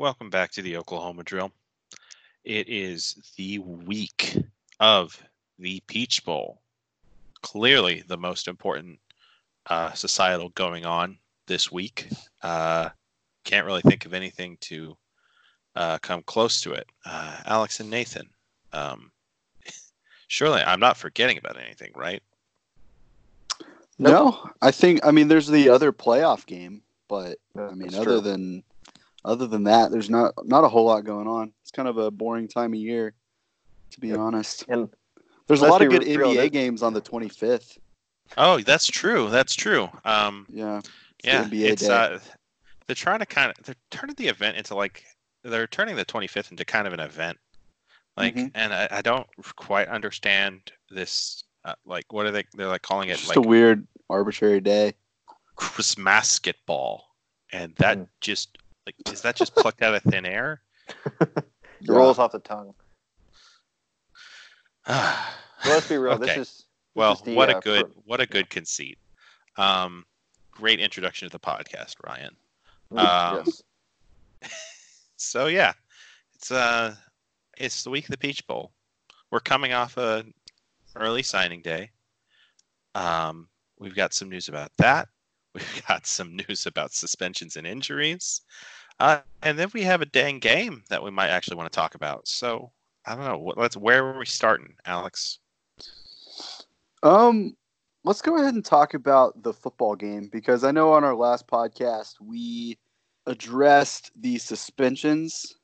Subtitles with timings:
[0.00, 1.52] welcome back to the Oklahoma Drill.
[2.42, 4.34] It is the week
[4.80, 5.22] of
[5.58, 6.62] the Peach Bowl.
[7.42, 8.98] Clearly, the most important
[9.66, 12.08] uh, societal going on this week.
[12.42, 12.88] Uh,
[13.44, 14.96] can't really think of anything to
[15.76, 16.86] uh, come close to it.
[17.04, 18.30] Uh, Alex and Nathan,
[18.72, 19.10] um,
[20.28, 22.22] surely I'm not forgetting about anything, right?
[23.98, 28.04] No, I think I mean there's the other playoff game, but I mean That's other
[28.04, 28.20] true.
[28.22, 28.62] than
[29.24, 31.52] other than that, there's not not a whole lot going on.
[31.62, 33.14] It's kind of a boring time of year,
[33.92, 34.18] to be Yep.
[34.18, 34.64] honest.
[34.68, 34.88] And
[35.46, 37.76] There's a lot of good real, NBA that- games on the 25th.
[38.38, 39.28] Oh, that's true.
[39.28, 39.88] That's true.
[40.04, 40.88] Um, Yeah, it's
[41.22, 41.88] the yeah, NBA it's day.
[41.92, 42.18] uh,
[42.86, 45.04] they're trying to kind of they're turning the event into like
[45.42, 47.38] they're turning the 25th into kind of an event,
[48.16, 48.50] like, Mhm.
[48.54, 49.26] and I, I don't
[49.56, 51.44] quite understand this.
[51.64, 52.44] Uh, like, what are they?
[52.54, 54.94] They're like calling it It's like just a weird arbitrary day.
[55.56, 57.04] Christmas basketball,
[57.52, 58.08] and that Mm.
[58.20, 58.56] just
[58.98, 60.60] like is that just plucked out of thin air?
[61.20, 61.28] it
[61.82, 61.94] Yeah.
[61.94, 62.74] rolls off the tongue.
[64.88, 65.26] well,
[65.64, 66.18] let's be real.
[66.18, 68.98] This is this well, is the, what uh, a good pro- what a good conceit.
[69.56, 70.04] Um,
[70.50, 72.36] great introduction to the podcast, Ryan.
[72.92, 73.62] Mm, Um, yes.
[75.16, 75.74] So yeah,
[76.34, 76.94] it's uh,
[77.58, 78.72] it's the week of the Peach Bowl.
[79.30, 80.24] We're coming off a
[80.96, 81.90] early signing day.
[82.94, 83.46] Um,
[83.78, 85.08] we've got some news about that.
[85.54, 88.42] We've got some news about suspensions and injuries,
[89.00, 91.94] uh, and then we have a dang game that we might actually want to talk
[91.94, 92.28] about.
[92.28, 92.70] So
[93.06, 93.52] I don't know.
[93.56, 95.38] Let's where are we starting, Alex?
[97.02, 97.56] Um,
[98.04, 101.48] let's go ahead and talk about the football game because I know on our last
[101.48, 102.78] podcast we
[103.26, 105.54] addressed the suspensions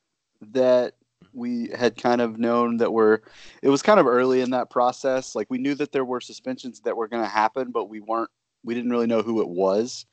[0.41, 0.93] that
[1.33, 3.21] we had kind of known that were
[3.61, 6.79] it was kind of early in that process like we knew that there were suspensions
[6.81, 8.29] that were going to happen but we weren't
[8.63, 10.05] we didn't really know who it was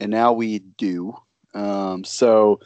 [0.00, 1.14] and now we do
[1.54, 2.60] um, so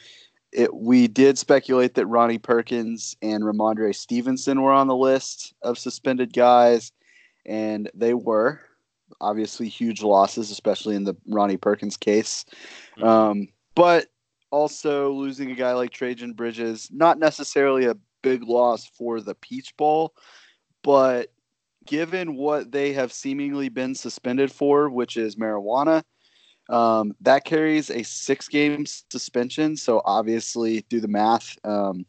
[0.52, 5.78] it, we did speculate that Ronnie Perkins and Rhamondre Stevenson were on the list of
[5.78, 6.92] suspended guys
[7.46, 8.60] and they were
[9.20, 12.44] obviously huge losses, especially in the Ronnie Perkins case.
[12.96, 13.04] Mhm.
[13.04, 14.06] Um, but
[14.50, 19.76] also losing a guy like Trejan Bridges, not necessarily a big loss for the Peach
[19.76, 20.14] Bowl,
[20.82, 21.32] but
[21.86, 26.02] given what they have seemingly been suspended for, which is marijuana,
[26.68, 29.76] um, that carries a six game suspension.
[29.76, 31.58] So obviously, do the math.
[31.64, 32.06] Um,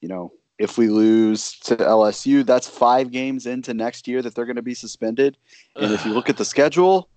[0.00, 4.46] you know, if we lose to LSU, that's five games into next year that they're
[4.46, 5.36] going to be suspended.
[5.76, 7.08] And if you look at the schedule,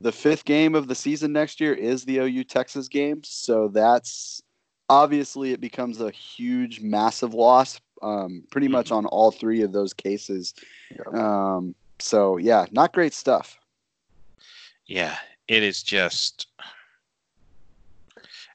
[0.00, 3.22] the fifth game of the season next year is the OU Texas game.
[3.24, 4.42] So that's
[4.88, 9.92] obviously it becomes a huge, massive loss, um, pretty much on all three of those
[9.92, 10.54] cases.
[11.12, 13.58] Um, so yeah, not great stuff.
[14.86, 15.16] Yeah,
[15.48, 16.46] it is just.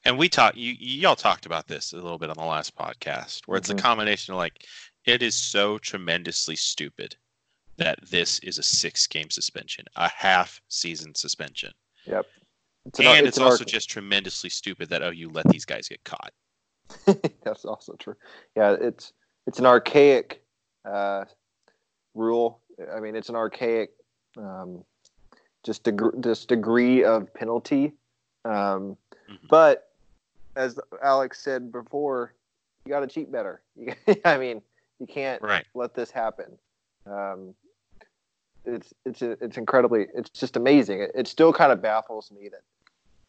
[0.03, 3.41] And we talked, you y'all talked about this a little bit on the last podcast,
[3.45, 3.77] where it's Mhm.
[3.77, 4.65] a combination of like,
[5.05, 7.15] it is so tremendously stupid
[7.77, 11.71] that this is a six game suspension, a half season suspension.
[12.05, 12.25] Yep.
[12.85, 15.65] It's an and it's, an also arc- just tremendously stupid that oh you let these
[15.65, 16.33] guys get caught.
[17.43, 18.15] That's also true.
[18.55, 19.13] Yeah, it's
[19.45, 20.43] it's an archaic
[20.83, 21.25] uh,
[22.15, 22.61] rule.
[22.91, 23.91] I mean, it's an archaic
[24.37, 24.83] um,
[25.63, 27.93] just deg- just degree of penalty.
[28.45, 28.97] Um,
[29.29, 29.47] Mhm.
[29.49, 29.89] But
[30.55, 32.33] as Alex said before,
[32.85, 33.61] you got to cheat better.
[34.25, 34.61] I mean,
[34.99, 35.65] you can't Right.
[35.73, 36.57] let this happen.
[37.05, 37.53] Um,
[38.65, 40.07] it's it's it's incredibly.
[40.13, 41.01] It's just amazing.
[41.01, 42.61] It, it still kind of baffles me that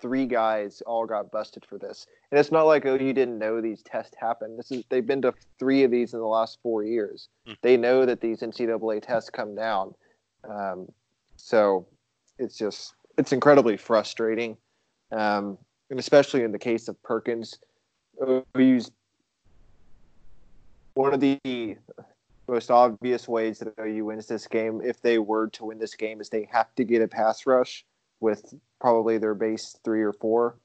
[0.00, 3.60] three guys all got busted for this, and it's not like oh you didn't know
[3.60, 4.59] these tests happened.
[4.59, 7.28] This is they've been to three of these in the last four years.
[7.47, 7.56] Mhm.
[7.62, 9.94] They know that these NCAA tests come down,
[10.44, 10.91] um,
[11.37, 11.87] so
[12.42, 14.56] it's just it's incredibly frustrating,
[15.10, 15.58] um,
[15.91, 17.58] and especially in the case of Perkins,
[18.56, 18.91] OU's
[20.94, 21.76] one of the
[22.48, 26.20] most obvious ways that OU wins this game, if they were to win this game,
[26.20, 27.84] is they have to get a pass rush
[28.20, 30.58] with probably their base three or four.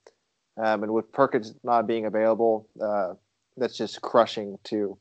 [0.58, 3.14] Um, and with Perkins not being available, uh,
[3.58, 4.98] that's just crushing to,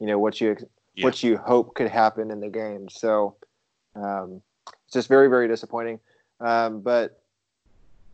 [0.00, 0.56] you know, what you
[0.94, 1.06] Yeah.
[1.06, 2.88] what you hope could happen in the game.
[2.88, 3.36] So
[3.94, 4.42] um,
[4.84, 6.00] it's just very very disappointing.
[6.40, 7.22] Um, but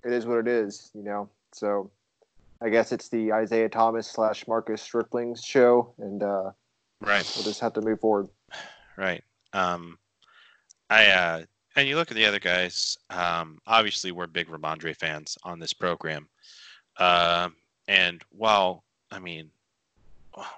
[0.05, 1.29] it is what it is, you know.
[1.53, 1.91] So
[2.63, 6.51] I guess it's the Isaiah Thomas slash Marcus Stripling's show, and uh,
[7.01, 7.31] Right.
[7.35, 8.29] we'll just have to move forward.
[8.97, 9.25] Right.
[9.53, 9.99] Um,
[10.91, 11.43] I uh,
[11.77, 12.99] and you look at the other guys.
[13.09, 16.29] Um, obviously, we're big Rhamondre fans on this program.
[16.99, 17.57] Um,
[17.89, 19.51] and while I mean,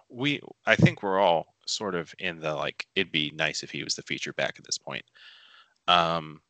[0.09, 3.85] we I think we're all sort of in the like it'd be nice if he
[3.85, 5.05] was the feature back at this point.
[5.87, 6.41] Um,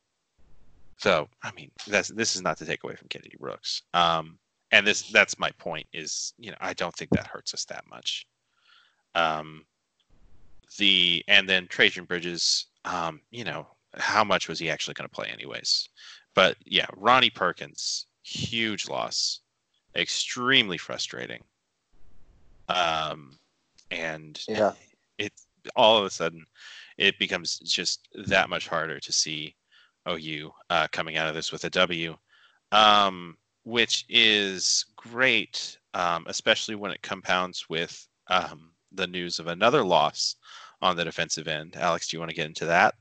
[1.03, 3.81] so I mean, that's this is not to take away from Kennedy Brooks.
[3.93, 4.39] Um,
[4.71, 7.83] and this that's my point is you know I don't think that hurts us that
[7.89, 8.25] much.
[9.13, 9.65] Um,
[10.77, 13.67] the and then Trejan Bridges, um, you know,
[13.97, 15.89] how much was he actually going to play anyways?
[16.35, 19.41] But yeah, Ronnie Perkins, huge loss,
[19.97, 21.43] extremely frustrating.
[22.69, 23.37] Um,
[23.91, 24.71] and Yeah.
[25.17, 25.33] it
[25.75, 26.45] all of a sudden
[26.97, 29.53] it becomes just that much harder to see
[30.09, 32.15] OU uh, coming out of this with a W,
[32.71, 39.83] um, which is great, um, especially when it compounds with um, the news of another
[39.83, 40.35] loss
[40.81, 41.75] on the defensive end.
[41.77, 42.95] Alex, do you want to get into that?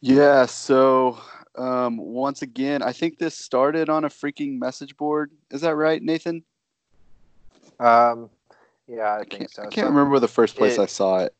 [0.00, 1.18] Yeah, so
[1.56, 5.30] um, once again, I think this started on a freaking message board.
[5.50, 6.44] Is that right, Nathan?
[7.80, 8.30] Um,
[8.86, 9.62] yeah, I I think can't, so.
[9.64, 11.34] I can't remember the first place it- I saw it.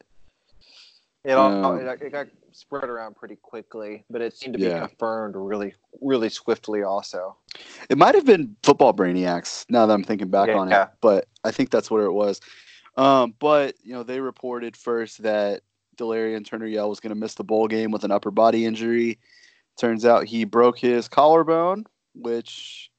[1.25, 4.65] It all Um, it, it got spread around pretty quickly, but it seemed to be
[4.87, 6.83] confirmed really, really swiftly.
[6.83, 7.37] Also,
[7.91, 11.51] It might have been Football Brainiacs now that I'm thinking back on it, but I
[11.51, 12.41] think that's what it was.
[12.97, 15.63] Um, but, you know, they reported first that
[15.97, 19.19] Delarrin Turner Yell was going to miss the bowl game with an upper body injury.
[19.79, 22.91] Turns out he broke his collarbone, which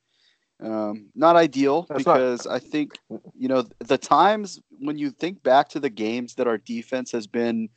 [0.64, 2.98] um, not ideal That's not- because I think
[3.38, 7.28] you know the times when you think back to the games that our defense has
[7.28, 7.70] been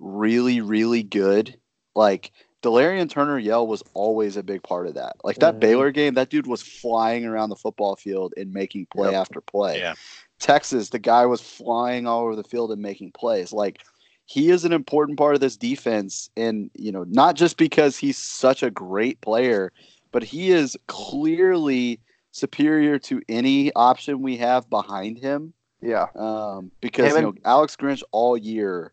[0.00, 1.56] really really good,
[1.94, 2.32] like
[2.62, 5.16] Delarrin Turner Yell was always a big part of that.
[5.24, 5.60] Like that Mhm.
[5.60, 9.20] Baylor game, that dude was flying around the football field and making play Yep.
[9.20, 9.78] after play.
[9.78, 9.94] Yeah.
[10.38, 13.52] Texas, the guy was flying all over the field and making plays.
[13.52, 13.80] Like
[14.26, 18.18] he is an important part of this defense, and you know, not just because he's
[18.18, 19.72] such a great player,
[20.12, 22.00] but he is clearly
[22.32, 25.52] superior to any option we have behind him.
[25.82, 28.92] yeah, Um, because Him you know, and- Alex Grinch all year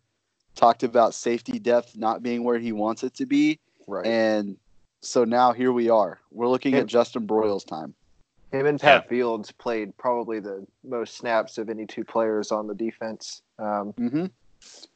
[0.57, 4.06] talked about safety depth not being where he wants it to be, right.
[4.06, 4.57] and
[5.01, 6.19] so now here we are.
[6.31, 7.94] We're looking Him- at Justin Broiles' time.
[8.51, 12.74] Him and Pat Fields played probably the most snaps of any two players on the
[12.75, 13.42] defense.
[13.59, 14.25] Um, Mm-hmm.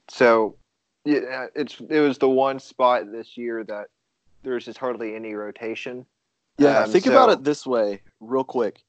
[0.10, 0.56] so
[1.06, 3.88] yeah, it's it was the one spot this year that
[4.44, 6.06] there's just hardly any rotation.
[6.58, 8.82] Yeah, Um, think about it this way, real quick.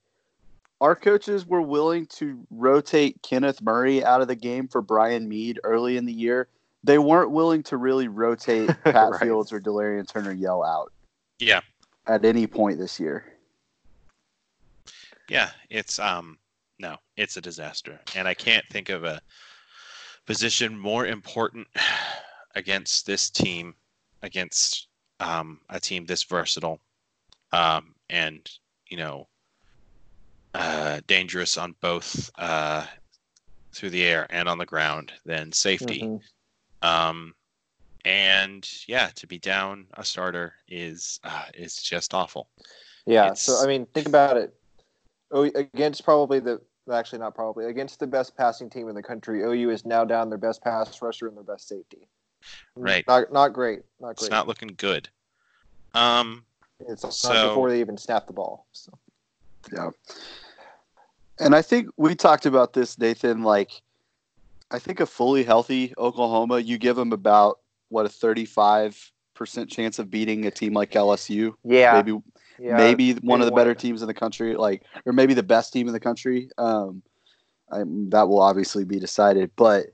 [0.80, 5.60] Our coaches were willing to rotate Kenneth Murray out of the game for Brian Mead
[5.64, 6.48] early in the year.
[6.84, 9.20] They weren't willing to really rotate Pat Right.
[9.20, 10.92] Fields or Delarrin Turner Yell out
[11.38, 11.60] Yeah,
[12.06, 13.24] at any point this year.
[15.28, 16.38] yeah, it's um
[16.78, 19.20] no, it's a disaster, and I can't think of a
[20.26, 21.68] position more important
[22.54, 23.74] against this team,
[24.22, 24.88] against
[25.20, 26.80] um, a team this versatile,
[27.52, 28.50] um, and
[28.88, 29.28] you know,
[30.54, 32.84] uh, dangerous on both uh,
[33.72, 36.02] through the air and on the ground than safety.
[36.02, 36.20] Mhm.
[36.82, 37.34] Um,
[38.04, 42.48] and yeah, to be down a starter is uh, is just awful.
[43.06, 43.34] Yeah.
[43.34, 44.54] So I mean, think about it.
[45.30, 46.60] Oh, against probably the
[46.92, 49.42] actually not probably against the best passing team in the country.
[49.42, 52.08] OU is now down their best pass rusher and their best safety.
[52.74, 53.04] Right.
[53.06, 53.82] Not not great.
[54.00, 54.32] Not It's great.
[54.32, 55.08] not looking good.
[55.94, 56.44] Um,
[56.80, 58.66] It's not before they even snap the ball.
[58.72, 58.92] So.
[59.72, 59.90] Yeah.
[61.38, 63.42] And I think we talked about this, Nathan.
[63.42, 63.82] Like,
[64.72, 67.58] I think a fully healthy Oklahoma, you give them about,
[67.90, 69.02] what, a 35%
[69.68, 71.52] chance of beating a team like LSU?
[71.64, 71.92] Yeah.
[71.94, 72.18] Maybe
[72.58, 72.76] yeah.
[72.76, 75.86] maybe one of the better teams in the country, like, or maybe the best team
[75.86, 76.48] in the country.
[76.58, 77.02] Um,
[77.70, 79.86] I, that will obviously be decided, but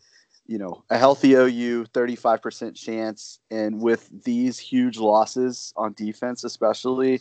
[0.47, 6.43] you know, a healthy OU, thirty-five percent chance, and with these huge losses on defense,
[6.43, 7.21] especially,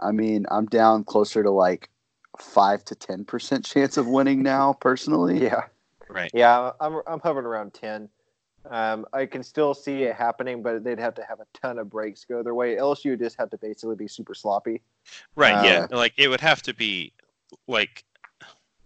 [0.00, 1.90] I mean, I'm down closer to like
[2.38, 5.42] five to ten percent chance of winning now, personally.
[5.42, 5.62] Yeah.
[6.12, 6.30] Right.
[6.34, 6.72] Yeah.
[6.80, 8.08] I'm I'm hovering around ten.
[8.70, 11.90] Um, I can still see it happening, but they'd have to have a ton of
[11.90, 12.76] breaks go their way.
[12.76, 14.82] LSU would just have to basically be super sloppy.
[15.34, 15.64] Right.
[15.64, 15.86] yeah.
[15.90, 17.12] Uh, Like it would have to be
[17.66, 18.04] like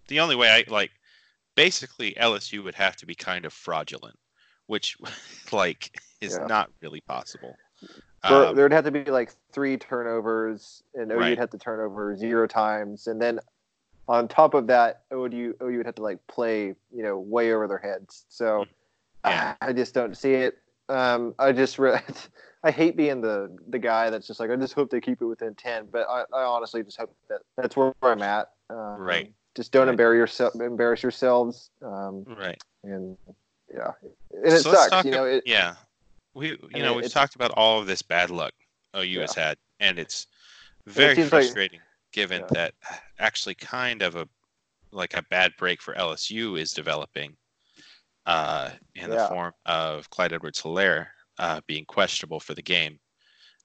[0.07, 0.91] the only way I like
[1.55, 4.17] basically LSU would have to be kind of fraudulent,
[4.65, 4.97] which
[5.51, 6.47] like is Yeah.
[6.47, 7.57] not really possible.
[8.27, 11.29] There, Um, there'd have to be like three turnovers, and OU Right.
[11.29, 13.39] would have to turn over zero times, and then
[14.07, 17.67] on top of that, OU OU would have to like play, you know, way over
[17.67, 18.25] their heads.
[18.29, 18.65] So
[19.25, 19.55] Yeah.
[19.61, 20.57] I, just don't see it.
[20.89, 21.99] Um, I just re-
[22.63, 25.25] I hate being the the guy that's just like I just hope they keep it
[25.25, 28.51] within ten, but I, I honestly just hope that that's where I'm at.
[28.69, 29.33] Um, Right.
[29.55, 29.91] Just don't Right.
[29.91, 32.61] embarrass yourself, embarrass yourselves, um, right.
[32.83, 33.17] and
[33.73, 33.91] yeah,
[34.31, 35.03] and it So sucks.
[35.05, 35.75] You know, it, yeah.
[36.33, 38.53] We you mean, know we've talked about all of this bad luck
[38.95, 40.27] OU has had, and it's
[40.85, 41.79] very like- frustrating
[42.11, 42.47] given Yeah.
[42.51, 42.73] that
[43.19, 44.27] actually kind of a
[44.91, 47.35] like a bad break for LSU is developing
[48.25, 51.07] uh, in the form of Clyde Edwards Helaire
[51.39, 52.99] uh, being questionable for the game.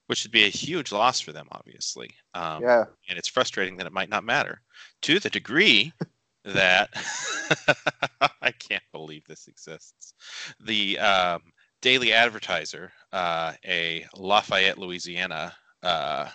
[0.07, 2.09] which would be a huge loss for them, obviously.
[2.33, 2.83] Um, yeah.
[3.09, 4.61] and it's frustrating that it might not matter
[5.03, 5.93] to the degree
[6.45, 6.89] that
[8.41, 10.13] I can't believe this exists.
[10.59, 11.41] The um,
[11.81, 16.29] Daily Advertiser, uh, a Lafayette, Louisiana uh,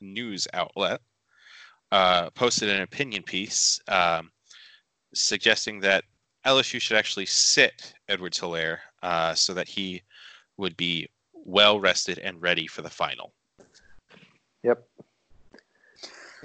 [0.00, 1.00] news outlet,
[1.92, 4.30] uh, posted an opinion piece um,
[5.14, 6.04] suggesting that
[6.44, 10.02] LSU should actually sit Edwards Helaire uh, so that he
[10.56, 13.32] would be well rested and ready for the final.
[14.62, 14.86] Yep.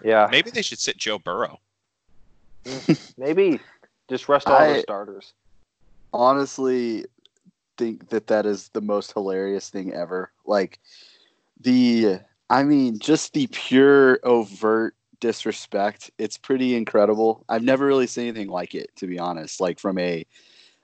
[0.04, 0.28] Yeah.
[0.32, 1.60] Maybe they should sit Joe Burrow.
[3.18, 3.60] Maybe
[4.10, 5.34] just rest all the starters.
[6.14, 7.06] honestly
[7.78, 10.32] think that that is the most hilarious thing ever.
[10.46, 10.80] Like
[11.60, 12.20] the,
[12.50, 16.12] I mean, just the pure overt disrespect.
[16.18, 17.46] It's pretty incredible.
[17.48, 19.62] I've never really seen anything like it, to be honest.
[19.62, 20.26] Like from a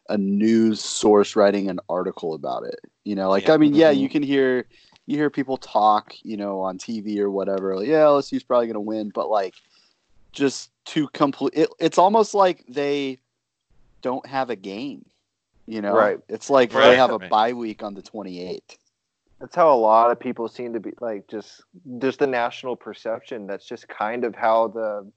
[0.10, 2.80] a news source writing an article about it.
[3.04, 3.56] You know, like Yeah.
[3.56, 4.14] I mean, yeah, you mm-hmm.
[4.14, 4.66] can hear
[5.06, 7.76] you hear people talk, you know, on TV or whatever.
[7.76, 9.56] Like, yeah, LSU's probably gonna win, but like
[10.32, 13.20] just to complete it, it's almost like they
[14.02, 15.06] don't have a game.
[15.66, 16.20] You know, Right.
[16.30, 18.78] It's like Right, they have a bye week on the 28th.
[19.40, 21.64] That's how a lot of people seem to be like just
[22.00, 23.48] just the national perception.
[23.48, 25.12] That's just kind of how the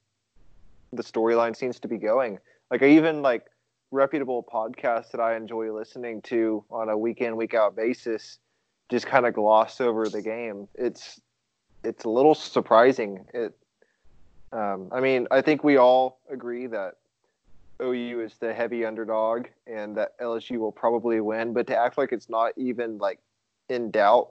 [0.92, 2.38] the storyline seems to be going.
[2.70, 3.46] Like I even like
[3.90, 8.38] reputable podcasts that I enjoy listening to on a week in week out basis
[8.90, 10.68] just kind of gloss over the game.
[10.74, 11.20] It's
[11.82, 13.24] it's a little surprising.
[13.32, 13.56] It
[14.52, 16.96] um, I mean, I think we all agree that
[17.80, 22.12] OU is the heavy underdog and that LSU will probably win, but to act like
[22.12, 23.20] it's not even like
[23.70, 24.30] in doubt.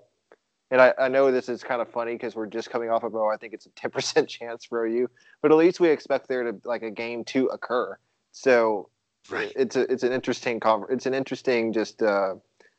[0.72, 3.15] And I, I know this is kind of funny because we're just coming off of
[3.15, 5.10] oh I think it's a ten percent chance for OU,
[5.41, 7.98] but at least we expect there to like a game to occur.
[8.31, 8.89] So
[9.29, 9.51] Right.
[9.55, 12.36] it's a it's an interesting conver- it's an interesting just uh,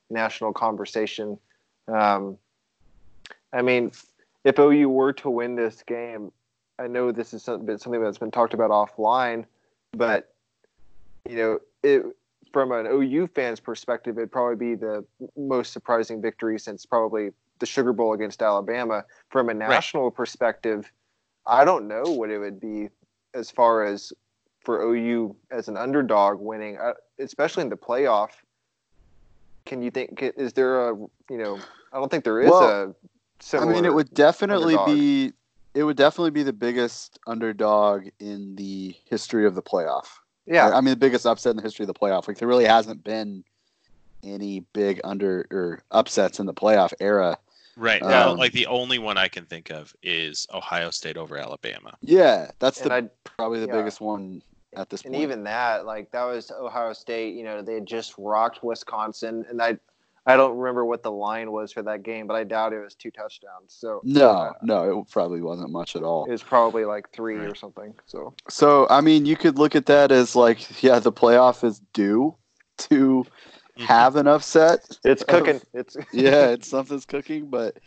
[0.08, 1.38] national conversation.
[1.86, 2.38] Um,
[3.52, 3.92] I mean,
[4.44, 6.32] if OU were to win this game,
[6.78, 9.44] I know this is something, something that's been talked about offline,
[9.92, 10.32] but
[11.28, 12.04] you know, it
[12.52, 15.04] from an OU fan's perspective, it'd probably be the
[15.36, 19.04] most surprising victory since probably the Sugar Bowl against Alabama.
[19.28, 20.90] From a national perspective,
[21.46, 22.88] I don't know what it would be
[23.34, 24.12] as far as
[24.64, 28.30] for OU as an underdog winning, uh, especially in the playoff.
[29.66, 30.22] Can you think?
[30.22, 31.58] Is there a you know?
[31.92, 32.94] I don't think there is Well,
[33.52, 33.56] a.
[33.56, 34.96] I mean, it would definitely underdog.
[34.96, 35.32] be
[35.74, 40.19] it would definitely be the biggest underdog in the history of the playoff.
[40.46, 42.26] Yeah, I mean, the biggest upset in the history of the playoff.
[42.26, 43.44] Like there really hasn't been
[44.22, 47.38] any big under or upsets in the playoff era.
[47.76, 48.02] Right.
[48.02, 51.96] Um, like the only one I can think of is Ohio State over Alabama.
[52.02, 53.76] Yeah, that's and the I probably the yeah.
[53.76, 54.42] biggest one
[54.76, 55.22] at this and point.
[55.22, 57.34] even that, like that was Ohio State.
[57.34, 59.78] You know, they had just rocked Wisconsin, and I,
[60.26, 62.94] I don't remember what the line was for that game, but I doubt it was
[62.94, 63.74] two touchdowns.
[63.78, 66.26] So no, uh, no, it probably wasn't much at all.
[66.26, 67.94] it was probably like three or something.
[68.06, 71.80] So So I mean, you could look at that as like, yeah, the playoff is
[71.92, 72.36] due
[72.78, 73.24] to
[73.78, 73.86] Mhm.
[73.86, 74.80] have an upset.
[75.04, 75.60] it's of- cooking.
[75.72, 77.78] It's yeah, it's something's cooking, but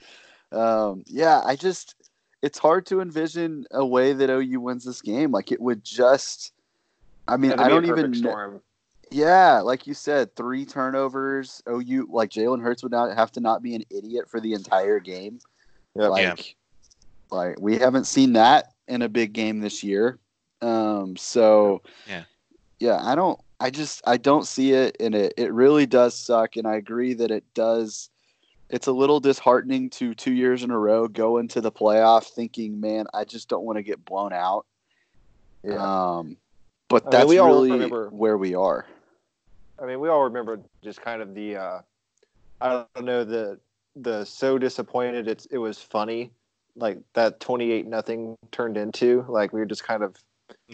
[0.51, 1.95] um, yeah, I just
[2.41, 5.31] it's hard to envision a way that OU wins this game.
[5.31, 6.51] Like it would just,
[7.27, 7.95] I mean, I don't even.
[7.95, 8.61] perfect kn- storm.
[9.13, 11.61] Yeah, like you said, three turnovers.
[11.69, 14.99] OU like Jalen Hurts would not have to not be an idiot for the entire
[14.99, 15.39] game.
[15.95, 16.09] Yep.
[16.09, 16.53] Like, Yeah.
[17.37, 20.19] like we haven't seen that in a big game this year.
[20.61, 22.23] Um, so Yeah.
[22.79, 23.39] yeah, I don't.
[23.59, 26.57] I just I don't see it, and it it really does suck.
[26.57, 28.09] And I agree that it does.
[28.69, 32.81] It's a little disheartening to two years in a row go into the playoff thinking,
[32.81, 34.65] man, I just don't want to get blown out.
[35.63, 35.75] Yeah.
[35.75, 36.37] Um,
[36.89, 38.87] but I mean, that's we all really remember- where we are.
[39.83, 41.81] I mean, we all remember just kind of the uh,
[42.61, 43.59] I don't know the
[43.95, 46.31] the so disappointed it's it was funny
[46.75, 50.15] like that 28 nothing turned into like we were just kind of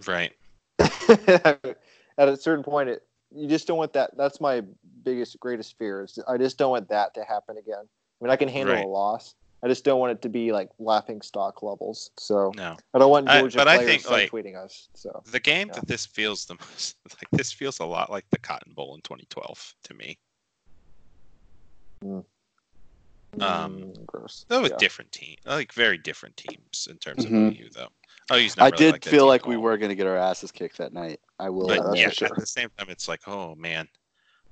[0.08, 0.32] Right.
[0.80, 1.76] at
[2.18, 3.04] a certain point it
[3.36, 4.62] you just don't want that that's my
[5.04, 7.84] biggest greatest fear is I just don't want that to happen again.
[7.84, 8.86] I mean I can handle Right.
[8.86, 9.36] a loss.
[9.62, 12.12] I just don't want it to be like laughing stock levels.
[12.18, 12.78] So No.
[12.94, 14.90] I don't want I- Georgia but I players think, like, tweeting us.
[14.96, 15.76] So The game Yeah.
[15.76, 19.02] that this feels the most like this feels a lot like the Cotton Bowl in
[19.02, 20.18] 2012 to me.
[22.02, 22.24] Um,
[23.42, 24.46] mm, gross.
[24.48, 24.78] Though with Yeah.
[24.78, 27.90] different team, like very different teams in terms of OU though.
[28.32, 30.52] OU's not I really did like feel like we were going to get our asses
[30.52, 31.20] kicked that night.
[31.40, 31.68] I will.
[31.68, 32.28] But that's yeah, sure.
[32.28, 33.88] at the same time, it's like, oh man,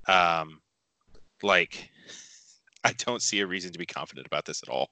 [0.08, 0.62] um,
[1.42, 1.90] like
[2.84, 4.90] I don't see a reason to be confident about this at all.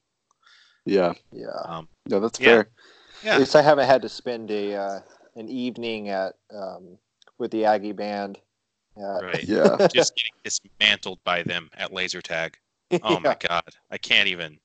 [0.85, 1.47] Yeah, Yeah.
[1.65, 2.45] Um, no, that's Yeah.
[2.47, 2.69] fair.
[3.23, 4.99] yeah, At least I haven't had to spend a uh,
[5.35, 6.97] an evening at um,
[7.37, 8.39] with the Aggie band.
[8.97, 9.43] Uh, right.
[9.43, 12.57] Yeah, Just getting dismantled by them at laser tag.
[13.03, 14.57] Oh my god, I can't even.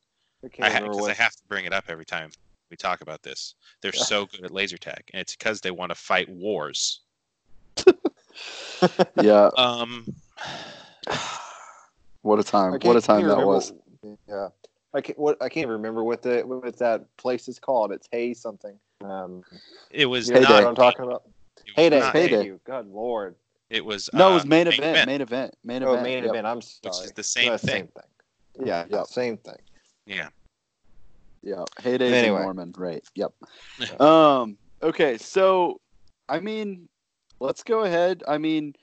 [0.42, 2.30] I I can't remember because I have to bring it up every time
[2.70, 3.54] we talk about this.
[3.82, 4.02] They're Yeah.
[4.04, 7.00] so good at laser tag, and it's because they want to fight wars.
[9.20, 9.50] Yeah.
[9.58, 10.06] Um,
[12.22, 12.74] What a time!
[12.74, 13.72] I What a time that remember- was.
[14.28, 14.48] Yeah,
[14.92, 15.18] I can't.
[15.18, 17.92] What I can't remember what the what that place is called.
[17.92, 18.78] It's Hay something.
[19.04, 19.42] Um,
[19.90, 20.54] it was you know Heyday.
[20.54, 21.22] what I'm talking about?
[21.58, 22.00] it was Heyday.
[22.00, 22.44] not- Heyday.
[22.44, 22.60] you.
[22.64, 23.36] Good lord.
[23.70, 24.80] It was No, it uh, was main main event.
[24.96, 25.06] event.
[25.06, 25.54] Main event.
[25.62, 26.02] Main Oh, event.
[26.02, 26.30] main yep.
[26.32, 26.46] event.
[26.46, 27.68] I'm sorry, Which is the same No, thing.
[27.68, 28.66] Same thing.
[28.66, 29.06] Yeah, Yep.
[29.06, 29.56] same thing.
[30.06, 30.28] Yeah.
[31.42, 32.36] Yeah, heydays Anyway.
[32.38, 33.02] in Norman, right?
[33.14, 33.32] Yep.
[34.00, 34.58] Um.
[34.82, 35.80] Okay, so
[36.28, 36.88] I mean,
[37.38, 38.22] let's go ahead.
[38.26, 38.74] I mean,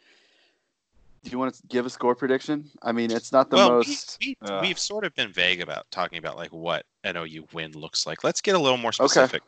[1.24, 2.70] do you want to give a score prediction?
[2.82, 4.18] I mean, it's not the well, most.
[4.22, 7.48] we, we, uh, we've sort of been vague about talking about like what an OU
[7.54, 8.24] win looks like.
[8.24, 9.42] Let's get a little more specific.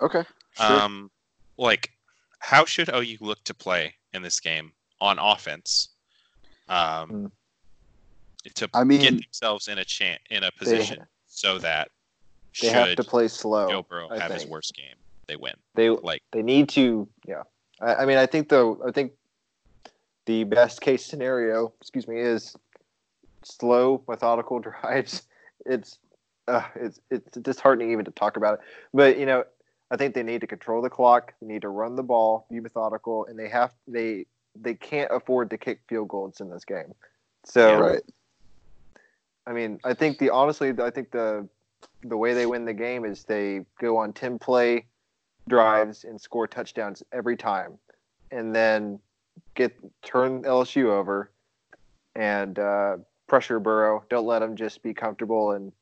[0.00, 0.18] Okay.
[0.18, 0.28] okay.
[0.52, 0.80] Sure.
[0.80, 1.10] Um,
[1.56, 1.90] like,
[2.40, 5.90] how should OU look to play in this game on offense?
[6.68, 7.26] Um, Hmm.
[8.54, 11.88] to I mean- get themselves in a chan in a position so that
[12.60, 13.68] They should have to play slow.
[13.70, 15.54] Joe Burrow I have his worst game, they win.
[15.74, 17.08] They Like, they need to.
[17.26, 17.42] Yeah.
[17.80, 18.80] I, I mean, I think though.
[18.86, 19.12] I think
[20.26, 22.56] the best case scenario, excuse me, is
[23.42, 25.22] slow, methodical drives.
[25.66, 25.98] It's
[26.48, 28.60] uh, it's it's disheartening even to talk about it.
[28.92, 29.44] But you know,
[29.90, 31.34] I think they need to control the clock.
[31.40, 35.50] They need to run the ball, be methodical, and they have they they can't afford
[35.50, 36.94] to kick field goals in this game.
[37.44, 38.02] So right.
[39.46, 41.48] I mean, I think the honestly, I think the
[42.04, 44.86] the way they win the game is they go on ten play
[45.48, 47.78] drives and score touchdowns every time,
[48.30, 48.98] and then
[49.54, 51.30] get turn LSU over
[52.14, 52.96] and uh,
[53.26, 54.04] pressure Burrow.
[54.08, 55.72] Don't let them just be comfortable and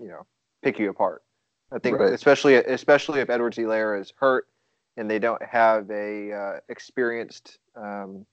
[0.00, 0.26] you know
[0.62, 1.22] pick you apart.
[1.70, 2.12] I think Right.
[2.12, 4.48] especially especially if Edwards Helaire is hurt
[4.96, 8.26] and they don't have a uh, experienced um,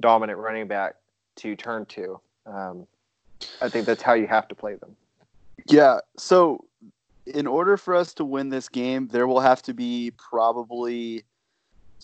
[0.00, 0.96] dominant running back
[1.36, 2.20] to turn to.
[2.46, 2.86] Um,
[3.60, 4.96] I think that's how you have to play them.
[5.66, 5.98] Yeah.
[6.16, 6.64] So,
[7.26, 11.24] in order for us to win this game, there will have to be probably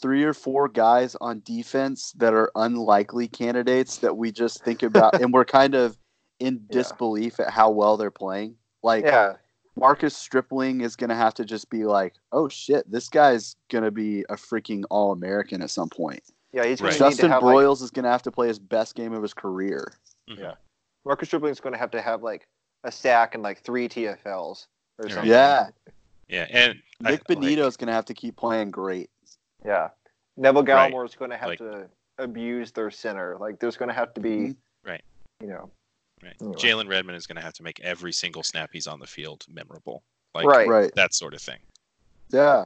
[0.00, 5.20] three or four guys on defense that are unlikely candidates that we just think about,
[5.20, 5.96] and we're kind of
[6.40, 6.76] in Yeah.
[6.78, 8.56] disbelief at how well they're playing.
[8.82, 9.34] Like Yeah,
[9.76, 13.84] Marcus Stripling is going to have to just be like, "Oh shit, this guy's going
[13.84, 16.98] to be a freaking All American at some point." yeah, he's going Right.
[16.98, 18.94] to need to Justin have like, Broiles is going to have to play his best
[18.94, 19.92] game of his career.
[20.30, 20.38] mhm.
[20.38, 20.54] Yeah.
[21.04, 22.46] Marcus Stripling's going to have to have like
[22.84, 24.66] a sack and like three TFLs
[24.98, 25.14] or Yeah.
[25.14, 25.30] something.
[25.30, 25.68] Yeah,
[26.28, 29.10] yeah, and I- Nick like, Bonitto's going to have to keep playing great.
[29.68, 29.90] Yeah.
[30.36, 30.90] Neville Right.
[30.92, 33.36] Gallimore is going to have Like- to abuse their center.
[33.38, 34.56] Like there's going to have to be, Mhm.
[34.84, 35.04] Right.
[35.40, 35.70] You know,
[36.22, 36.34] right.
[36.40, 36.56] Anyway.
[36.56, 39.44] Jalen Redmond is going to have to make every single snap he's on the field
[39.48, 40.02] memorable,
[40.34, 40.66] like right.
[40.68, 40.94] Right.
[40.96, 41.58] that sort of thing.
[42.30, 42.64] Yeah.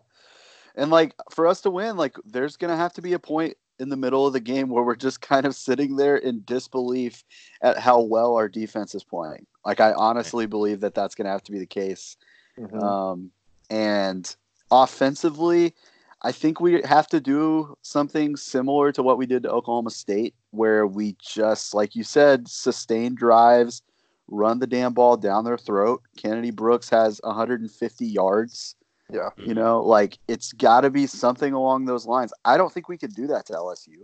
[0.76, 3.88] And like for us to win, like there's gonna have to be a point in
[3.90, 7.22] the middle of the game where we're just kind of sitting there in disbelief
[7.62, 9.44] at how well our defense is playing.
[9.66, 12.16] Like I honestly believe that that's gonna have to be the case.
[12.58, 12.82] Mhm.
[12.82, 13.30] Um,
[13.68, 14.34] and
[14.70, 15.74] offensively,
[16.24, 20.34] I think we have to do something similar to what we did to Oklahoma State,
[20.50, 23.82] where we just, like you said, sustain drives,
[24.28, 26.00] run the damn ball down their throat.
[26.16, 28.76] Kennedy Brooks has 150 yards.
[29.10, 29.30] yeah.
[29.36, 32.32] You know, like it's got to be something along those lines.
[32.44, 33.96] I don't think we could do that to LSU.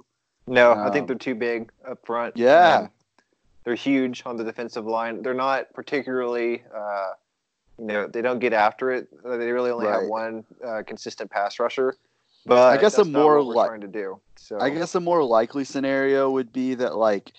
[0.48, 2.36] No, I think Um, they're too big up front.
[2.36, 2.88] Yeah.
[3.64, 5.22] they're huge on the defensive line.
[5.22, 7.10] They're not particularly, uh,
[7.78, 9.08] you know, they don't get after it.
[9.22, 11.94] They really only have one uh, consistent pass rusher.
[12.46, 14.20] But I guess a more like- trying to do.
[14.36, 17.32] So I guess a more likely scenario would be that like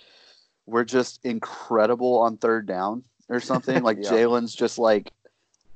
[0.67, 3.81] we're just incredible on third down or something.
[3.83, 4.11] Like Yeah.
[4.11, 5.11] Jalen's just like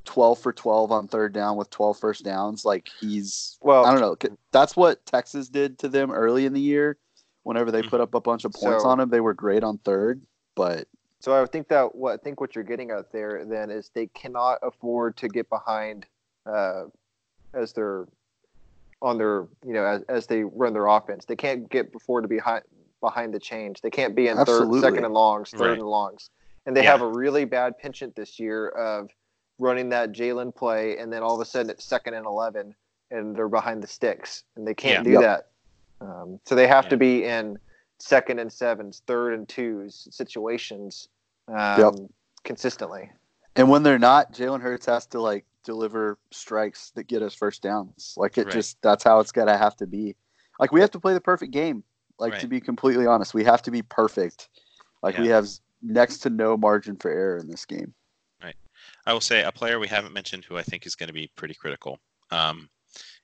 [0.05, 2.65] 12 for 12 on third down with 12 first downs.
[2.65, 4.15] Like he's, Well, I don't know.
[4.51, 6.97] That's what Texas did to them early in the year.
[7.43, 9.77] Whenever they put up a bunch of points So- on them, they were great on
[9.79, 10.21] third.
[10.55, 10.87] But
[11.19, 14.07] So I think that what I think what you're getting out there then is they
[14.07, 16.05] cannot afford to get behind
[16.45, 16.83] uh,
[17.53, 18.05] as they're
[19.03, 21.25] on their you know as, as they run their offense.
[21.25, 22.63] They can't get before to behind
[23.01, 23.81] behind the change.
[23.81, 24.79] They can't be in Absolutely.
[24.79, 25.77] third, second and longs, third Right.
[25.79, 26.29] and longs,
[26.65, 26.91] and they Yeah.
[26.91, 29.09] have a really bad penchant this year of
[29.59, 32.73] running that Jalen play, and then all of a sudden it's second and eleven,
[33.11, 35.03] and they're behind the sticks, and they can't Yeah.
[35.03, 35.21] do Yep.
[35.21, 35.49] that.
[36.07, 36.89] Um, so they have Yeah.
[36.91, 37.59] to be in
[37.99, 41.09] second and sevens, third and twos situations
[41.49, 41.93] um, Yep.
[42.45, 43.11] consistently.
[43.57, 47.61] And when they're not, Jalen Hurts has to like deliver strikes that get us first
[47.61, 48.13] downs.
[48.17, 48.53] Like it Right.
[48.53, 50.15] just that's how it's gotta have to be.
[50.59, 51.83] Like we have to play the perfect game.
[52.19, 54.49] Like to be completely honest, we have to be perfect.
[55.01, 55.47] Like we have
[55.81, 57.93] next to no margin for error in this game.
[58.41, 58.55] Right.
[59.05, 61.29] I will say a player we haven't mentioned who I think is going to be
[61.35, 61.99] pretty critical
[62.31, 62.69] um,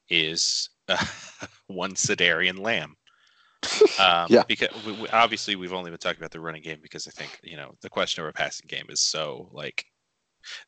[0.10, 1.04] is uh,
[1.68, 2.96] one Cedarian Lamb.
[4.00, 4.44] Um, Yeah.
[4.48, 7.40] Because we, we, obviously we've only been talking about the running game because I think
[7.44, 9.86] you know the question of our passing game is so like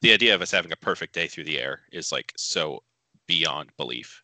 [0.01, 2.83] The idea of us having a perfect day through the air is like so
[3.27, 4.23] beyond belief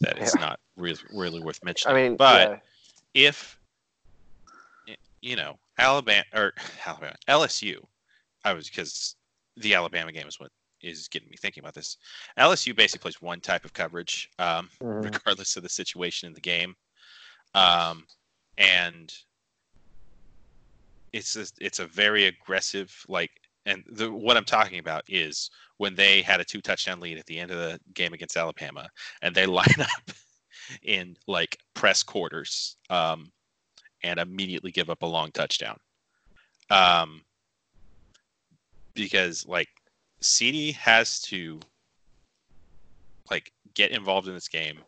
[0.00, 0.40] that it's Yeah.
[0.40, 3.58] not really really worth I mean, but yeah, if
[5.20, 6.52] you know Alabama or
[6.86, 7.76] Alabama LSU,
[8.44, 9.16] I was because
[9.56, 10.50] the Alabama game is what
[10.82, 11.96] is getting me thinking about this.
[12.38, 15.04] LSU basically plays one type of coverage, um, mhm.
[15.04, 16.74] regardless of the situation in the game,
[17.54, 18.06] um,
[18.58, 19.14] and
[21.12, 23.30] it's a, it's a very aggressive like.
[23.66, 27.26] And the, what I'm talking about is when they had a two touchdown lead at
[27.26, 28.88] the end of the game against Alabama,
[29.22, 30.16] and they line up
[30.82, 33.30] in like press quarters um,
[34.02, 35.78] and immediately give up a long touchdown.
[36.70, 37.22] Um,
[38.94, 39.68] because like
[40.20, 41.60] CD has to
[43.30, 44.78] like get involved in this game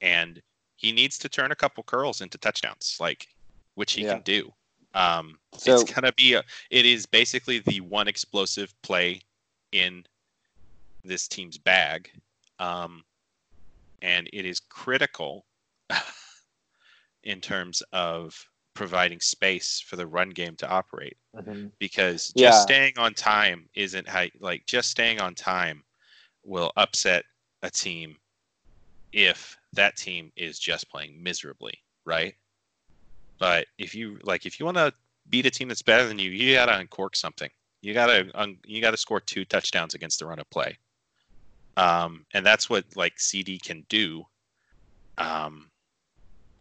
[0.00, 0.40] and
[0.76, 3.26] he needs to turn a couple curls into touchdowns, like
[3.74, 4.14] which he Yeah.
[4.14, 4.52] can do.
[4.94, 9.22] Um, So- it's gonna be a, it is basically the one explosive play
[9.72, 10.06] in
[11.04, 12.10] this team's bag.
[12.58, 13.04] Um,
[14.02, 15.46] and it is critical
[17.24, 21.72] in terms of providing space for the run game to operate Mhm.
[21.78, 22.62] because just Yeah.
[22.62, 25.84] staying on time isn't how like just staying on time
[26.42, 27.24] will upset
[27.62, 28.18] a team
[29.12, 32.34] if that team is just playing miserably, right?
[33.40, 34.92] But if you like if you want to
[35.28, 37.50] beat a team that's better than you, you got to uncork something.
[37.80, 40.76] You got to un- you got to score two touchdowns against the run of play.
[41.76, 44.24] Um, and that's what like CD can do.
[45.16, 45.70] Um,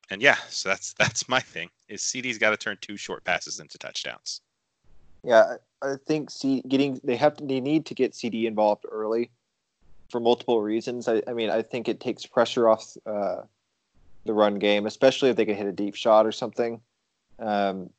[0.09, 1.69] and yeah, so that's that's my thing.
[1.89, 4.41] Is CD's got to turn two short passes into touchdowns.
[5.23, 9.31] Yeah, I think C getting they have to, they need to get CD involved early
[10.09, 11.09] for multiple reasons.
[11.09, 13.41] I, I mean, I think it takes pressure off uh,
[14.29, 16.79] the run game, especially if they can hit a deep shot or something,
[17.39, 17.89] um,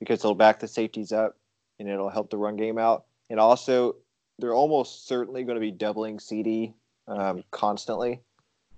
[0.00, 1.38] because it'll back the safeties up
[1.80, 3.06] and it'll help the run game out.
[3.30, 3.96] And also,
[4.38, 6.74] they're almost certainly going to be doubling CD
[7.08, 8.20] um, constantly.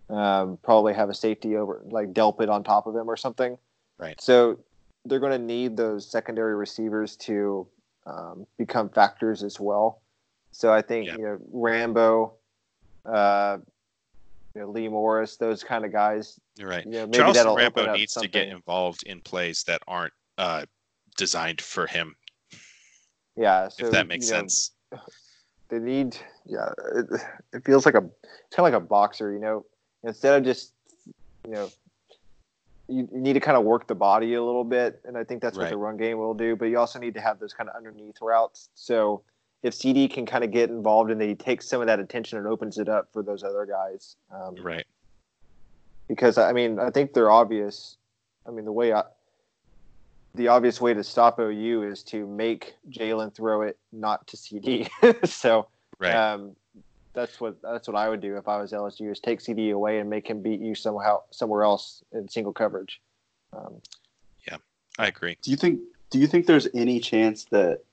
[0.08, 3.58] Um, probably have a safety over like Delpit on top of him or something.
[3.98, 4.20] Right.
[4.20, 4.60] So
[5.04, 7.66] they're going to need those secondary receivers to
[8.06, 10.00] um, become factors as well.
[10.52, 11.16] So I think Yeah.
[11.16, 12.34] you know Rambo,
[13.04, 13.58] uh,
[14.54, 16.38] you know, Lee Morris, those kind of guys.
[16.56, 16.86] You're right.
[16.86, 20.66] Maybe Charleston Rambo needs to get involved in plays that aren't uh,
[21.16, 22.14] designed for him,
[23.36, 24.72] Yeah, so if that makes you know, sense.
[25.68, 27.06] they need yeah it,
[27.52, 29.64] it feels like a it's kind of like a boxer you know
[30.04, 30.72] instead of just
[31.46, 31.70] you know
[32.86, 35.40] you, you need to kind of work the body a little bit and i think
[35.40, 37.68] that's what the run game will do but you also need to have those kind
[37.70, 39.22] of underneath routes so
[39.62, 42.46] if cd can kind of get involved and he takes some of that attention and
[42.46, 44.84] opens it up for those other guys um, Right.
[46.08, 47.96] Because I mean I think they're obvious.
[48.46, 49.04] I mean the way I,
[50.34, 54.88] the obvious way to stop OU is to make Jalen throw it not to CD.
[55.24, 56.14] so Right.
[56.14, 56.56] um,
[57.12, 59.98] that's what that's what I would do if I was LSU is take CD away
[60.00, 63.00] and make him beat you somehow somewhere else in single coverage.
[63.52, 63.80] Um,
[64.48, 64.56] yeah,
[64.98, 65.38] I agree.
[65.42, 67.84] Do you think do you think there's any chance that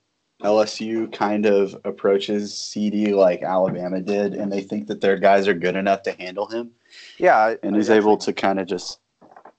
[0.44, 5.54] LSU kind of approaches CD like Alabama did and they think that their guys are
[5.54, 6.72] good enough to handle him
[7.18, 9.00] yeah, and I is able to kind of just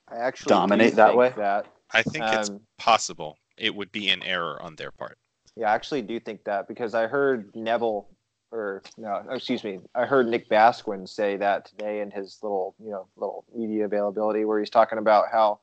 [0.08, 1.32] I actually dominate that way?
[1.36, 3.38] That I think it's um, possible.
[3.56, 5.18] It would be an error on their part.
[5.56, 8.08] Yeah, I actually do think that because I heard Neville,
[8.50, 12.90] or no, excuse me, I heard Nick Basquine say that today in his little, you
[12.90, 15.60] know, little media availability where he's talking about how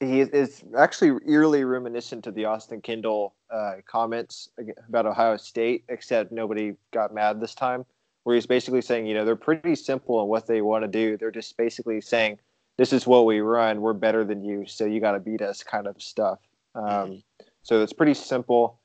[0.00, 4.48] he is actually eerily reminiscent to the Austin Kendall uh, comments
[4.88, 7.84] about Ohio State, except nobody got mad this time.
[8.24, 11.16] Where he's basically saying, you know, they're pretty simple in what they want to do.
[11.16, 12.38] They're just basically saying,
[12.76, 13.80] "This is what we run.
[13.80, 16.38] We're better than you, so you got to beat us," kind of stuff.
[16.74, 17.22] Um,
[17.62, 18.78] so it's pretty simple,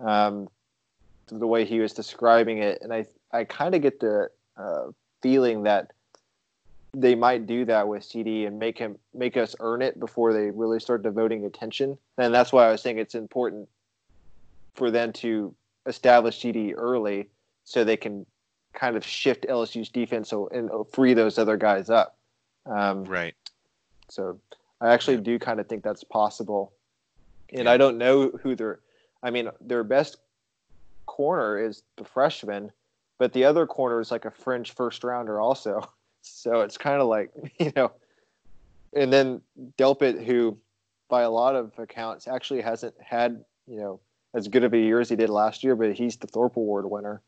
[0.00, 0.48] um,
[1.26, 4.86] the way he was describing it, and I I kind of get the uh,
[5.20, 5.92] feeling that
[6.98, 10.50] they might do that with CD and make him make us earn it before they
[10.50, 11.98] really start devoting attention.
[12.16, 13.68] And that's why I was saying it's important
[14.74, 15.54] for them to
[15.84, 17.28] establish CD early
[17.64, 18.24] so they can
[18.72, 22.16] kind of shift LSU's defense so, and free those other guys up.
[22.64, 23.34] Um, Right.
[24.08, 24.40] so
[24.80, 26.72] I actually do kind of think that's possible.
[27.52, 27.72] And Yeah.
[27.72, 28.80] I don't know who their
[29.22, 30.16] I mean their best
[31.04, 32.72] corner is the freshman,
[33.18, 35.82] but the other corner is like a French first rounder also.
[36.28, 37.92] So it's kind of like, you know,
[38.94, 39.40] and then
[39.78, 40.58] Delpit who
[41.08, 44.00] by a lot of accounts actually hasn't had, you know,
[44.34, 46.90] as good of a year as he did last year, but he's the Thorpe Award
[46.90, 47.22] winner.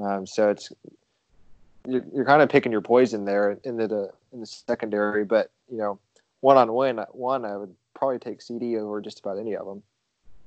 [0.00, 0.72] Um, so it's
[1.86, 5.78] you're, you're kind of picking your poison there in the in the secondary, but you
[5.78, 5.98] know,
[6.40, 9.82] one on one, one I would probably take CD over just about any of them.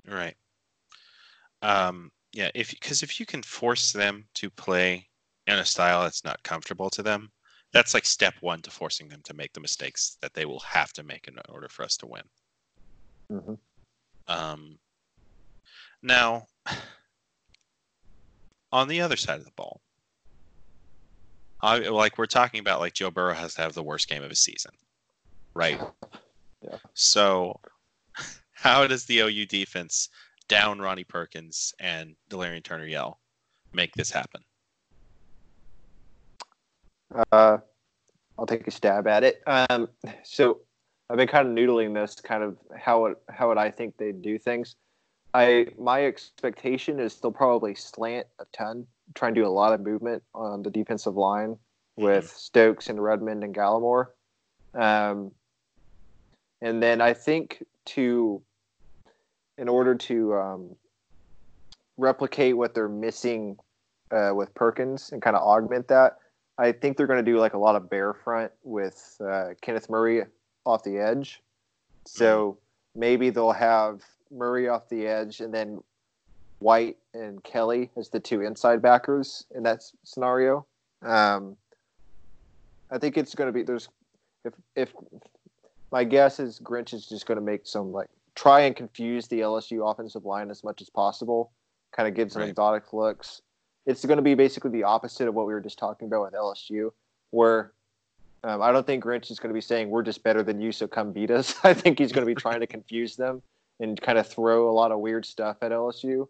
[0.07, 0.35] Right.
[1.61, 5.07] Um, yeah, if because if you can force them to play
[5.47, 7.31] in a style that's not comfortable to them,
[7.73, 10.93] that's like step one to forcing them to make the mistakes that they will have
[10.93, 12.23] to make in order for us to win.
[13.31, 13.59] Mhm.
[14.27, 14.79] Um,
[16.01, 16.47] now,
[18.71, 19.81] on the other side of the ball,
[21.61, 24.29] I, like we're talking about, like Joe Burrow has to have the worst game of
[24.29, 24.71] his season,
[25.55, 25.81] right?
[26.65, 26.77] Yeah.
[26.93, 27.59] So,
[28.53, 30.07] how does the OU defense
[30.47, 33.19] down Ronnie Perkins and Delarrin Turner Yell
[33.73, 34.41] make this happen?
[37.31, 37.57] Uh,
[38.37, 39.41] I'll take a stab at it.
[39.45, 39.89] Um,
[40.23, 40.61] so
[41.09, 44.11] I've been kind of noodling this, kind of how it, how would I think they
[44.11, 44.75] do things.
[45.33, 49.81] I my expectation is they'll probably slant a ton, try and do a lot of
[49.81, 51.57] movement on the defensive line
[51.95, 54.07] with Stokes and Redmond and Gallimore.
[54.73, 55.31] Um,
[56.61, 58.41] and then I think to,
[59.57, 60.75] in order to um,
[61.97, 63.57] replicate what they're missing
[64.11, 66.17] uh, with Perkins and kind of augment that,
[66.57, 69.89] I think they're going to do like a lot of bear front with uh, Kenneth
[69.89, 70.23] Murray
[70.65, 71.41] off the edge.
[72.05, 72.57] So
[72.95, 75.81] maybe they'll have Murray off the edge and then
[76.59, 80.65] White and Kelly as the two inside backers in that scenario.
[81.01, 81.57] Um,
[82.91, 83.89] I think it's going to be there's
[84.45, 84.93] if if
[85.91, 89.41] my guess is Grinch is just going to make some like try and confuse the
[89.41, 91.51] LSU offensive line as much as possible,
[91.95, 92.49] kind of give some Right.
[92.49, 93.41] exotic looks.
[93.85, 96.33] It's going to be basically the opposite of what we were just talking about with
[96.33, 96.91] LSU,
[97.31, 97.73] where
[98.43, 100.71] um, I don't think Grinch is going to be saying we're just better than you,
[100.71, 101.55] so come beat us.
[101.63, 103.41] I think he's going to be trying to confuse them
[103.79, 106.27] and kind of throw a lot of weird stuff at LSU.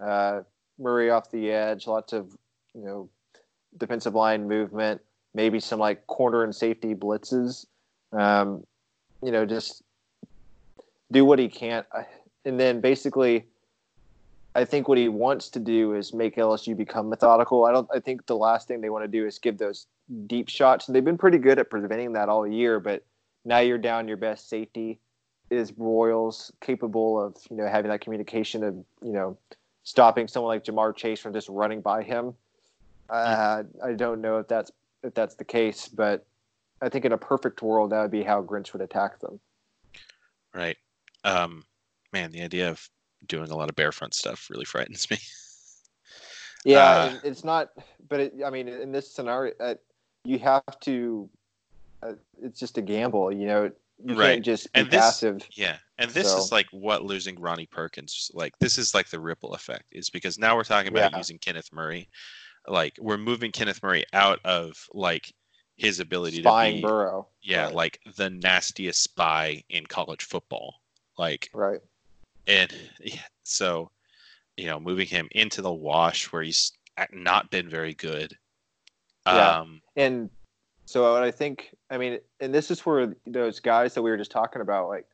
[0.00, 0.40] Uh,
[0.78, 2.36] Murray off the edge, lots of
[2.74, 3.08] you know
[3.78, 5.00] defensive line movement,
[5.34, 7.66] maybe some like corner and safety blitzes.
[8.12, 8.64] Um,
[9.22, 9.82] you know, just
[11.10, 11.84] do what he can,
[12.44, 13.46] and then basically,
[14.54, 17.64] I think what he wants to do is make LSU become methodical.
[17.64, 17.88] I don't.
[17.94, 19.86] I think the last thing they want to do is give those
[20.26, 22.78] deep shots, and they've been pretty good at preventing that all year.
[22.78, 23.04] But
[23.44, 24.98] now you're down your best safety.
[25.48, 29.38] Is Broiles capable of you know having that communication of you know
[29.84, 32.34] stopping someone like Ja'Marr Chase from just running by him?
[33.08, 34.70] Uh, I don't know if that's
[35.02, 36.26] if that's the case, but
[36.82, 39.40] I think in a perfect world that would be how Grinch would attack them.
[40.54, 40.76] Right.
[41.24, 41.64] Um,
[42.12, 42.88] man, the idea of
[43.26, 45.18] doing a lot of barefront stuff really frightens me.
[46.64, 47.70] Yeah, Uh, it's not.
[48.08, 49.74] But it, I mean, in this scenario, uh,
[50.24, 51.28] you have to.
[52.02, 53.70] Uh, it's just a gamble, you know.
[54.04, 54.34] You Right.
[54.34, 55.44] can't just be And this- passive.
[55.52, 58.56] Yeah, and this So- is like what losing Ronnie Perkins like.
[58.60, 61.18] This is like the ripple effect is because now we're talking about Yeah.
[61.18, 62.08] using Kenneth Murray,
[62.68, 65.32] like we're moving Kenneth Murray out of like
[65.76, 67.28] his ability Spying to be Burrow.
[67.42, 67.74] yeah Right.
[67.74, 70.80] like the nastiest spy in college football,
[71.18, 71.80] like Right.
[72.46, 72.72] And
[73.42, 73.90] so
[74.56, 76.72] you know moving him into the wash where he's
[77.12, 78.36] not been very good.
[79.26, 79.60] Yeah.
[79.60, 80.30] Um, And
[80.84, 84.30] so I think, I mean, and this is where those guys that we were just
[84.30, 85.06] talking about, like,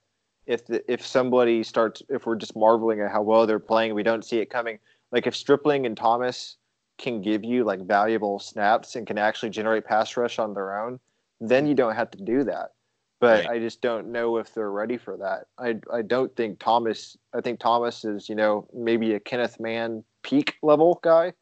[0.46, 4.02] if the, if somebody starts, if we're just marveling at how well they're playing, we
[4.02, 4.78] don't see it coming.
[5.12, 6.56] Like if Stripling and Thomas
[6.96, 10.98] can give you like valuable snaps and can actually generate pass rush on their own,
[11.40, 12.72] then you don't have to do that.
[13.20, 13.56] But Right.
[13.56, 15.46] I just don't know if they're ready for that.
[15.58, 17.16] I I don't think Thomas.
[17.34, 21.32] I think Thomas is you know maybe a Kenneth Mann peak level guy,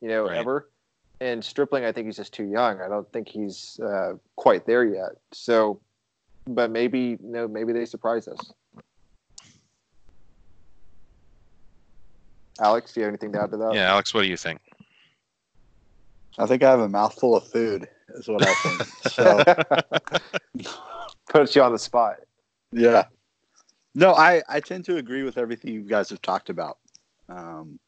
[0.00, 0.38] you know Right.
[0.38, 0.70] ever.
[1.20, 2.80] And Stripling, I think he's just too young.
[2.80, 5.12] I don't think he's uh, quite there yet.
[5.32, 5.80] So,
[6.46, 8.52] but maybe you know maybe they surprise us.
[12.60, 13.74] Alex, do you have anything to add to that?
[13.74, 14.60] yeah, Alex, what do you think?
[16.38, 18.82] I think I have a mouthful of food, is what I think.
[19.02, 19.44] so
[21.30, 22.16] Puts you on the spot.
[22.72, 23.04] yeah.
[23.94, 26.76] No, I, I tend to agree with everything you guys have talked about.
[27.30, 27.78] Um,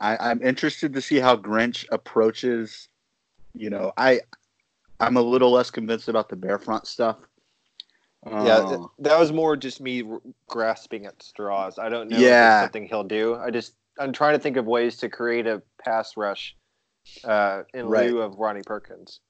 [0.00, 2.88] I, I'm interested to see how Grinch approaches.
[3.54, 4.20] You know, I
[5.00, 7.18] I'm a little less convinced about the Bearfront stuff.
[8.26, 11.78] Yeah, Uh, th- that was more just me r- grasping at straws.
[11.78, 12.52] I don't know if Yeah.
[12.52, 13.34] it's something he'll do.
[13.34, 16.56] I just I'm trying to think of ways to create a pass rush
[17.24, 18.10] uh, in Right.
[18.10, 19.20] lieu of Ronnie Perkins.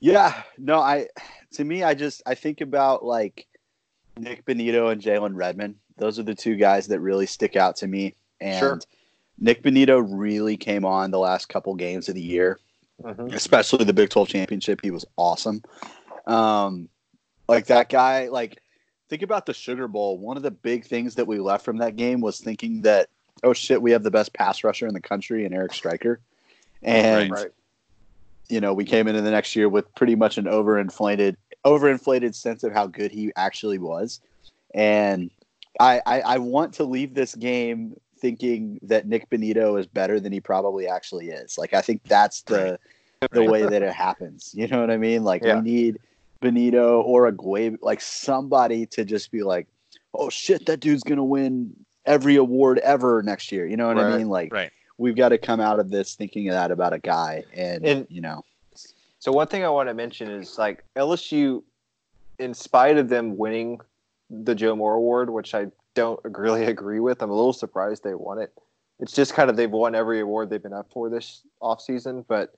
[0.00, 1.08] Yeah, no, I
[1.54, 3.46] to me, I just I think about like
[4.18, 5.76] Nik Bonitto and Jalen Redmond.
[5.96, 8.14] Those are the two guys that really stick out to me.
[8.40, 8.80] And Sure.
[9.38, 12.58] Nik Bonitto really came on the last couple games of the year,
[13.02, 13.32] Mhm.
[13.34, 14.80] especially the Big 12 championship.
[14.82, 15.62] He was awesome.
[16.26, 16.88] Um,
[17.48, 18.60] like that guy, like
[19.08, 20.18] think about the Sugar Bowl.
[20.18, 23.08] One of the big things that we left from that game was thinking that,
[23.42, 26.20] oh shit, we have the best pass rusher in the country and Eric Striker.
[26.82, 27.50] And Right.
[28.48, 32.62] You know, we came into the next year with pretty much an overinflated, overinflated sense
[32.62, 34.20] of how good he actually was.
[34.74, 35.30] And
[35.80, 40.32] I, I, I want to leave this game thinking that Nik Bonitto is better than
[40.32, 41.58] he probably actually is.
[41.58, 42.78] Like I think that's the
[43.32, 44.52] the way that it happens.
[44.54, 45.24] You know what I mean?
[45.24, 45.56] Like Yeah.
[45.56, 45.98] we need
[46.40, 49.66] Bonitto or a Guave, like somebody to just be like,
[50.14, 51.74] oh shit, that dude's gonna win
[52.06, 53.66] every award ever next year.
[53.66, 54.28] You know what I mean?
[54.28, 54.70] Like Right.
[54.98, 58.06] We've got to come out of this thinking of that about a guy, and, And-
[58.08, 58.44] you know,
[59.18, 61.62] So one thing I want to mention is like LSU,
[62.38, 63.80] in spite of them winning
[64.28, 68.14] the Joe Moore Award, which I don't really agree with, I'm a little surprised they
[68.14, 68.52] won it.
[69.00, 72.24] It's just kind of they've won every award they've been up for this offseason.
[72.28, 72.54] But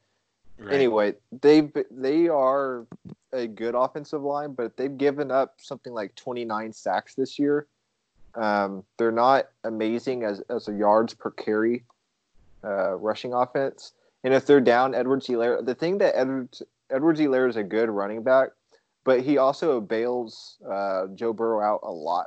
[0.59, 0.72] Right.
[0.72, 2.87] anyway, they they are
[3.33, 7.66] a good offensive line, but they've given up something like 29 sacks this year.
[8.35, 11.85] Um, they're not amazing as as a yards per carry
[12.66, 13.92] uh, rushing offense.
[14.24, 17.88] And if they're down Edwards Helaire, the thing that Edwards Edwards Helaire is a good
[17.90, 18.48] running back,
[19.05, 22.26] but he also bails uh, Joe Burrow out a lot.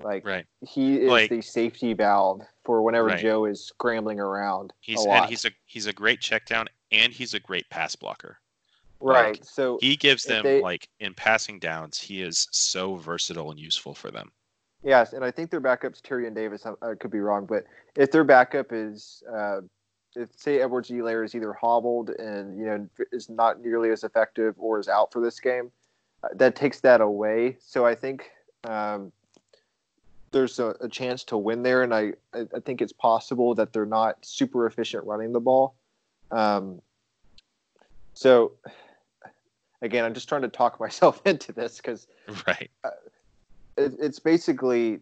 [0.00, 0.46] Like Right.
[0.60, 3.20] he is Like- the safety valve for whenever Right.
[3.20, 4.72] Joe is scrambling around.
[4.80, 5.22] He's a lot.
[5.22, 8.38] and he's a he's a great check down and he's a great pass blocker.
[9.00, 9.34] right.
[9.36, 13.58] like, so He gives them they- like in passing downs, he is so versatile and
[13.60, 14.30] useful for them.
[14.84, 16.64] Yes, and I think their backup's Tyrion Davis.
[16.64, 17.64] I, I could be wrong, but
[17.96, 19.60] if their backup is, uh,
[20.18, 24.54] if say Edwards Helaire is either hobbled and you know is not nearly as effective
[24.58, 25.70] or is out for this game,
[26.24, 27.56] uh, that takes that away.
[27.60, 28.30] So I think
[28.64, 29.12] um,
[30.32, 33.86] there's a, a chance to win there, and I I think it's possible that they're
[33.86, 35.74] not super efficient running the ball.
[36.30, 36.82] Um,
[38.14, 38.52] so
[39.80, 42.06] again, I'm just trying to talk myself into this because
[42.46, 42.70] Right.
[43.76, 45.00] it, it's basically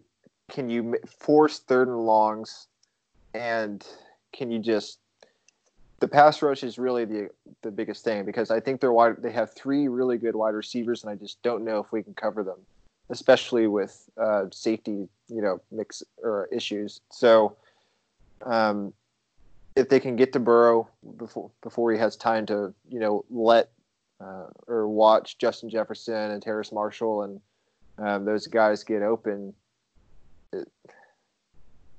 [0.50, 2.68] can you force third and longs
[3.34, 3.84] and
[4.32, 4.98] can you just
[6.00, 7.30] the pass rush is really the
[7.62, 11.02] the biggest thing because I think they're wide they have three really good wide receivers
[11.02, 12.58] and I just don't know if we can cover them
[13.08, 17.56] especially with uh, safety you know mix or issues so
[18.44, 18.92] um,
[19.74, 23.70] if they can get to Burrow before before he has time to you know let
[24.20, 27.40] uh, or watch Justin Jefferson and Terrace Marshall and
[27.98, 29.54] um, those guys get open,
[30.52, 30.68] it,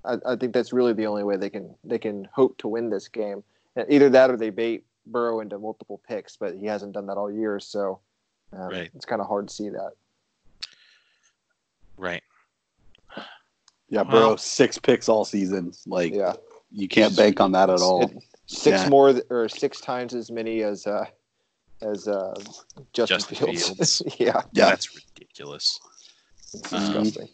[0.05, 2.89] I, I think that's really the only way they can they can hope to win
[2.89, 3.43] this game.
[3.77, 7.15] And either that or they bait Burrow into multiple picks, but he hasn't done that
[7.17, 7.99] all year, so
[8.51, 8.89] um, Right.
[8.95, 9.91] it's kind of hard to see that.
[11.97, 12.23] Right.
[13.89, 15.73] yeah, Well- bro, six picks all season.
[15.85, 16.33] Like Yeah,
[16.71, 18.03] you can't bank on that at all.
[18.05, 18.89] It- six Yeah.
[18.89, 21.05] more th- or six times as many as uh,
[21.81, 22.33] as uh,
[22.93, 23.67] Justin, Justin Fields.
[24.01, 24.01] Fields.
[24.19, 24.69] yeah, Yeah.
[24.69, 25.79] That's ridiculous.
[26.53, 27.29] it's Um, disgusting.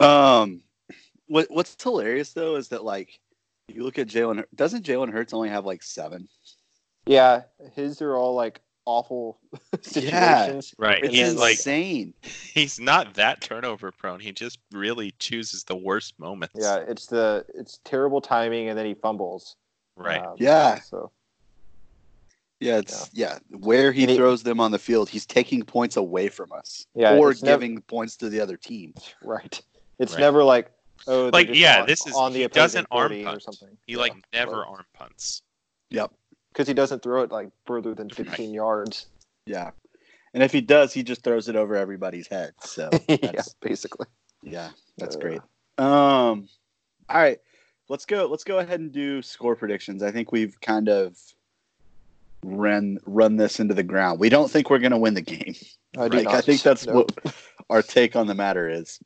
[0.00, 0.62] Um,
[1.28, 3.18] what what's hilarious though is that like
[3.68, 4.44] you look at Jalen.
[4.54, 6.28] Doesn't Jalen Hurts only have like seven?
[7.06, 7.42] Yeah,
[7.74, 9.38] his are all like awful
[9.82, 10.74] situations.
[10.78, 11.04] Yeah, Right.
[11.04, 12.14] It's he's like insane.
[12.22, 14.20] he's not that turnover prone.
[14.20, 16.54] He just really chooses the worst moments.
[16.58, 19.56] Yeah, it's the it's terrible timing, and then he fumbles.
[19.96, 20.24] Right.
[20.24, 20.80] Um, Yeah.
[20.80, 21.10] So
[22.60, 23.38] Yeah, it's yeah.
[23.50, 27.16] Where he he- throws them on the field, he's taking points away from us, Yeah,
[27.16, 28.94] or it's nev- giving points to the other team.
[29.22, 29.60] right,
[29.98, 30.20] it's Right.
[30.20, 30.70] never like
[31.06, 33.76] oh, Like, yeah, on, this is- on the he doesn't arm 40 or something.
[33.86, 35.42] He like never arm punts.
[35.90, 36.10] Yep.
[36.52, 39.06] because he doesn't throw it like further than 15 yards.
[39.46, 39.70] Yeah,
[40.34, 42.52] and if he does, he just throws it over everybody's head.
[42.60, 44.06] So yeah, basically.
[44.42, 45.40] yeah, that's Uh, great.
[45.78, 46.48] Um,
[47.08, 47.38] all right,
[47.88, 48.26] let's go.
[48.26, 50.02] Let's go ahead and do score predictions.
[50.02, 51.18] I think we've kind of
[52.44, 54.18] run run this into the ground.
[54.20, 55.54] We don't think we're going to win the game.
[55.98, 56.34] I do Like, not.
[56.34, 56.94] I think that's no.
[56.94, 57.34] what
[57.70, 58.98] our take on the matter is.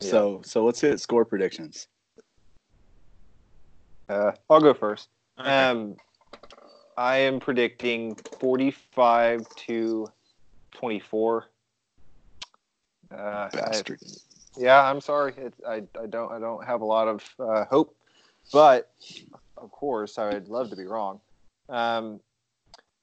[0.00, 0.10] Yeah.
[0.10, 1.88] So, so let's hit score predictions.
[4.08, 5.08] Uh, I'll go first.
[5.38, 5.50] Okay.
[5.50, 5.96] Um,
[6.96, 10.06] I am predicting 45 to
[10.74, 11.44] 24.
[13.10, 14.00] Uh, I- Bastard.
[14.56, 15.32] yeah, I'm sorry.
[15.36, 17.96] It, I, I don't I don't have a lot of uh, hope,
[18.52, 18.90] but
[19.56, 21.20] of course I would love to be wrong.
[21.68, 22.20] Um,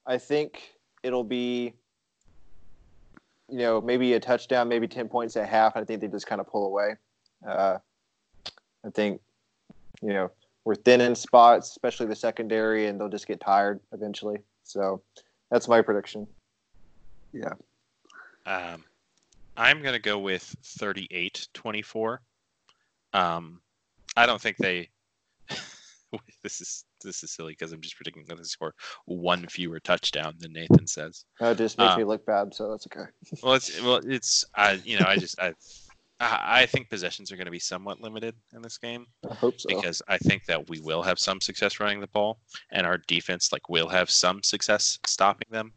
[0.06, 0.62] I think
[1.02, 1.72] it'll be,
[3.48, 5.76] you know, maybe a touchdown, maybe 10 points at half.
[5.76, 6.96] I think they just kind of pull away.
[7.46, 7.78] Uh,
[8.84, 9.20] I think,
[10.02, 10.30] you know,
[10.64, 14.38] we're thin in spots, especially the secondary, and they'll just get tired eventually.
[14.64, 15.02] So
[15.50, 16.26] that's my prediction.
[17.32, 17.52] Yeah.
[18.46, 18.84] Um,
[19.56, 22.20] I'm going to go with 38 24.
[23.12, 23.60] Um,
[24.16, 24.88] I don't think they.
[26.42, 28.74] this is this is silly because I'm just predicting that they score
[29.06, 31.24] one fewer touchdown than Nathan says.
[31.40, 33.10] That just makes Uh, me look bad, so that's okay.
[33.42, 34.44] Well, it's well, it's
[34.84, 35.52] you know I just I
[36.18, 39.68] I think possessions are going to be somewhat limited in this game I hope so.
[39.68, 42.38] because I think that we will have some success running the ball
[42.72, 45.72] and our defense like will have some success stopping them,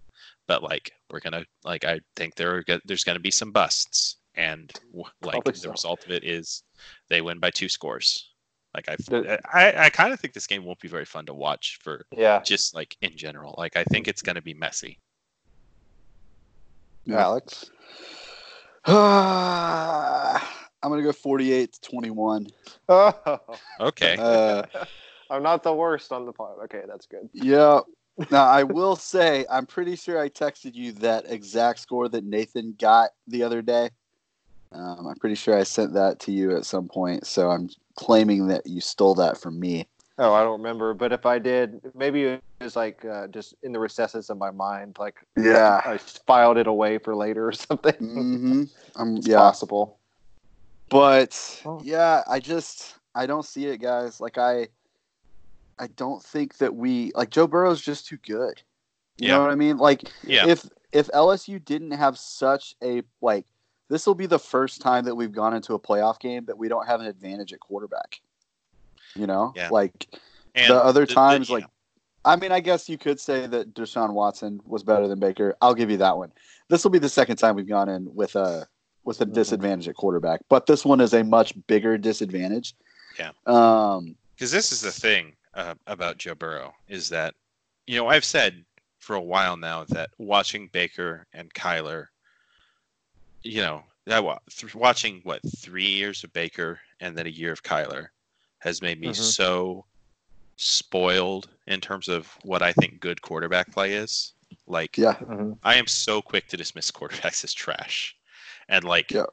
[0.48, 4.18] but like we're gonna like I think there are there's going to be some busts
[4.36, 4.72] and
[5.22, 5.72] like the so.
[5.72, 6.64] result of it is
[7.10, 8.29] they win by two scores.
[8.76, 11.34] Like I, The- I, I kind of think this game won't be very fun to
[11.34, 13.56] watch for Yeah, just like in general.
[13.58, 15.00] Like I think it's going to be messy.
[17.10, 17.72] Alex.
[18.86, 20.42] I'm
[20.90, 22.48] gonna go 48 to 21.
[22.88, 23.40] Oh,
[23.80, 24.18] Okay.
[24.20, 24.64] Uh,
[25.30, 26.58] I'm not the worst on the pod.
[26.66, 27.30] Okay, that's good.
[27.34, 27.82] yeah.
[28.32, 32.76] Now I will say I'm pretty sure I texted you that exact score that Nathan
[32.78, 33.92] got the other day.
[34.74, 38.48] Um, I'm pretty sure I sent that to you at some point, so I'm claiming
[38.48, 39.88] that you stole that from me.
[40.18, 43.72] Oh, I don't remember, but if I did, maybe it was like uh, just in
[43.74, 45.82] the recesses of my mind, like Yeah.
[45.86, 47.94] I filed it away for later or something.
[47.96, 48.64] hmm
[48.96, 49.38] Um, It's yeah.
[49.38, 50.00] possible.
[50.90, 51.82] But Oh.
[51.84, 54.20] yeah, I just I don't see it, guys.
[54.20, 54.68] Like I
[55.78, 58.62] I don't think that we like Joe Burrow's just too good.
[59.18, 59.36] You Yeah.
[59.36, 59.78] know what I mean?
[59.78, 60.48] Like Yeah.
[60.48, 63.46] if if LSU didn't have such a like
[63.90, 66.68] this will be the first time that we've gone into a playoff game that we
[66.68, 68.22] don't have an advantage at quarterback.
[69.16, 69.54] You know?
[69.56, 69.70] Yeah.
[69.70, 70.08] Like
[70.56, 71.56] And the other times, yeah.
[71.56, 71.66] like
[72.26, 75.56] I mean, I guess you could say that Deshaun Watson was better than Baker.
[75.62, 76.32] I'll give you that one.
[76.68, 78.68] This will be the second time we've gone in with a
[79.06, 79.34] with a Mhm.
[79.34, 82.76] disadvantage at quarterback, but this one is a much bigger disadvantage.
[83.18, 83.32] Yeah.
[83.46, 84.16] Um.
[84.36, 87.34] because this is the thing uh, about Joe Burrow is that
[87.88, 88.64] you know I've said
[89.00, 92.08] for a while now that watching Baker and Kyler,
[93.44, 94.24] you know, that
[94.76, 98.08] watching what three years of Baker and then a year of Kyler
[98.60, 99.16] has made me Mhm.
[99.16, 99.86] so
[100.56, 104.34] spoiled in terms of what I think good quarterback play is.
[104.68, 105.16] Like, Yeah.
[105.16, 105.58] Mhm.
[105.64, 108.16] I am so quick to dismiss quarterbacks as trash,
[108.68, 109.26] and like, Yeah.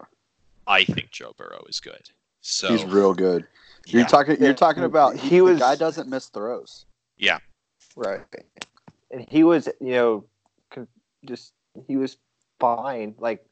[0.66, 2.11] I think Joe Burrow is good.
[2.42, 3.46] So He's real good.
[3.86, 4.09] You're yeah.
[4.09, 4.36] talking.
[4.38, 4.54] You're Yeah.
[4.54, 6.86] talking about He he, was- The guy doesn't miss throws.
[7.16, 7.38] Yeah.
[7.96, 8.20] Right.
[9.11, 10.28] And he was, you know,
[11.24, 11.52] just
[11.88, 12.18] he was
[12.61, 13.44] fine, like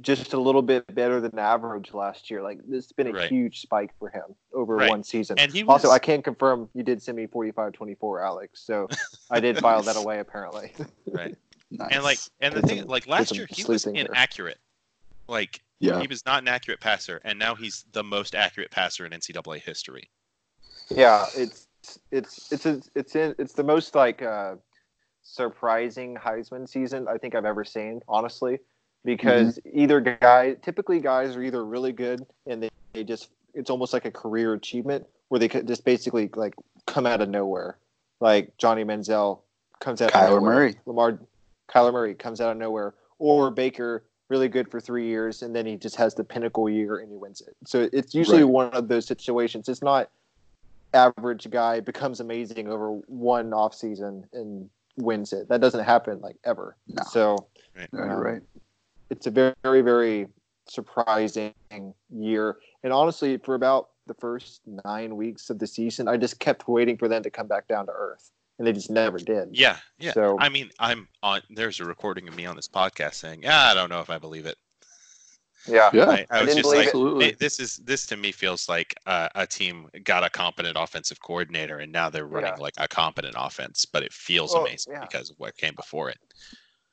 [0.00, 2.42] just a little bit better than average last year.
[2.42, 3.30] Like this has been a Right.
[3.30, 4.24] huge spike for him
[4.54, 4.88] over Right.
[4.90, 5.38] one season.
[5.38, 8.60] and he was Also, I can't confirm you did send me 45-24, Alex.
[8.64, 8.88] So
[9.30, 10.72] I did file that away apparently.
[11.12, 11.36] right.
[11.70, 11.88] Nice.
[11.92, 14.06] And like, and the Did thing, some- like last year, he was sleeping here.
[14.06, 14.58] inaccurate.
[15.28, 19.06] Like, yeah, he was not an accurate passer, and now he's the most accurate passer
[19.06, 20.10] in NCAA history.
[20.88, 21.68] Yeah, it's
[22.10, 24.56] it's it's it's it's in, it's the most like uh,
[25.22, 28.58] surprising Heisman season I think I've ever seen, honestly,
[29.04, 33.92] because either guy, typically guys are either really good and they, they just it's almost
[33.92, 36.54] like a career achievement where they could just basically like
[36.86, 37.78] come out of nowhere,
[38.20, 39.40] like Johnny Manziel
[39.80, 40.74] comes out of Kyler nowhere, Murray.
[40.86, 41.18] Lamar,
[41.68, 45.66] Kyler Murray comes out of nowhere, or Baker really good for three years and then
[45.66, 47.56] he just has the pinnacle year and he wins it.
[47.66, 48.52] So it's usually Right.
[48.52, 49.68] one of those situations.
[49.68, 50.08] It's not
[50.94, 55.48] average guy becomes amazing over one off season and wins it.
[55.48, 56.76] That doesn't happen like ever.
[56.88, 57.02] No.
[57.10, 57.36] So
[57.92, 58.42] you're um, right.
[59.10, 60.26] It's a very, very, very
[60.66, 61.52] surprising
[62.10, 62.56] year.
[62.82, 66.96] And honestly, for about the first nine weeks of the season, I just kept waiting
[66.96, 69.48] for them to come back down to earth, and they just never did.
[69.52, 70.12] Yeah, yeah.
[70.12, 71.42] So- I mean, I'm on.
[71.50, 74.18] There's a recording of me on this podcast saying, "Ah, I don't know if I
[74.18, 74.56] believe it."
[75.68, 75.90] Yeah.
[75.92, 77.38] Yeah, I, I I was didn't just believe like, it.
[77.38, 81.78] "This is this to me feels like uh, a team got a competent offensive coordinator,
[81.78, 82.62] and now they're running Yeah.
[82.62, 85.00] like a competent offense, but it feels Well, amazing yeah.
[85.00, 86.18] because of what came before it."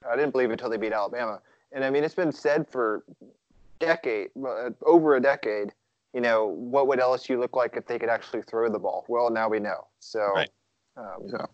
[0.08, 1.42] I didn't believe it until they beat Alabama.
[1.78, 3.04] And I mean, it's been said for
[3.80, 5.74] decade, uh, over a decade.
[6.12, 9.06] You know, what would LSU look like if they could actually throw the ball?
[9.08, 9.86] Well, now we know.
[10.00, 10.50] So, Right.
[10.98, 11.46] um, Yeah.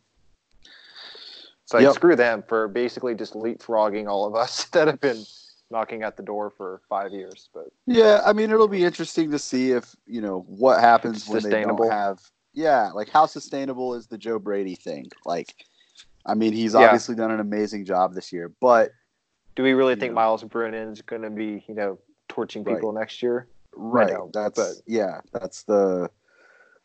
[1.62, 1.96] it's like Yep.
[1.96, 5.26] screw them for basically just leapfrogging all of us that have been
[5.70, 7.50] knocking at the door for five years.
[7.54, 11.28] But Yeah, I mean, it'll be interesting to see if you know what happens It's
[11.28, 12.22] when they don't have.
[12.54, 15.12] Yeah, like how sustainable is the Joe Brady thing?
[15.26, 15.54] Like,
[16.26, 16.86] I mean, he's Yeah.
[16.86, 18.92] obviously done an amazing job this year, but
[19.56, 20.16] do we really think know.
[20.16, 22.00] Myles Brennan's going to be, you know,
[22.30, 22.76] torching Right.
[22.76, 23.48] people next year?
[23.76, 26.10] right, know, that's but- yeah, that's the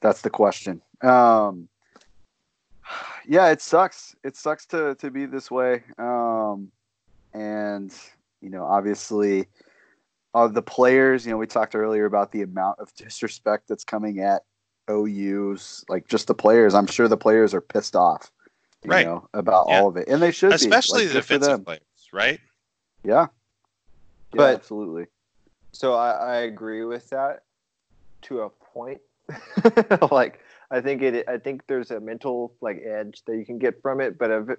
[0.01, 0.81] that's the question.
[1.03, 1.69] Um,
[3.27, 4.17] yeah, it sucks.
[4.25, 5.83] It sucks to to be this way.
[5.99, 6.71] Um,
[7.35, 7.95] and
[8.41, 9.47] you know, obviously,
[10.35, 11.27] uh, the players.
[11.27, 14.45] You know, we talked earlier about the amount of disrespect that's coming at
[14.91, 16.75] OU's, like just the players.
[16.75, 18.31] I'm sure the players are pissed off,
[18.83, 19.05] you Right.
[19.07, 19.81] know, about Yeah.
[19.81, 21.09] all of it, and they should Especially be.
[21.09, 22.41] the Like, good for defensive players, right?
[23.05, 23.27] Yeah,
[24.33, 25.07] yeah, But- absolutely.
[25.73, 27.43] So I, I agree with that
[28.23, 29.01] to a point.
[30.11, 30.41] like
[30.71, 31.29] I think it.
[31.29, 34.59] I think there's a mental like edge that you can get from it, but if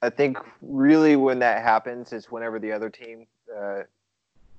[0.00, 3.80] I think really when that happens is whenever the other team uh,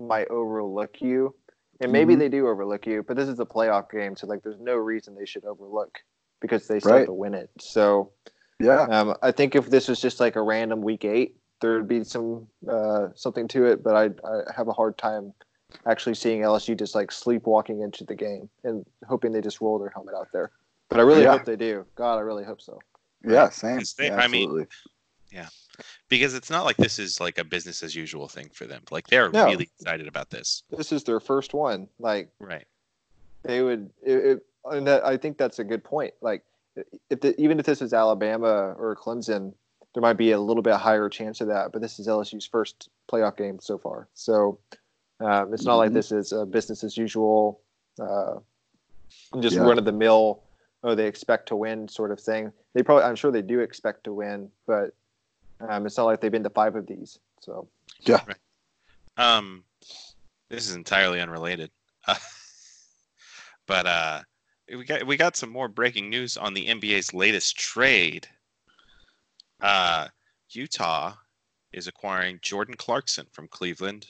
[0.02, 1.34] might overlook you,
[1.80, 2.20] and maybe Mhm.
[2.20, 3.02] they do overlook you.
[3.04, 6.00] But this is a playoff game, so like there's no reason they should overlook
[6.42, 7.50] because they still have to win it.
[7.60, 8.12] So
[8.60, 12.04] Yeah, um, I think if this was just like a random week eight, there'd be
[12.04, 13.84] some uh, something to it.
[13.84, 15.34] But I, I have a hard time
[15.86, 19.90] actually seeing LSU just like sleepwalking into the game and hoping they just roll their
[19.90, 20.52] helmet out there.
[20.90, 21.32] But I really Yeah.
[21.32, 21.86] hope they do.
[21.96, 22.80] God, I really hope so.
[23.28, 23.82] Yeah, same.
[23.98, 24.68] They- Yeah, I mean,
[25.32, 25.48] yeah,
[26.08, 28.84] because it's not like this is like a business as usual thing for them.
[28.92, 29.46] Like they're No.
[29.46, 30.64] really excited about this.
[30.70, 31.88] This is their first one.
[32.00, 32.66] Like Right.
[33.44, 36.14] they would, it, it, and that, I think that's a good point.
[36.22, 36.44] Like
[37.10, 39.54] if the, even if this is Alabama or Clemson,
[39.96, 41.72] there might be a little bit higher chance of that.
[41.72, 44.60] But this is LSU's first playoff game so far, so
[45.22, 45.94] um, it's not like Mhm.
[45.96, 47.62] this is a business as usual,
[48.00, 48.40] uh,
[49.40, 49.62] just Yeah.
[49.64, 50.44] run of the mill.
[50.84, 52.52] Oh, they expect to win, sort of thing.
[52.74, 54.94] They probably, I'm sure they do expect to win, but
[55.62, 57.18] um, it's not like they've been to five of these.
[57.40, 57.68] So
[58.02, 58.24] yeah.
[59.18, 59.64] Um,
[60.50, 61.72] this is entirely unrelated.
[62.06, 62.16] Uh,
[63.66, 64.22] but uh,
[64.68, 68.28] we got we got some more breaking news on the NBA's latest trade.
[69.62, 70.08] Uh,
[70.52, 71.14] Utah
[71.74, 74.08] is acquiring Jordan Clarkson from Cleveland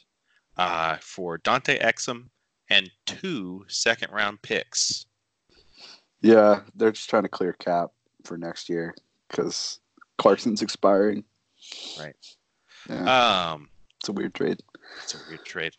[0.57, 2.25] uh, for Dante Exum
[2.69, 5.05] and two second round picks.
[6.21, 7.91] Yeah, they're just trying to clear cap
[8.23, 8.95] for next year
[9.29, 9.79] because
[10.17, 11.23] Clarkson's expiring.
[11.99, 12.15] Right.
[12.89, 13.69] Yeah, Um,
[13.99, 14.61] it's a weird trade.
[15.03, 15.73] it's a weird trade.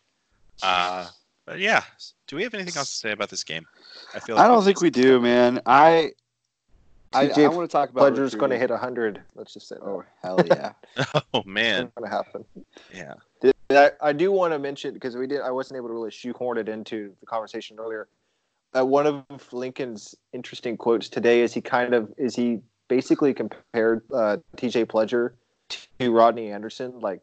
[0.61, 1.07] Uh,
[1.45, 1.83] but yeah,
[2.27, 3.65] do we have anything else to say about this game?
[4.13, 4.35] I feel.
[4.35, 5.61] Like I don't think we do, man.
[5.65, 6.11] I I,
[7.13, 8.59] TJ I want to talk about Pledger's going to recruiting.
[8.59, 9.21] hit hundred.
[9.35, 9.83] Let's just say that.
[9.83, 10.73] Oh hell yeah!
[11.33, 12.45] Oh man, It's going to happen.
[12.93, 13.13] yeah.
[13.69, 15.41] I, I do want to mention because we did.
[15.41, 18.07] I wasn't able to really shoehorn it into the conversation earlier.
[18.77, 24.03] Uh, one of Lincoln's interesting quotes today is he kind of is he basically compared
[24.13, 24.85] uh, T.J.
[24.85, 25.33] Pledger
[25.99, 27.21] to Rodney Anderson, like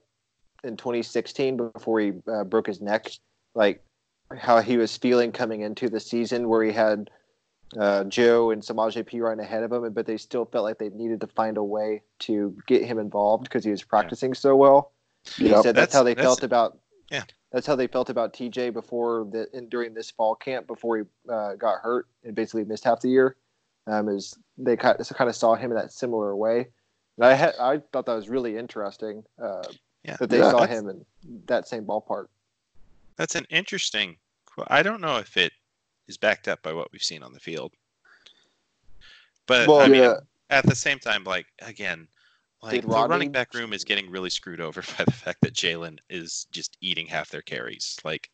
[0.64, 3.10] in 2016 before he uh, broke his neck,
[3.54, 3.82] like
[4.36, 7.10] how he was feeling coming into the season where he had
[7.78, 10.90] uh, Joe and Samaje P right ahead of him, but they still felt like they
[10.90, 14.92] needed to find a way to get him involved because he was practicing so well.
[15.36, 15.62] He Yep.
[15.62, 16.78] said that's, That's- how they that's- felt about.
[17.10, 17.24] yeah.
[17.52, 21.04] That's how they felt about TJ before the in, during this fall camp before he
[21.30, 23.36] uh, got hurt and basically missed half the year.
[23.86, 26.66] Um, is they kind of, kind of saw him in that similar way.
[27.16, 29.22] And I had I thought that was really interesting.
[29.40, 29.62] Uh,
[30.02, 30.16] Yeah.
[30.16, 31.06] that they Yeah, saw him in
[31.46, 32.26] that same ballpark.
[33.16, 34.16] That's an interesting.
[34.66, 35.52] I don't know if it
[36.08, 37.72] is backed up by what we've seen on the field,
[39.46, 40.16] but Well, I mean, yeah.
[40.50, 42.08] at the same time, like again,
[42.62, 45.38] like Did the Rodney- running back room is getting really screwed over by the fact
[45.42, 47.98] that Jalen is just eating half their carries.
[48.04, 48.30] Like,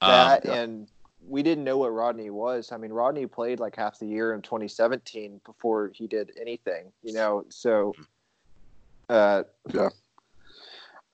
[0.00, 0.88] um, That and
[1.26, 2.72] we didn't know what Rodney was.
[2.72, 6.92] I mean, Rodney played like half the year in 2017 before he did anything.
[7.02, 7.94] You know, so.
[9.08, 9.42] Uh,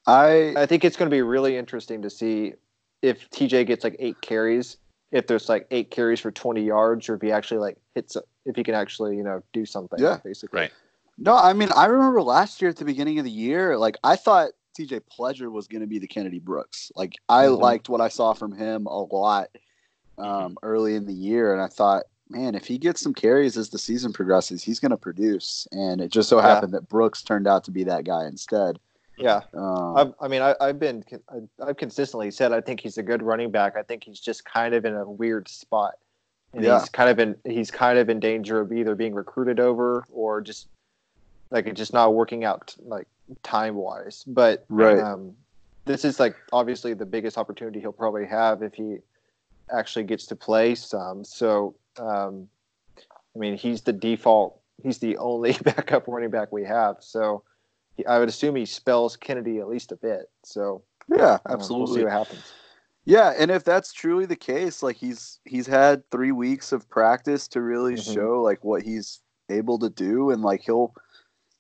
[0.07, 2.55] I I think it's going to be really interesting to see
[3.03, 4.77] if TJ gets like eight carries,
[5.13, 8.57] if there's like eight carries for 20 yards, or if he actually like hits, if
[8.57, 9.99] he can actually you know do something.
[9.99, 10.19] Yeah.
[10.25, 10.61] basically.
[10.61, 10.73] Right.
[11.19, 14.17] no, I mean I remember last year at the beginning of the year, like I
[14.17, 15.01] thought T.J.
[15.01, 16.93] Pledger was going to be the Kennedy Brooks.
[16.95, 17.59] Like I Mhm.
[17.59, 19.49] liked what I saw from him a lot
[20.19, 23.71] um, early in the year, and I thought, man, if he gets some carries as
[23.71, 25.67] the season progresses, he's going to produce.
[25.73, 26.43] And it just so Yeah.
[26.47, 28.79] happened that Brooks turned out to be that guy instead.
[29.21, 29.41] Yeah.
[29.55, 33.03] Um, I've, I mean, I, I've been, I- I've consistently said I think he's a
[33.03, 33.77] good running back.
[33.77, 35.95] I think he's just kind of in a weird spot,
[36.55, 36.81] and Yeah.
[36.81, 40.41] he's kind of in, he's kind of in danger of either being recruited over or
[40.41, 40.69] just
[41.51, 43.07] like it's just not working out like
[43.43, 44.25] time wise.
[44.27, 44.99] But Right.
[44.99, 45.35] um,
[45.85, 48.99] this is like obviously the biggest opportunity he'll probably have if he
[49.73, 51.25] actually gets to play some.
[51.25, 52.49] So, um,
[53.35, 54.59] I mean, he's the default.
[54.83, 56.97] He's the only backup running back we have.
[57.01, 57.43] So,
[58.01, 60.29] he, I would assume he spells Kennedy at least a bit.
[60.43, 61.95] So, yeah, um, We'll absolutely.
[62.01, 62.53] see what happens.
[63.05, 67.49] Yeah, and if that's truly the case, like he's he's had three weeks of practice
[67.49, 68.15] to really Mhm.
[68.15, 70.95] show like what he's able to do, and like he'll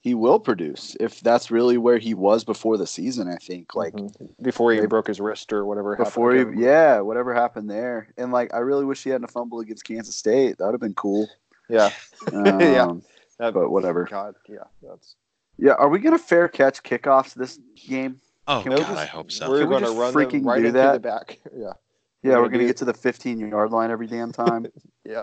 [0.02, 3.26] he will produce if that's really where he was before the season.
[3.28, 4.30] I think like Mhm.
[4.42, 5.96] before he they- broke his wrist or whatever.
[5.96, 9.84] before he yeah whatever happened there, and like I really wish he hadn't fumbled against
[9.84, 10.58] Kansas State.
[10.58, 11.28] That would have been cool.
[11.68, 11.90] yeah,
[12.32, 12.92] Um, Yeah.
[13.38, 14.04] That- but whatever.
[14.04, 15.16] God, yeah, that's.
[15.60, 18.20] Yeah, are we gonna fair catch kickoffs this game?
[18.48, 19.48] oh Can god, just- I hope so.
[19.50, 20.92] We're Can going to just run freaking them right do into that?
[20.94, 21.38] the back.
[21.54, 21.72] Yeah,
[22.22, 24.66] Yeah, gonna we're gonna do- get to the 15 yard line every damn time.
[25.04, 25.22] yeah.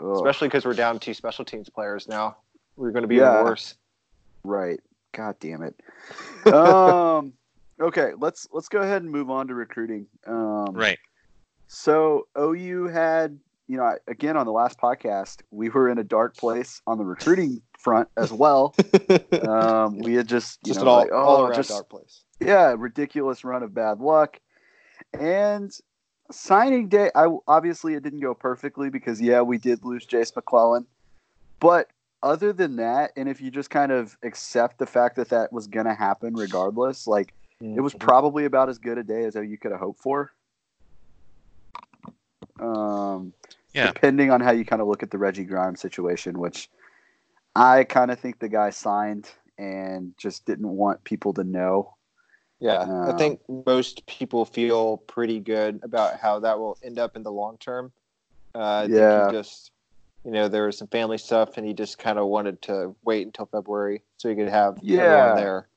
[0.00, 0.16] Ugh.
[0.16, 2.36] Especially because we're down two special teams players now.
[2.76, 3.34] We're going to be Yeah.
[3.34, 3.74] even worse.
[4.44, 4.80] Right.
[5.12, 5.74] God damn it.
[6.52, 7.32] um,
[7.80, 10.06] okay, let's let's go ahead and move on to recruiting.
[10.26, 10.98] Um, Right.
[11.66, 16.36] So OU had, you know, again on the last podcast, we were in a dark
[16.36, 18.74] place on the recruiting front as well.
[19.32, 21.88] Um, we had just, you just know, an all, like, all oh, around just dark
[21.88, 22.22] place.
[22.40, 24.38] yeah, ridiculous run of bad luck.
[25.18, 25.72] And
[26.30, 30.86] signing day, I obviously it didn't go perfectly because yeah, we did lose Jase McClellan.
[31.58, 31.88] But
[32.22, 35.66] other than that, and if you just kind of accept the fact that that was
[35.66, 38.00] going to happen regardless, like it was Mhm.
[38.00, 40.32] probably about as good a day as you could have hoped for.
[42.58, 43.32] Um,
[43.72, 43.86] Yeah.
[43.92, 46.68] Depending on how you kind of look at the Reggie Grimes situation, which
[47.54, 51.96] I kind of think the guy signed and just didn't want people to know.
[52.60, 57.16] Yeah, Uh, I think most people feel pretty good about how that will end up
[57.16, 57.92] in the long term.
[58.54, 59.30] Uh, Yeah.
[59.30, 59.72] just,
[60.24, 63.26] you know, there was some family stuff, and he just kind of wanted to wait
[63.26, 65.00] until February so he could have Yeah.
[65.02, 65.68] everyone there.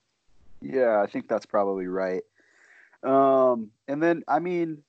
[0.61, 2.23] Yeah, I think that's probably right.
[3.03, 4.83] Um, and then, I mean,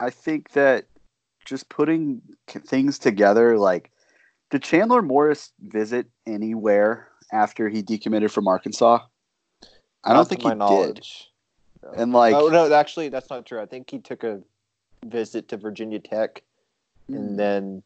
[0.00, 0.86] I think that
[1.44, 3.90] just putting things together, like,
[4.54, 9.00] did Chandler Morris visit anywhere after he decommitted from Arkansas?
[10.04, 11.32] I Not don't think my he knowledge.
[11.82, 11.98] did.
[11.98, 13.60] And like, oh no, actually, that's not true.
[13.60, 14.40] I think he took a
[15.04, 16.44] visit to Virginia Tech,
[17.08, 17.82] and then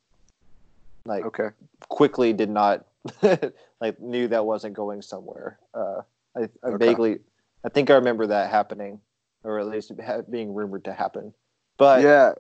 [1.07, 1.49] like okay,
[1.89, 2.85] quickly did not
[3.81, 5.59] like knew that wasn't going somewhere.
[5.73, 6.03] Uh,
[6.37, 6.87] I, I Okay.
[6.87, 7.21] vaguely,
[7.65, 9.01] I think I remember that happening,
[9.43, 9.91] or at least
[10.31, 11.33] being rumored to happen.
[11.79, 12.33] But yeah.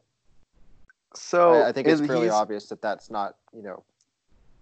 [1.15, 3.85] So I, I think it's fairly obvious that that's not you know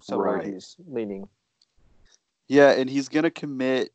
[0.00, 0.46] somewhere Right.
[0.46, 1.28] he's leaning.
[2.48, 3.92] Yeah, and he's gonna commit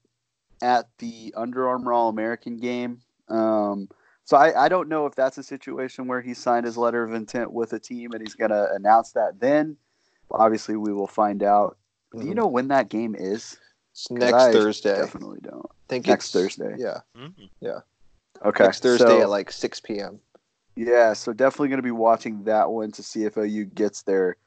[0.61, 3.01] at the Under Armour All American game.
[3.29, 3.87] Um,
[4.25, 7.13] so I, I don't know if that's a situation where he signed his letter of
[7.13, 9.77] intent with a team and he's gonna announce that then.
[10.29, 11.77] Obviously, we will find out.
[12.17, 12.35] Do you Mhm.
[12.35, 13.57] know when that game is?
[13.93, 14.95] It's 'Cause next I Thursday.
[14.95, 15.65] Definitely don't.
[15.65, 16.75] I think next it's- Thursday.
[16.77, 17.83] Yeah, Mhm.
[18.43, 18.63] Okay.
[18.63, 20.19] next Thursday so- at like six p.m.
[20.75, 24.37] Yeah, so definitely going to be watching that one to see if OU gets their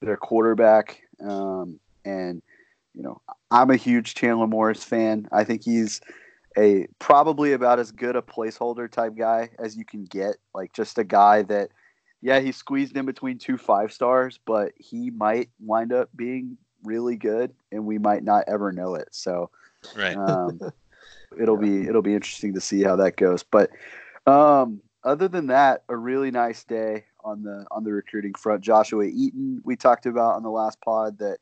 [0.00, 1.02] their quarterback.
[1.20, 2.42] Um, and
[2.94, 5.28] you know, I'm a huge Chandler Morris fan.
[5.32, 6.00] I think he's
[6.56, 10.36] a probably about as good a placeholder type guy as you can get.
[10.54, 11.70] Like just a guy that,
[12.22, 17.16] yeah, he squeezed in between two five stars, but he might wind up being really
[17.16, 19.08] good, and we might not ever know it.
[19.10, 19.50] So
[19.96, 20.16] Right.
[20.16, 20.60] um,
[21.40, 23.42] it'll be it'll be interesting to see how that goes.
[23.42, 23.70] But
[24.26, 28.60] um, other than that, a really nice day on the on the recruiting front.
[28.60, 31.38] Joshua Eaton, we talked about on the last pod that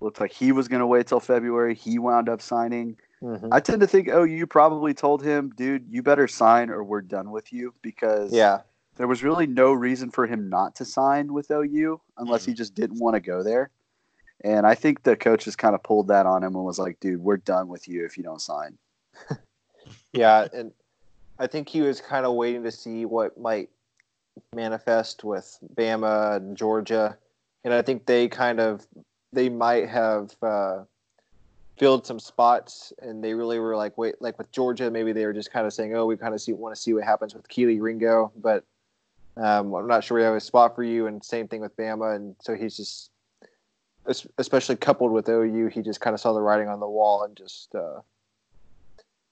[0.00, 1.74] looked like he was going to wait till February.
[1.74, 2.96] He wound up signing.
[3.22, 3.48] Mhm.
[3.52, 7.00] I tend to think, oh, you probably told him, dude, you better sign or we're
[7.00, 8.60] done with you because Yeah,
[8.96, 12.74] there was really no reason for him not to sign with OU unless he just
[12.74, 13.70] didn't want to go there.
[14.42, 17.20] And I think the coaches kind of pulled that on him and was like, dude,
[17.20, 18.76] we're done with you if you don't sign.
[20.12, 20.72] yeah, and
[21.38, 23.70] I think he was kind of waiting to see what might
[24.52, 27.16] manifest with Bama and Georgia,
[27.64, 28.86] and I think they kind of
[29.32, 30.84] they might have uh,
[31.78, 35.32] filled some spots, and they really were like wait like with Georgia maybe they were
[35.32, 37.48] just kind of saying oh we kind of see want to see what happens with
[37.48, 38.64] Kelee Ringo, but
[39.36, 42.16] um, I'm not sure we have a spot for you, and same thing with Bama,
[42.16, 43.10] and so he's just
[44.38, 47.36] especially coupled with OU, he just kind of saw the writing on the wall and
[47.36, 48.00] just uh,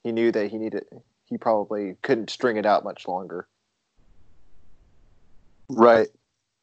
[0.03, 0.85] he knew that he needed
[1.27, 3.47] he probably couldn't string it out much longer.
[5.77, 6.09] Right.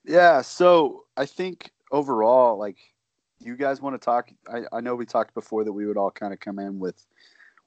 [0.05, 0.41] Yeah.
[0.41, 2.77] So I think overall, like,
[3.39, 4.29] you guys want to talk?
[4.51, 7.05] I, I know we talked before that we would all kind of come in with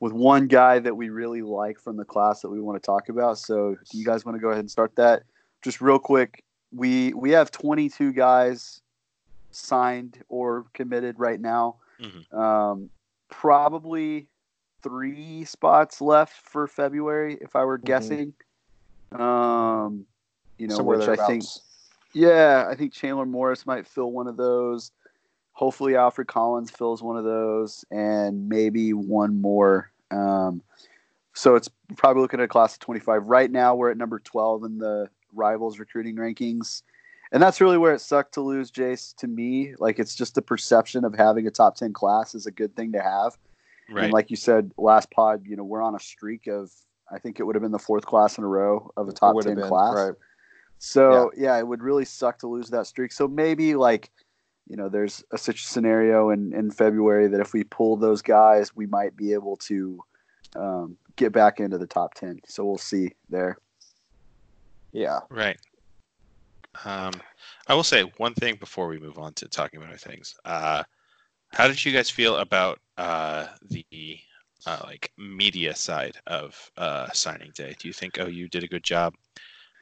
[0.00, 3.08] with one guy that we really like from the class that we want to talk
[3.08, 3.38] about.
[3.38, 5.22] So do you guys want to go ahead and start that?
[5.62, 8.82] Just real quick, we we have 22 guys
[9.52, 11.76] signed or committed right now.
[12.00, 12.32] Mhm.
[12.36, 12.90] Um,
[13.30, 14.28] probably
[14.82, 17.84] three spots left for February, if I were Mhm.
[17.84, 18.34] guessing.
[19.12, 20.06] Um,
[20.62, 21.42] you know, Somewhere which I think
[22.14, 24.92] yeah, I think Chandler Morris might fill one of those.
[25.54, 29.90] Hopefully, Alfred Collins fills one of those, and maybe one more.
[30.12, 30.62] Um,
[31.34, 33.24] so it's probably looking at a class of 25.
[33.24, 36.82] Right now, we're at number 12 in the rivals recruiting rankings.
[37.32, 39.74] And that's really where it sucked to lose, Jase, to me.
[39.78, 42.92] Like, it's just the perception of having a top 10 class is a good thing
[42.92, 43.36] to have.
[43.90, 44.04] Right.
[44.04, 46.70] And like you said last pod, you know, we're on a streak of,
[47.10, 49.40] I think it would have been the fourth class in a row of a top
[49.40, 49.96] 10 been, class.
[49.96, 50.14] right?
[50.84, 51.56] So yeah.
[51.58, 53.12] it would really suck to lose that streak.
[53.12, 54.10] So maybe like,
[54.68, 58.74] you know, there's a such scenario in in February that if we pull those guys,
[58.74, 60.02] we might be able to
[60.56, 62.40] um, get back into the top ten.
[62.48, 63.58] So we'll see there.
[64.90, 65.20] Yeah.
[65.30, 65.56] Right.
[66.84, 67.12] Um,
[67.68, 70.34] I will say one thing before we move on to talking about other things.
[70.44, 70.82] Uh,
[71.52, 74.18] how did you guys feel about uh, the
[74.66, 77.76] uh, like media side of uh, signing day?
[77.78, 79.14] Do you think OU did a good job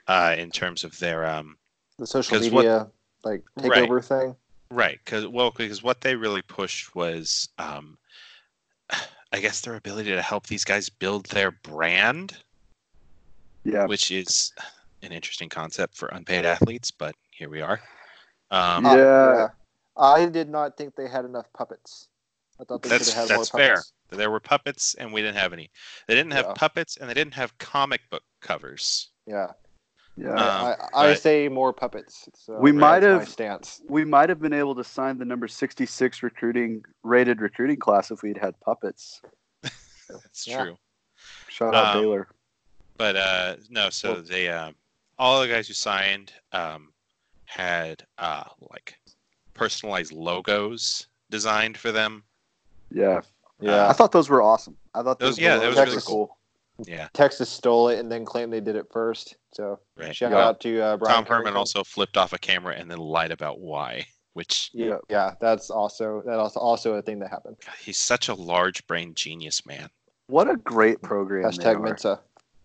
[0.07, 1.57] uh, in terms of their um,
[1.99, 2.91] The social 'Cause what- media
[3.25, 3.89] like Right.
[3.89, 4.35] takeover thing.
[4.71, 4.99] right?
[5.05, 7.99] Because well, because what they really pushed was, um,
[9.33, 12.37] I guess, their ability to help these guys build their brand.
[13.63, 13.85] Yeah.
[13.85, 14.55] which is
[15.03, 17.79] an interesting concept for unpaid athletes, but here we are.
[18.51, 19.49] Um, Yeah.
[19.97, 22.09] Uh, I did not think they had enough puppets.
[22.59, 23.75] I thought they should That's have had that's more fair.
[23.75, 23.93] puppets.
[24.09, 25.71] There were puppets, and we didn't have any.
[26.09, 26.53] They didn't have Yeah.
[26.55, 29.11] puppets, and they didn't have comic book covers.
[29.27, 29.49] Yeah.
[30.21, 30.33] Yeah.
[30.35, 32.29] Um, I, I but- say more puppets.
[32.35, 33.81] So We might have- stance.
[33.89, 38.23] we might have been able to sign the number 66 recruiting rated recruiting class if
[38.23, 39.23] we'd had puppets.
[39.63, 40.65] That's Yeah.
[40.65, 40.77] true.
[41.49, 42.29] Shout out Um, Baylor.
[42.99, 44.75] But uh, no, so Well- they um,
[45.19, 46.93] all the guys who signed um,
[47.47, 48.95] had uh, like
[49.55, 52.25] personalized logos designed for them.
[52.91, 53.21] Yeah.
[53.63, 54.77] Yeah, I thought those were awesome.
[54.95, 56.27] I thought Those- those, yeah, were that was really cool.
[56.29, 56.37] cool.
[56.87, 59.37] Yeah, Texas stole it and then claimed they did it first.
[59.55, 60.15] So right.
[60.15, 60.39] shout Yeah.
[60.47, 63.61] out to uh, Brian Tom Herman also flipped off a camera and then lied about
[63.61, 67.57] why, which Yeah, yeah, that's also that's also also a thing that happened.
[67.81, 69.89] he's such a large brain genius, man.
[70.29, 71.45] What a great program.
[71.45, 71.81] Hashtag are.
[71.81, 72.21] Mensa.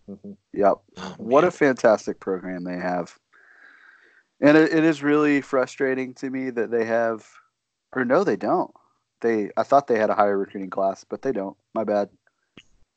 [0.08, 0.36] Mhm.
[0.52, 0.74] Yep.
[0.98, 3.18] Oh, What a fantastic program they have.
[4.40, 7.26] And it, it is really frustrating to me that they have,
[7.94, 8.70] or no, they don't.
[9.22, 11.56] They, I thought they had a higher recruiting class, but they don't.
[11.74, 12.10] My bad.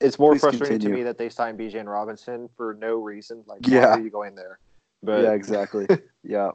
[0.01, 3.43] It's more Please frustrating to me that they signed Bijan Robinson for no reason.
[3.45, 3.91] Like, Yeah.
[3.91, 4.59] why are you going there?
[5.03, 5.87] But yeah, exactly.
[6.23, 6.51] yeah.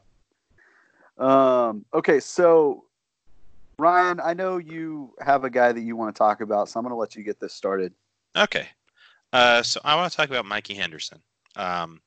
[1.19, 1.85] Um.
[1.95, 2.85] Okay, so
[3.79, 6.85] Ryan, I know you have a guy that you want to talk about, so I'm
[6.85, 7.93] going to let you get this started.
[8.37, 8.69] Okay.
[9.33, 11.21] Uh, so I want to talk about Mikey Henderson,
[11.57, 12.01] um,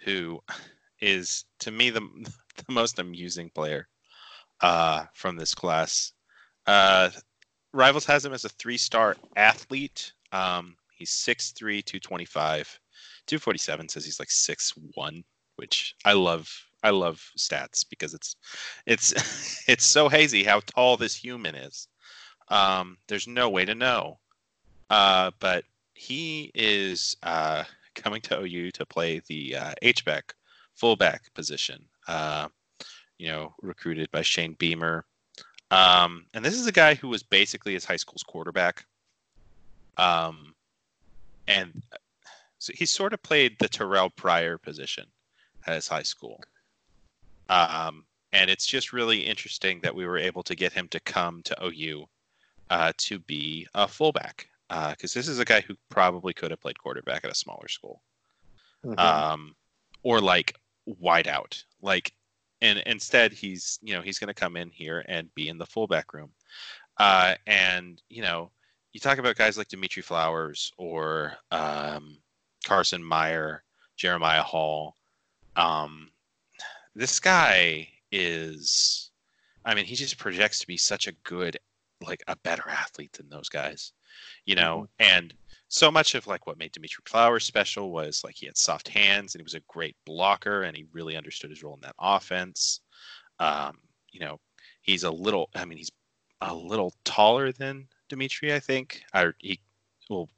[0.00, 0.40] who
[1.00, 2.00] is to me the,
[2.56, 3.88] the most amusing player
[4.60, 6.12] uh, from this class.
[6.66, 7.10] Uh,
[7.72, 10.12] Rivals has him as a three-star athlete.
[10.32, 11.54] Um, he's 6'3",
[11.84, 12.80] 225.
[13.26, 15.24] 247 says he's like 6'1",
[15.56, 16.50] which I love.
[16.82, 18.36] I love stats because it's
[18.86, 19.12] it's
[19.68, 21.88] it's so hazy how tall this human is.
[22.48, 24.18] Um, there's no way to know.
[24.88, 25.64] Uh, but
[25.94, 27.64] he is uh,
[27.94, 30.34] coming to OU to play the uh, H-back
[30.74, 31.84] fullback position.
[32.08, 32.48] Uh,
[33.18, 35.04] you know, recruited by Shane Beamer.
[35.70, 38.84] Um, and this is a guy who was basically his high school's quarterback.
[40.00, 40.54] Um,
[41.46, 41.82] and
[42.58, 45.06] so he sort of played the Terrell Pryor position
[45.66, 46.42] at his high school.
[47.48, 51.42] Um, and it's just really interesting that we were able to get him to come
[51.42, 52.06] to OU
[52.70, 54.48] uh, to be a fullback
[54.90, 58.00] because this is a guy who probably could have played quarterback at a smaller school
[58.84, 58.98] Mhm.
[58.98, 59.56] um,
[60.04, 61.62] or like wide out.
[61.82, 62.14] Like,
[62.62, 65.66] and instead he's you know he's going to come in here and be in the
[65.66, 66.30] fullback room.
[66.98, 68.52] Uh, and you know,
[68.92, 72.18] you talk about guys like Dimitri Flowers or um,
[72.64, 73.62] Carson Meier,
[73.96, 74.96] Jeremiah Hall.
[75.56, 76.10] Um,
[76.94, 79.10] this guy is,
[79.64, 81.56] I mean, he just projects to be such a good,
[82.04, 83.92] like a better athlete than those guys,
[84.44, 84.88] you know.
[84.98, 85.34] And
[85.68, 89.34] so much of like what made Dimitri Flowers special was like he had soft hands
[89.34, 92.80] and he was a great blocker and he really understood his role in that offense.
[93.38, 93.78] Um,
[94.10, 94.40] you know,
[94.82, 95.92] he's a little, I mean, he's
[96.40, 99.02] a little taller than Dimitri, I think.
[99.14, 99.58] I he,
[100.10, 100.28] well,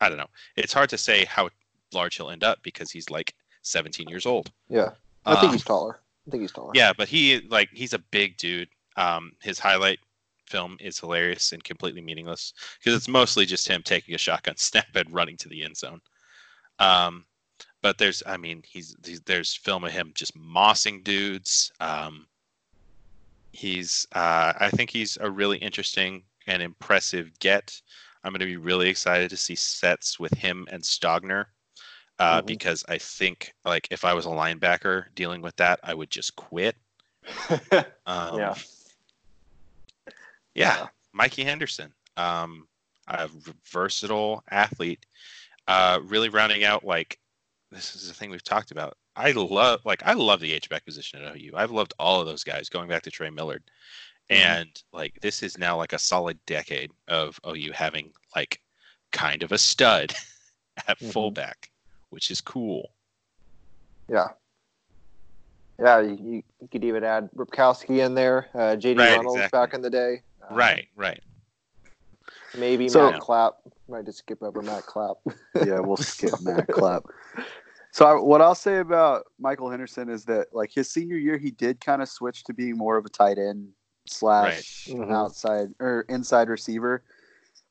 [0.00, 0.28] I don't know.
[0.56, 1.48] It's hard to say how
[1.94, 4.50] large he'll end up because he's like 17 years old.
[4.68, 4.90] yeah,
[5.24, 6.00] I think Uh, he's taller.
[6.26, 6.72] I think he's taller.
[6.74, 8.68] yeah, but he like he's a big dude.
[8.96, 9.98] Um, his highlight
[10.46, 14.94] film is hilarious and completely meaningless because it's mostly just him taking a shotgun snap
[14.94, 16.00] and running to the end zone.
[16.78, 17.24] Um,
[17.80, 21.72] but there's, I mean, he's, he's there's film of him just mossing dudes.
[21.80, 22.26] Um,
[23.52, 27.80] he's, uh, I think he's a really interesting and impressive get.
[28.24, 31.46] I'm going to be really excited to see sets with him and Stogner
[32.18, 32.46] uh, Mhm.
[32.46, 36.36] because I think like if I was a linebacker dealing with that, I would just
[36.36, 36.76] quit.
[38.06, 38.54] Um, yeah.
[40.54, 42.66] yeah, Mikey Henderson, um,
[43.08, 43.28] a
[43.70, 45.04] versatile athlete,
[45.68, 47.18] uh, really rounding out like
[47.70, 48.96] this is the thing we've talked about.
[49.16, 51.52] I love like I love the H back position at OU.
[51.56, 53.62] I've loved all of those guys going back to Trey Millard.
[54.30, 58.60] And like this is now like a solid decade of OU having like
[59.10, 60.12] kind of a stud
[60.88, 61.12] at Mhm.
[61.12, 61.70] fullback,
[62.10, 62.90] which is cool.
[64.08, 64.28] Yeah.
[65.78, 69.58] Yeah, you, you could even add Ripkowski in there, uh, JD Right, Reynolds exactly.
[69.58, 70.22] back in the day.
[70.48, 71.20] Uh, right, right.
[72.56, 73.54] Maybe So- Matt Clapp.
[73.88, 75.16] Might just skip over Matt Clapp.
[75.66, 77.02] yeah, we'll skip Matt Clapp.
[77.90, 81.50] So I, what I'll say about Michael Henderson is that like his senior year, he
[81.50, 83.68] did kind of switch to being more of a tight end
[84.06, 84.98] slash Right.
[85.08, 85.12] Mhm.
[85.12, 87.02] outside or inside receiver.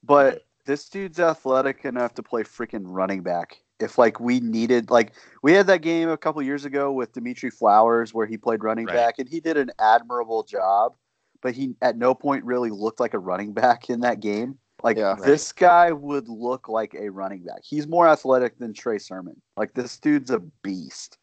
[0.03, 3.61] But this dude's athletic enough to play freaking running back.
[3.79, 7.49] If like we needed like we had that game a couple years ago with Dimitri
[7.49, 8.95] Flowers where he played running Right.
[8.95, 10.95] back and he did an admirable job,
[11.41, 14.59] but he at no point really looked like a running back in that game.
[14.84, 15.15] Like Yeah.
[15.23, 17.61] this guy would look like a running back.
[17.63, 19.39] He's more athletic than Trey Sermon.
[19.57, 21.17] Like this dude's a beast.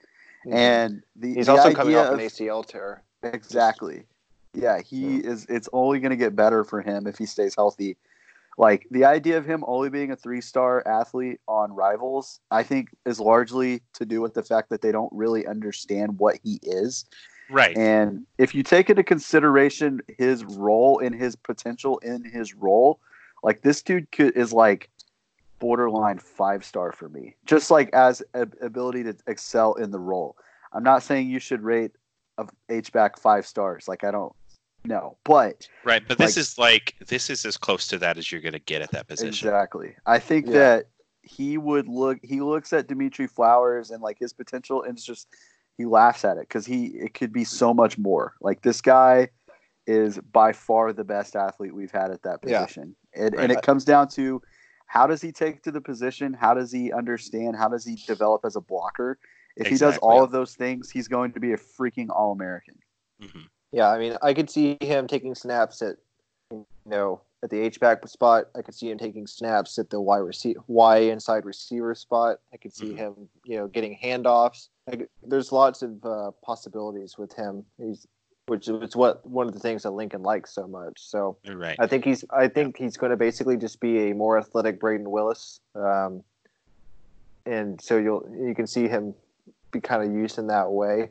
[0.50, 3.02] And the he's the also coming idea off an ACL tear.
[3.22, 4.04] Exactly.
[4.54, 5.46] Yeah, he is.
[5.48, 7.96] It's only going to get better for him if he stays healthy.
[8.56, 12.88] Like the idea of him only being a three star athlete on rivals, I think
[13.06, 17.04] is largely to do with the fact that they don't really understand what he is.
[17.50, 17.76] Right.
[17.76, 23.00] And if you take into consideration his role and his potential in his role,
[23.42, 24.90] like this dude could, is like
[25.60, 30.36] borderline five star for me, just like as a, ability to excel in the role.
[30.72, 31.92] I'm not saying you should rate
[32.38, 33.86] a H back five stars.
[33.88, 34.32] Like I don't
[34.84, 36.02] know, but right.
[36.06, 38.58] But this like- is like this is as close to that as you're going to
[38.58, 39.48] get at that position.
[39.48, 39.94] exactly.
[40.06, 40.52] I think Yeah.
[40.52, 40.86] that
[41.22, 42.18] he would look.
[42.22, 45.28] He looks at Dimitri Flowers and like his potential, and it's just
[45.76, 48.34] he laughs at it because he it could be so much more.
[48.40, 49.28] Like this guy
[49.86, 52.60] is by far the best athlete we've had at that Yeah.
[52.60, 53.42] position, and, Right.
[53.44, 54.40] and it comes down to
[54.86, 56.32] how does he take to the position?
[56.32, 57.56] How does he understand?
[57.56, 59.18] How does he develop as a blocker?
[59.58, 62.76] If he does all of those things, he's going to be a freaking all American.
[63.20, 63.40] hmm
[63.72, 65.96] Yeah, I mean, I could see him taking snaps at,
[66.52, 68.46] you know, at the H back spot.
[68.56, 72.38] I could see him taking snaps at the Y receiver, Y inside receiver spot.
[72.52, 72.96] I could see Mhm.
[72.96, 74.68] him, you know, getting handoffs.
[74.86, 77.66] I could- there's lots of uh, possibilities with him.
[77.78, 78.06] He's,
[78.46, 81.00] which is what one of the things that Lincoln likes so much.
[81.00, 81.76] So Right.
[81.80, 85.08] I think he's, I think he's going to basically just be a more athletic Brayden
[85.08, 85.60] Willis.
[85.74, 86.22] Um,
[87.44, 89.14] and so you'll, you can see him
[89.70, 91.10] be kind of used in that way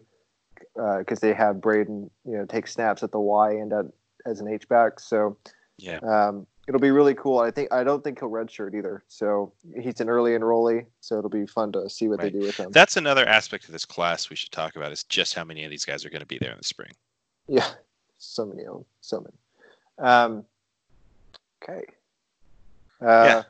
[0.99, 3.85] because they have Brayden, you know, take snaps at the Y and at,
[4.25, 4.99] as an H back.
[4.99, 5.37] So
[5.77, 5.99] Yeah.
[5.99, 7.39] um, it'll be really cool.
[7.39, 9.03] I think I don't think he'll redshirt either.
[9.07, 12.31] So he's an early enrollee, so it'll be fun to see what Right.
[12.33, 12.71] they do with him.
[12.71, 15.69] That's another aspect of this class we should talk about is just how many of
[15.71, 16.91] these guys are going to be there in the spring.
[17.47, 17.69] yeah,
[18.17, 20.09] so many of them, so many.
[20.09, 20.45] Um,
[21.63, 21.85] okay.
[23.01, 23.43] Uh, Yeah.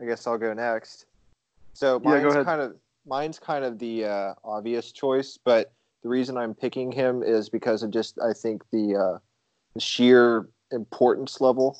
[0.00, 1.06] I guess I'll go next.
[1.74, 2.44] So Yeah, mine's ahead.
[2.44, 2.76] kind of
[3.06, 7.82] mine's kind of the uh, obvious choice, but the reason I'm picking him is because
[7.82, 9.18] of just I think the, uh,
[9.78, 11.78] sheer importance level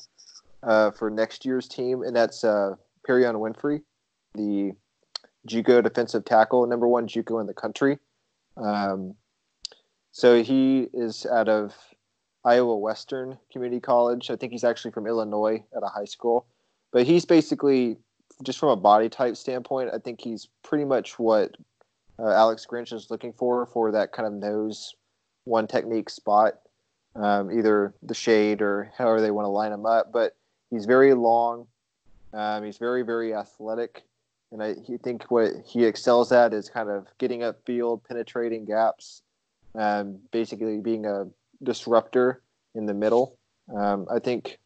[0.63, 2.75] uh, for next year's team, and that's uh,
[3.07, 3.81] Perion Winfrey,
[4.33, 4.71] the
[5.47, 7.99] JUCO defensive tackle, number one JUCO in the country.
[8.57, 9.15] Um,
[10.11, 11.75] so he is out of
[12.43, 14.29] Iowa Western Community College.
[14.29, 16.47] I think he's actually from Illinois at a high school,
[16.91, 17.97] but he's basically
[18.43, 19.89] just from a body type standpoint.
[19.93, 21.55] I think he's pretty much what
[22.19, 24.95] uh, Alex Grinch is looking for for that kind of nose
[25.45, 26.55] one technique spot,
[27.15, 30.11] um, either the shade or however they want to line him up.
[30.11, 30.35] But
[30.69, 31.67] he's very long.
[32.33, 34.03] Um, he's very very athletic,
[34.51, 39.21] and I think what he excels at is kind of getting upfield, penetrating gaps,
[39.75, 41.27] um, basically being a
[41.63, 42.41] disruptor
[42.75, 43.37] in the middle.
[43.75, 44.59] Um, I think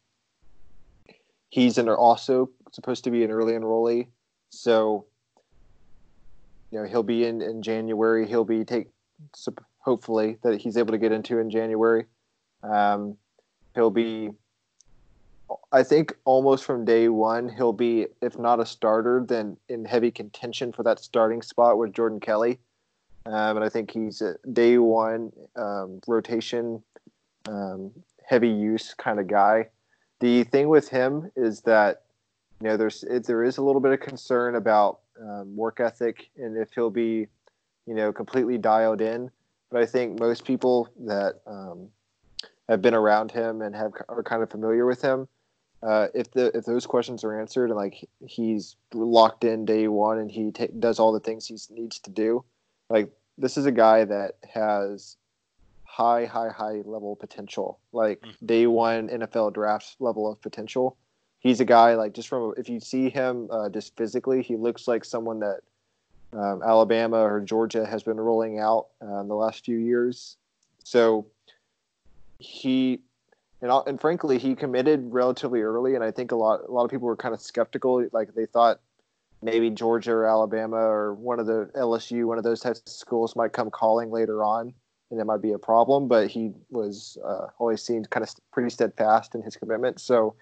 [1.49, 4.07] he's an, also supposed to be an early enrollee,
[4.49, 5.05] so
[6.71, 8.27] you know he'll be in in January.
[8.27, 8.87] He'll be take
[9.79, 12.05] hopefully that he's able to get into in January.
[12.63, 13.17] Um,
[13.75, 14.29] he'll be,
[15.71, 17.49] I think, almost from day one.
[17.49, 21.93] He'll be, if not a starter, then in heavy contention for that starting spot with
[21.93, 22.59] Jordan Kelley.
[23.25, 26.81] Um, and I think he's a day one um, rotation,
[27.47, 27.91] um,
[28.23, 29.67] heavy use kind of guy.
[30.19, 32.03] The thing with him is that
[32.61, 36.57] you know there's there is a little bit of concern about um, work ethic and
[36.57, 37.27] if he'll be
[37.87, 39.31] you know completely dialed in.
[39.71, 41.87] But I think most people that um,
[42.69, 45.27] have been around him and have are kind of familiar with him,
[45.81, 50.19] uh, if the if those questions are answered and like he's locked in day one
[50.19, 52.43] and he ta- does all the things he needs to do,
[52.89, 55.17] like this is a guy that has
[55.83, 58.45] high high high level potential, like Mhm.
[58.45, 60.97] day one NFL draft level of potential.
[61.41, 64.87] He's a guy like just from if you see him uh, just physically, he looks
[64.87, 65.61] like someone that
[66.33, 70.37] um, Alabama or Georgia has been rolling out uh, the last few years.
[70.83, 71.25] So
[72.37, 73.01] he
[73.61, 76.91] and and frankly, he committed relatively early, and I think a lot a lot of
[76.91, 78.07] people were kind of skeptical.
[78.11, 78.79] Like they thought
[79.41, 83.35] maybe Georgia or Alabama or one of the LSU, one of those types of schools
[83.35, 84.73] might come calling later on,
[85.09, 86.07] and it might be a problem.
[86.07, 89.99] But he was uh, always seemed kind of pretty steadfast in his commitment.
[89.99, 90.35] So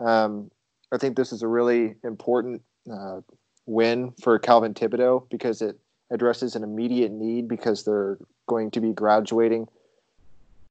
[0.00, 0.50] um,
[0.92, 3.20] I think this is a really important uh,
[3.66, 5.78] win for Calvin Thibodeaux because it
[6.10, 9.68] addresses an immediate need because they're going to be graduating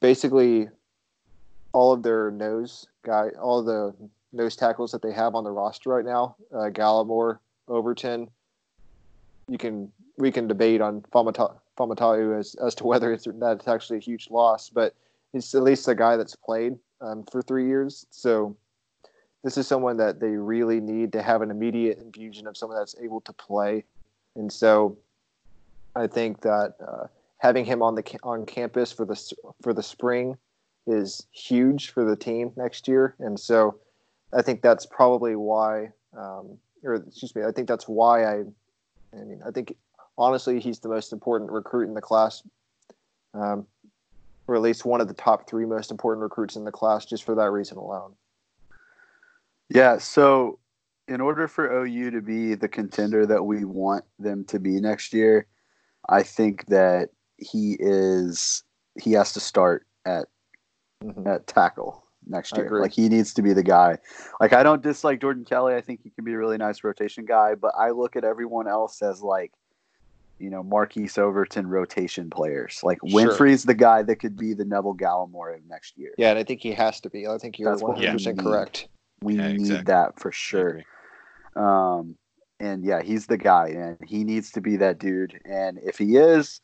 [0.01, 0.67] basically
[1.73, 3.93] all of their nose guy, all the
[4.33, 8.29] nose tackles that they have on the roster right now, uh, Gallimore, Overton.
[9.47, 13.97] You can we can debate on Famata- Faamatau as as to whether it's that's actually
[13.97, 14.95] a huge loss, but
[15.33, 18.05] it's at least a guy that's played um, for three years.
[18.09, 18.57] So
[19.43, 22.95] this is someone that they really need to have an immediate infusion of someone that's
[23.01, 23.83] able to play,
[24.35, 24.97] and so
[25.95, 27.07] I think that uh,
[27.37, 29.15] having him on the on campus for the
[29.61, 30.37] for the spring
[30.85, 33.79] is huge for the team next year, and so
[34.33, 38.43] I think that's probably why, um, or excuse me, I think that's why I,
[39.13, 39.75] I mean, I think
[40.17, 42.43] honestly he's the most important recruit in the class,
[43.33, 43.65] um,
[44.47, 47.23] or at least one of the top three most important recruits in the class, just
[47.23, 48.13] for that reason alone.
[49.69, 49.97] Yeah.
[49.97, 50.59] So,
[51.07, 55.13] in order for OU to be the contender that we want them to be next
[55.13, 55.47] year,
[56.09, 58.63] I think that he is
[58.99, 60.27] he has to start at
[61.03, 61.27] Mhm.
[61.27, 62.81] at tackle next year.
[62.81, 63.99] Like he needs to be the guy.
[64.41, 65.75] Like I don't dislike Jordan Kelley.
[65.75, 68.67] I think he can be a really nice rotation guy, but I look at everyone
[68.67, 69.53] else as like
[70.39, 72.81] you know, Marquise Overton rotation players.
[72.83, 73.21] Like Sure.
[73.21, 76.13] Winfrey's the guy that could be the Neville Gallimore of next year.
[76.15, 77.27] Yeah, and I think he has to be.
[77.27, 78.87] I think you're 100 percent we correct.
[79.21, 79.83] We Yeah, need exactly.
[79.85, 80.83] that for sure.
[81.55, 82.15] Um,
[82.59, 85.39] and yeah, he's the guy, and he needs to be that dude.
[85.45, 86.61] And if he is,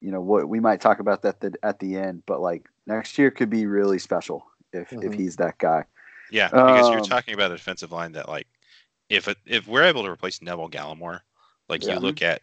[0.00, 3.18] you know, what we might talk about that the, at the end, but like next
[3.18, 5.16] year could be really special if if Mhm.
[5.16, 5.84] he's that guy.
[6.30, 8.46] Yeah, because you're Um, talking about a defensive line that, like,
[9.08, 11.20] if it, if we're able to replace Neville Gallimore,
[11.68, 11.94] like Yeah.
[11.94, 12.42] you look at,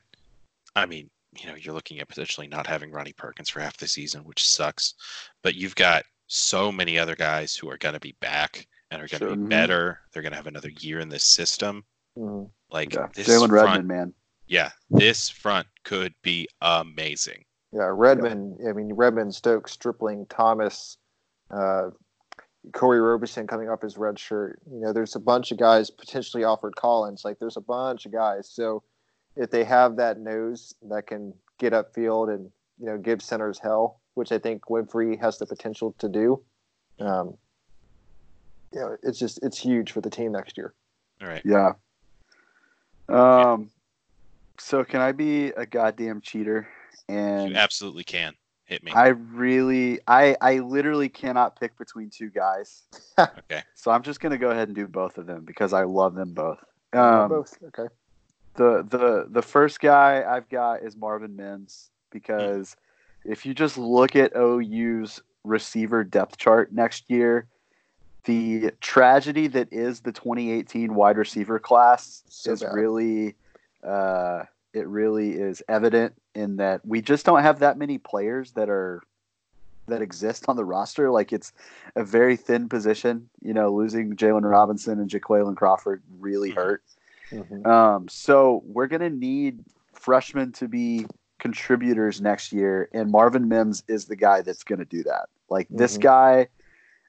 [0.76, 1.10] I mean,
[1.40, 4.48] you know, you're looking at potentially not having Ronnie Perkins for half the season, which
[4.48, 4.96] sucks.
[5.44, 9.08] But you've got so many other guys who are going to be back and are
[9.08, 9.36] going to Sure.
[9.36, 10.00] be better.
[10.12, 11.84] They're going to have another year in this system.
[12.18, 12.50] Mhm.
[12.72, 14.14] Like Yeah, this Jalen front, Redmond, man.
[14.48, 17.46] yeah, this front could be amazing.
[17.72, 18.60] Yeah, Redmond.
[18.68, 20.98] I mean, Redmond, Stokes, Stripling, Thomas,
[21.52, 21.90] uh,
[22.74, 24.60] Corey Roberson coming off his red shirt.
[24.72, 27.24] You know, there's a bunch of guys potentially Alfred Collins.
[27.24, 28.50] Like, there's a bunch of guys.
[28.50, 28.82] So,
[29.36, 34.02] if they have that nose that can get upfield and you know give centers hell,
[34.16, 36.42] which I think Winfrey has the potential to do,
[37.00, 37.38] um,
[38.76, 40.74] you know, it's just it's huge for the team next year.
[41.22, 41.42] All right.
[41.46, 41.74] Yeah.
[43.08, 43.70] Um.
[44.60, 46.68] So can I be a goddamn cheater?
[47.08, 48.34] And You absolutely can.
[48.66, 48.92] Hit me.
[48.92, 52.84] I really, I, I literally cannot pick between two guys.
[53.18, 53.62] Okay.
[53.76, 56.34] So I'm just gonna go ahead and do both of them because I love them
[56.34, 56.58] both.
[56.92, 57.88] Um, both okay.
[58.56, 62.76] the the the first guy I've got is Marvin Mims because
[63.24, 67.48] if you just look at OU's receiver depth chart next year,
[68.26, 72.74] the tragedy that is the 2018 wide receiver class So is bad.
[72.74, 73.36] really
[73.84, 78.70] uh, it really is evident in that we just don't have that many players that
[78.70, 79.02] are
[79.88, 81.12] that exist on the roster.
[81.12, 81.54] Like it's
[81.96, 83.30] a very thin position.
[83.42, 86.56] You know, losing Jalen Robinson and Jaquayln Crawford really Mhm.
[86.56, 86.84] hurt.
[87.32, 87.66] Mhm.
[87.68, 89.64] Um, so we're gonna need
[89.94, 91.06] freshmen to be
[91.38, 95.30] contributors next year, and Marvin Mims is the guy that's gonna do that.
[95.50, 96.02] Like this Mhm.
[96.02, 96.48] guy,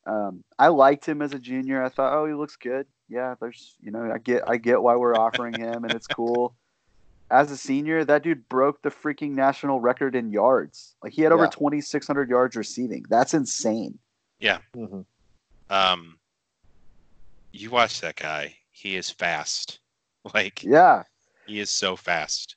[0.06, 1.82] um, I liked him as a junior.
[1.82, 2.86] I thought, oh, he looks good.
[3.08, 6.54] Yeah, there's, you know, I get, I get why we're offering him, and it's cool.
[7.30, 10.94] As a senior, that dude broke the freaking national record in yards.
[11.02, 11.50] Like he had over Yeah.
[11.50, 13.04] 2,600 yards receiving.
[13.08, 13.98] That's insane.
[14.38, 14.58] Yeah.
[14.76, 15.04] Mhm.
[15.70, 16.18] Um,
[17.52, 18.54] you watch that guy.
[18.70, 19.80] He is fast.
[20.34, 21.04] Like Yeah,
[21.46, 22.56] he is so fast.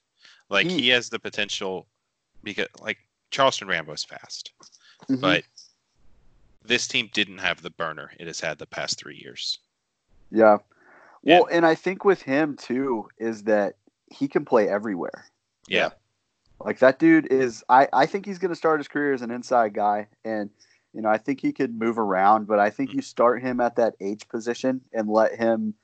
[0.50, 1.86] Like He- he, has the potential
[2.43, 2.97] because like
[3.30, 4.52] Charleston Rambo's fast,
[5.08, 5.22] Mhm.
[5.22, 5.43] but
[6.70, 9.59] this team didn't have the burner it has had the past three years.
[10.32, 10.59] Yeah.
[11.24, 15.26] Well, and I think with him too is that he can play everywhere.
[15.67, 15.89] Yeah.
[16.63, 19.32] Like that dude is I I think he's going to start his career as an
[19.32, 20.49] inside guy and
[20.93, 23.76] you know, I think he could move around, but I think you start him at
[23.76, 25.76] that H position and let him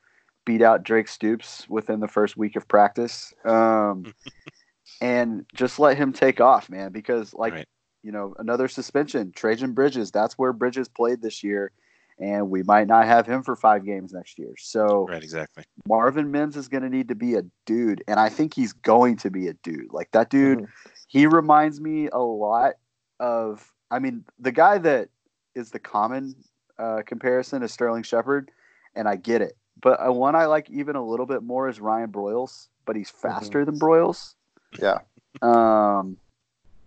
[0.46, 3.34] beat out Drake Stoops within the first week of practice.
[3.44, 4.14] Um
[5.02, 7.68] and just let him take off, man, because like Right.
[8.06, 11.72] You know, another suspension, Trejan Bridges, that's where Bridges played this year
[12.20, 14.54] and we might not have him for 5 games next year.
[14.58, 15.64] So Right, exactly.
[15.88, 19.18] Marvin Mims is going to need to be a dude, and I think he's going
[19.18, 19.92] to be a dude.
[19.92, 20.68] Like that dude, Mhm.
[21.08, 22.76] he reminds me a lot
[23.20, 23.74] of.
[23.92, 25.10] I mean, the guy that
[25.56, 26.36] is the common
[26.78, 28.52] uh, comparison is Sterling Shepard,
[28.96, 29.58] and I get it.
[29.82, 33.10] But uh, one I like even a little bit more is Ryan Broyles, but he's
[33.10, 34.36] faster than Broyles.
[34.80, 35.00] Yeah.
[35.42, 36.18] Um,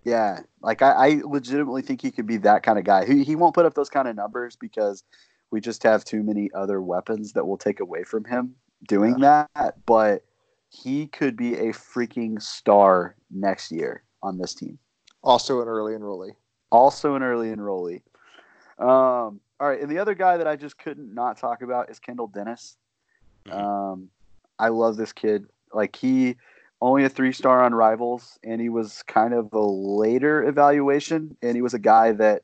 [0.08, 3.04] yeah, like I, I legitimately think he could be that kind of guy.
[3.06, 5.04] He he won't put up those kind of numbers because
[5.50, 8.54] we just have too many other weapons that will take away from him
[8.86, 9.76] doing that.
[9.86, 10.24] But
[10.70, 14.78] he could be a freaking star next year on this team.
[15.22, 16.32] Also an early enrollee.
[16.70, 18.02] Also an early enrollee.
[18.78, 21.98] Um, all right, and the other guy that I just couldn't not talk about is
[21.98, 22.76] Kendall Dennis.
[23.46, 23.54] Mhm.
[23.54, 24.10] Um,
[24.58, 25.46] I love this kid.
[25.72, 26.36] Like he
[26.80, 31.56] only a three star on Rivals, and he was kind of a later evaluation, and
[31.56, 32.42] he was a guy that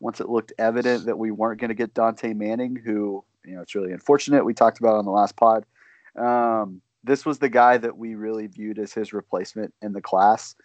[0.00, 3.62] once it looked evident that we weren't going to get Dante Manning, who you know
[3.62, 4.44] it's really unfortunate.
[4.44, 5.64] We talked about on the last pod.
[6.16, 10.56] Um, this was the guy that we really viewed as his replacement in the class.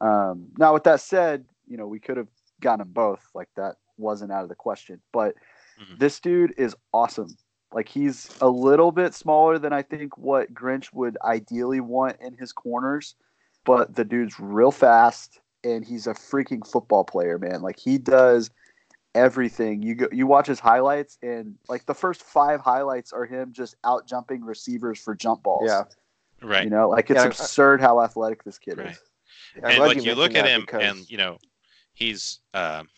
[0.00, 2.28] Um, now, with that said, you know we could have
[2.60, 3.28] gotten them both.
[3.34, 5.00] Like that wasn't out of the question.
[5.12, 5.34] But
[5.80, 5.98] Mhm.
[5.98, 7.36] this dude is awesome.
[7.72, 12.34] Like he's a little bit smaller than I think what Grinch would ideally want in
[12.34, 13.14] his corners,
[13.64, 17.60] but the dude's real fast and he's a freaking football player, man.
[17.60, 18.50] Like he does
[19.14, 19.82] everything.
[19.82, 23.74] You go, you watch his highlights and like the first 5 highlights are him just
[23.84, 25.64] out jumping receivers for jump balls.
[25.66, 25.82] Yeah.
[26.40, 26.64] Right.
[26.64, 28.90] You know, like it's Yeah, I- absurd how athletic this kid Right.
[28.92, 29.00] is.
[29.56, 31.38] I'm and like you, look at him because- and you know
[31.92, 32.88] he's um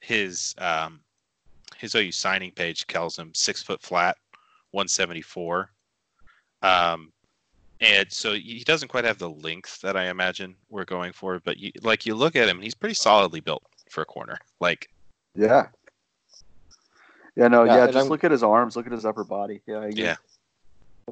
[0.00, 1.00] his um
[1.78, 4.16] his OU signing page tells him six foot flat
[4.72, 5.70] 174
[6.62, 7.12] um
[7.80, 11.56] and so he doesn't quite have the length that I imagine we're going for but
[11.56, 14.88] you like you look at him he's pretty solidly built for a corner like
[15.34, 15.68] Yeah.
[17.36, 19.62] Yeah, no, Yeah, yeah, just I'm- look at his arms, look at his upper body.
[19.64, 20.02] Yeah, I agree.
[20.02, 20.16] Yeah.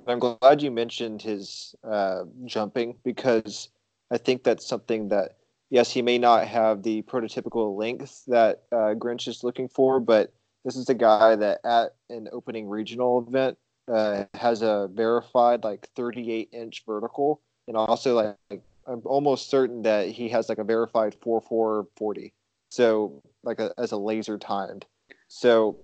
[0.08, 3.68] I'm glad you mentioned his uh, jumping because
[4.10, 5.36] I think that's something that,
[5.70, 10.32] yes, he may not have the prototypical length that uh, Grinch is looking for, but
[10.66, 13.56] this is a guy that at an opening regional event
[13.86, 19.82] uh, has a verified like 38 inch vertical, and also like, like I'm almost certain
[19.82, 22.34] that he has like a verified 4440.
[22.70, 24.86] So like a, as a laser timed.
[25.28, 25.76] So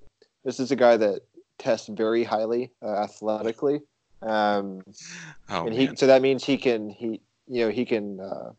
[0.45, 1.23] this is a guy that
[1.59, 3.83] tests very highly uh, athletically.
[4.21, 4.83] Um,
[5.49, 5.97] oh and he man.
[5.97, 8.51] so that means he can he you know he can uh,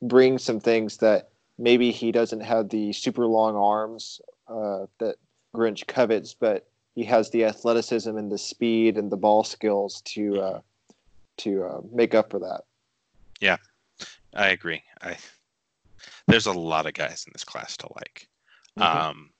[0.00, 5.16] bring some things that maybe he doesn't have the super long arms uh, that
[5.54, 10.40] Grinch covets, but he has the athleticism and the speed and the ball skills to
[10.40, 10.60] uh,
[11.38, 12.62] to uh, make up for that.
[13.40, 13.56] Yeah,
[14.34, 15.16] I agree I
[16.26, 18.28] there's a lot of guys in this class to like
[18.78, 18.82] Mhm.
[18.82, 19.30] Um,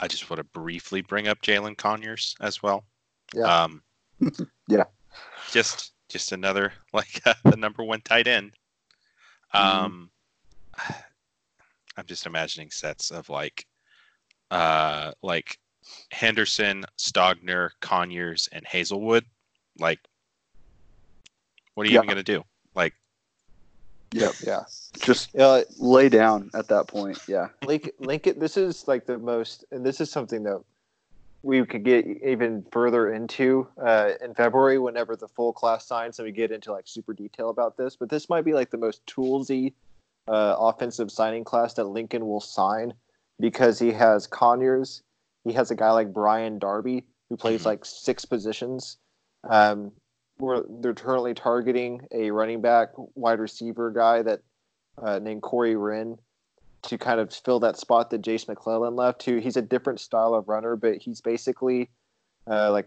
[0.00, 2.84] I just want to briefly bring up Jalin Conyers as well.
[3.34, 3.64] Yeah.
[3.64, 3.82] Um,
[4.68, 4.84] Yeah.
[5.50, 8.54] Just just another like uh, the number one tight end.
[9.52, 10.10] Um,
[11.96, 13.66] I'm just imagining sets of like,
[14.50, 15.58] uh, like
[16.10, 19.22] Henderson, Stogner, Conyers, and Haselwood.
[19.78, 20.00] Like,
[21.74, 22.00] what are you Yeah.
[22.00, 22.44] even gonna do?
[22.74, 22.94] Like,
[24.12, 24.34] Yep.
[24.46, 24.62] Yeah,
[25.00, 27.18] Just uh, lay down at that point.
[27.26, 27.48] Yeah.
[27.66, 28.38] link link it.
[28.38, 30.62] This is like the most, and this is something that
[31.42, 36.24] we could get even further into uh, in February whenever the full class signs and
[36.26, 37.96] we get into like super detail about this.
[37.96, 39.74] But this might be like the most toolsy
[40.28, 42.94] uh, offensive signing class that Lincoln will sign
[43.40, 45.02] because he has Conyers,
[45.44, 47.66] he has a guy like Brian Darby who plays Mhm.
[47.66, 48.98] like six positions.
[49.44, 49.92] Um,
[50.38, 54.40] we're, they're currently targeting a running back, wide receiver guy that
[54.98, 56.18] uh, named Corey Wren
[56.82, 59.20] to kind of fill that spot that Jase McClellan left.
[59.22, 61.88] To he's a different style of runner, but he's basically
[62.48, 62.86] uh, like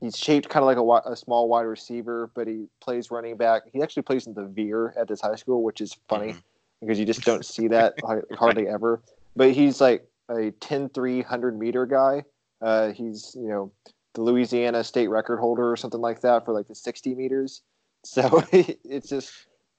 [0.00, 3.62] he's shaped kind of like a, a small wide receiver, but he plays running back.
[3.72, 6.42] He actually plays in the veer at his high school, which is funny Mhm.
[6.80, 9.02] because you just don't see that har- hardly ever.
[9.36, 12.24] But he's like a 10 300 meter guy.
[12.60, 13.72] Uh, he's, you know,
[14.14, 17.62] the Louisiana state record holder or something like that for like the 60 meters.
[18.06, 19.32] So it's just,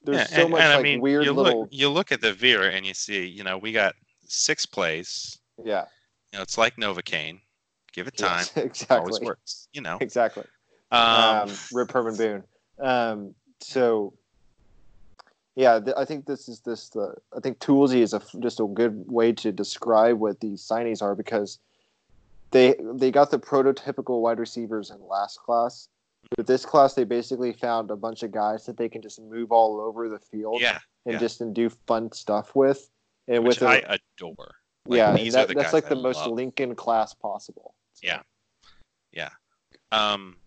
[0.03, 2.11] there's Yeah, so and- much and I like mean, weird you little, Look, you look
[2.11, 3.93] at the Veer and you see, you know, we got
[4.25, 5.37] six plays.
[5.63, 5.85] yeah,
[6.33, 7.39] You know, it's like Novocaine.
[7.93, 8.43] Give it time.
[8.55, 9.67] yes, Always works.
[9.73, 9.99] You know.
[10.01, 10.43] Exactly.
[10.89, 11.01] Um,
[11.49, 12.43] um, Rip Herman Boone.
[12.81, 14.13] Um, so,
[15.55, 16.89] yeah, th- I think this is this.
[16.89, 21.01] The I think Toolsy is a just a good way to describe what these signings
[21.01, 21.59] are because
[22.51, 25.87] they they got the prototypical wide receivers in last class.
[26.35, 29.51] But this class, they basically found a bunch of guys that they can just move
[29.51, 31.19] all over the field yeah, and yeah.
[31.19, 32.89] just and do fun stuff with.
[33.27, 34.55] And which with I a, adore.
[34.87, 36.31] Like, yeah, and these are that, that's like I the most love.
[36.31, 37.75] Lincoln class possible.
[38.01, 38.21] Yeah.
[39.11, 39.29] Yeah.
[39.91, 40.37] Um.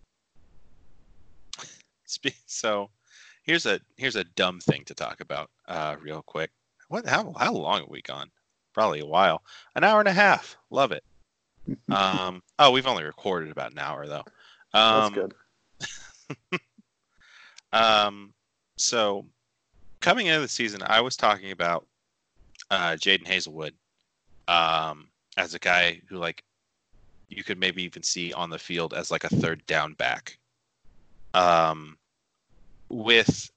[2.45, 2.89] So,
[3.49, 6.51] here's a here's a dumb thing to talk about, uh, real quick.
[6.89, 7.07] What?
[7.07, 8.29] How how long have we gone?
[8.73, 9.41] Probably a while.
[9.75, 10.55] An hour and a half.
[10.69, 11.03] Love it.
[11.89, 12.41] Um.
[12.57, 14.23] Oh, we've only recorded about an hour though.
[14.73, 15.33] That's Um, good.
[17.71, 18.33] Um,
[18.77, 19.25] so
[19.99, 21.85] coming into the season, I was talking about
[22.71, 23.73] uh, Jadon Haselwood
[24.47, 26.43] um, as a guy who, like,
[27.27, 30.39] you could maybe even see on the field as like a third down back.
[31.35, 31.98] Um,
[32.89, 33.49] with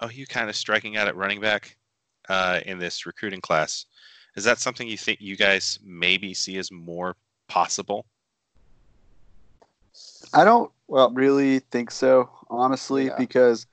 [0.00, 1.76] oh, you kind of striking out at running back
[2.28, 3.86] uh, in this recruiting class.
[4.36, 7.16] Is that something you think you guys maybe see as more
[7.48, 8.06] possible?
[10.32, 13.16] I don't Well, really think so, honestly, Yeah.
[13.18, 13.66] because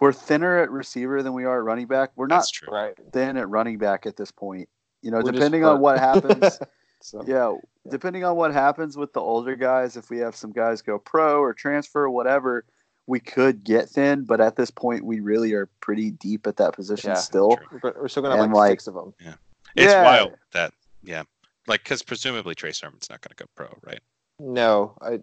[0.00, 2.10] we're thinner at receiver than we are at running back.
[2.16, 2.94] We're not right.
[3.12, 4.68] thin at running back at this point.
[5.02, 6.58] You know, We're depending on what happens.
[7.00, 7.52] So, yeah,
[7.90, 11.38] depending on what happens with the older guys, if we have some guys go pro
[11.38, 12.64] or transfer or whatever,
[13.06, 14.24] we could get thin.
[14.24, 17.56] But at this point, we really are pretty deep at that position Yeah, still.
[17.56, 17.80] true.
[17.82, 19.14] We're, we're still gonna have And, like, like- six of them.
[19.20, 19.34] Yeah,
[19.76, 20.02] it's Yeah.
[20.04, 20.72] wild that
[21.02, 21.24] yeah,
[21.66, 24.00] like because presumably Trey Sermon's not going to go pro, right?
[24.38, 25.20] No, I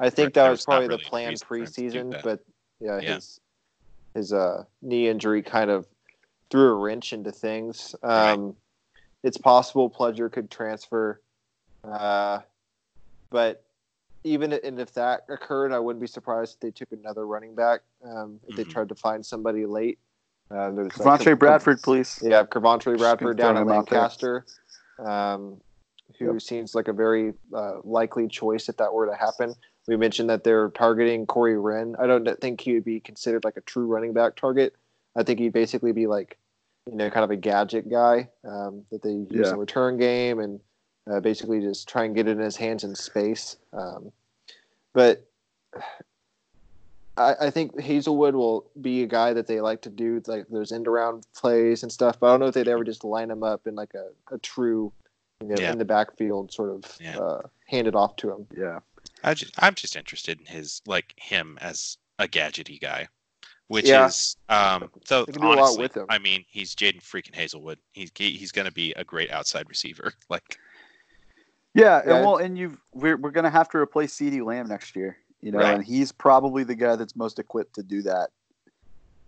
[0.00, 1.72] I think There that was was probably the really a plan reason for him to
[1.72, 2.44] do preseason, but
[2.80, 3.14] yeah, Yeah.
[3.14, 3.40] his
[4.14, 5.86] his uh, knee injury kind of
[6.50, 7.94] threw a wrench into things.
[8.02, 8.32] Right.
[8.32, 8.56] Um,
[9.24, 11.20] It's possible Pledger could transfer,
[11.82, 12.40] uh,
[13.30, 13.63] but
[14.24, 17.82] even and if that occurred, I wouldn't be surprised if they took another running back.
[18.02, 18.70] Um, if they Mhm.
[18.70, 19.98] tried to find somebody late.
[20.50, 22.18] Uh, there's like Devontae some- Bradford, please.
[22.22, 23.98] Yeah, Coventry Just Bradford down throw in him out there.
[24.00, 24.46] Lancaster,
[24.98, 25.60] um,
[26.18, 26.42] who Yep.
[26.42, 29.54] seems like a very uh, likely choice if that were to happen.
[29.88, 31.94] We mentioned that they're targeting Corey Wren.
[31.98, 34.74] I don't think he would be considered like a true running back target.
[35.16, 36.38] I think he'd basically be like,
[36.86, 39.52] you know, kind of a gadget guy um, that they use Yeah.
[39.52, 40.60] in return game and
[41.10, 43.56] uh, basically just try and get it in his hands in space.
[43.72, 44.10] Um,
[44.92, 45.24] but
[47.16, 50.72] I, I think Haselwood will be a guy that they like to do like those
[50.72, 52.18] end around plays and stuff.
[52.18, 54.38] But I don't know if they'd ever just line him up in like a, a
[54.38, 54.92] true,
[55.40, 55.72] you know, Yeah.
[55.72, 57.18] in the backfield sort of Yeah.
[57.18, 58.46] uh, hand it off to him.
[58.56, 58.80] Yeah.
[59.22, 63.08] I just, I'm just interested in his like him as a gadgety guy,
[63.68, 64.06] which Yeah.
[64.06, 64.90] is um.
[65.04, 66.06] So They a lot honestly, with him.
[66.08, 67.76] I mean, he's Jadon freaking Haselwood.
[67.92, 70.12] He's he- he's going to be a great outside receiver.
[70.28, 70.58] Like,
[71.74, 74.40] Yeah, and well, and you've we're we're gonna have to replace C.D.
[74.42, 75.74] Lamb next year, you know, Right.
[75.74, 78.30] and he's probably the guy that's most equipped to do that.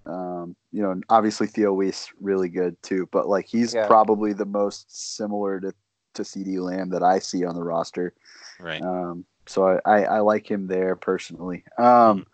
[0.07, 3.87] Um, you know, and obviously Theo Wease really good too, but like he's Yeah.
[3.89, 5.75] probably the most similar to
[6.15, 6.61] to C.D.
[6.61, 8.15] Lamb that I see on the roster.
[8.61, 8.81] right?
[8.81, 11.65] Um, so I, I, I like him there personally.
[11.79, 12.27] Um,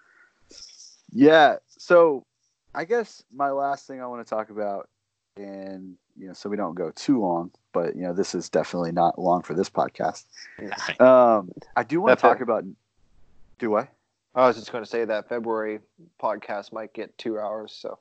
[1.11, 1.57] yeah.
[1.69, 2.25] So
[2.75, 4.89] I guess my last thing I want to talk about,
[5.37, 8.93] and you know, so we don't go too long, but you know, this is definitely
[8.93, 10.24] not long for this podcast.
[10.59, 11.01] Right.
[11.01, 12.65] Um, I do want to talk about.
[13.59, 13.89] Do I?
[14.35, 15.81] I was just going to say that February
[16.20, 17.73] podcast might get two hours.
[17.73, 17.99] So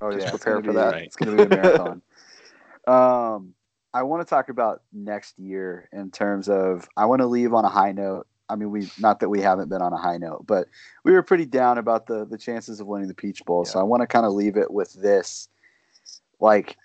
[0.00, 0.94] Oh Just yeah, prepare for that.
[0.94, 2.02] be- It's going to be a marathon.
[2.86, 3.54] um,
[3.92, 6.88] I want to talk about next year in terms of.
[6.96, 8.26] I want to leave on a high note.
[8.48, 10.68] I mean, we not that we haven't been on a high note, but
[11.04, 13.64] we were pretty down about the the chances of winning the Peach Bowl.
[13.64, 15.48] So I want to kind of leave it with this.
[16.40, 16.76] Like,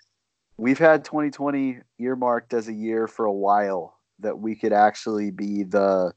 [0.60, 5.62] we've had 2020 earmarked as a year for a while that we could actually be
[5.62, 6.12] the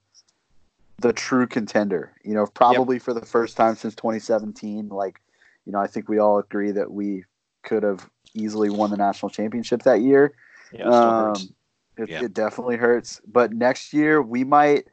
[1.00, 2.14] the true contender.
[2.24, 4.90] You know, probably for the first time since 2017.
[4.90, 5.22] Like,
[5.66, 7.24] you know, I think we all agree that we
[7.64, 10.34] could have easily won the national championship that year.
[10.74, 10.88] yeah, it.
[10.88, 11.36] Um,
[11.98, 12.24] it, Yeah.
[12.24, 13.22] it definitely hurts.
[13.26, 14.88] But next year we might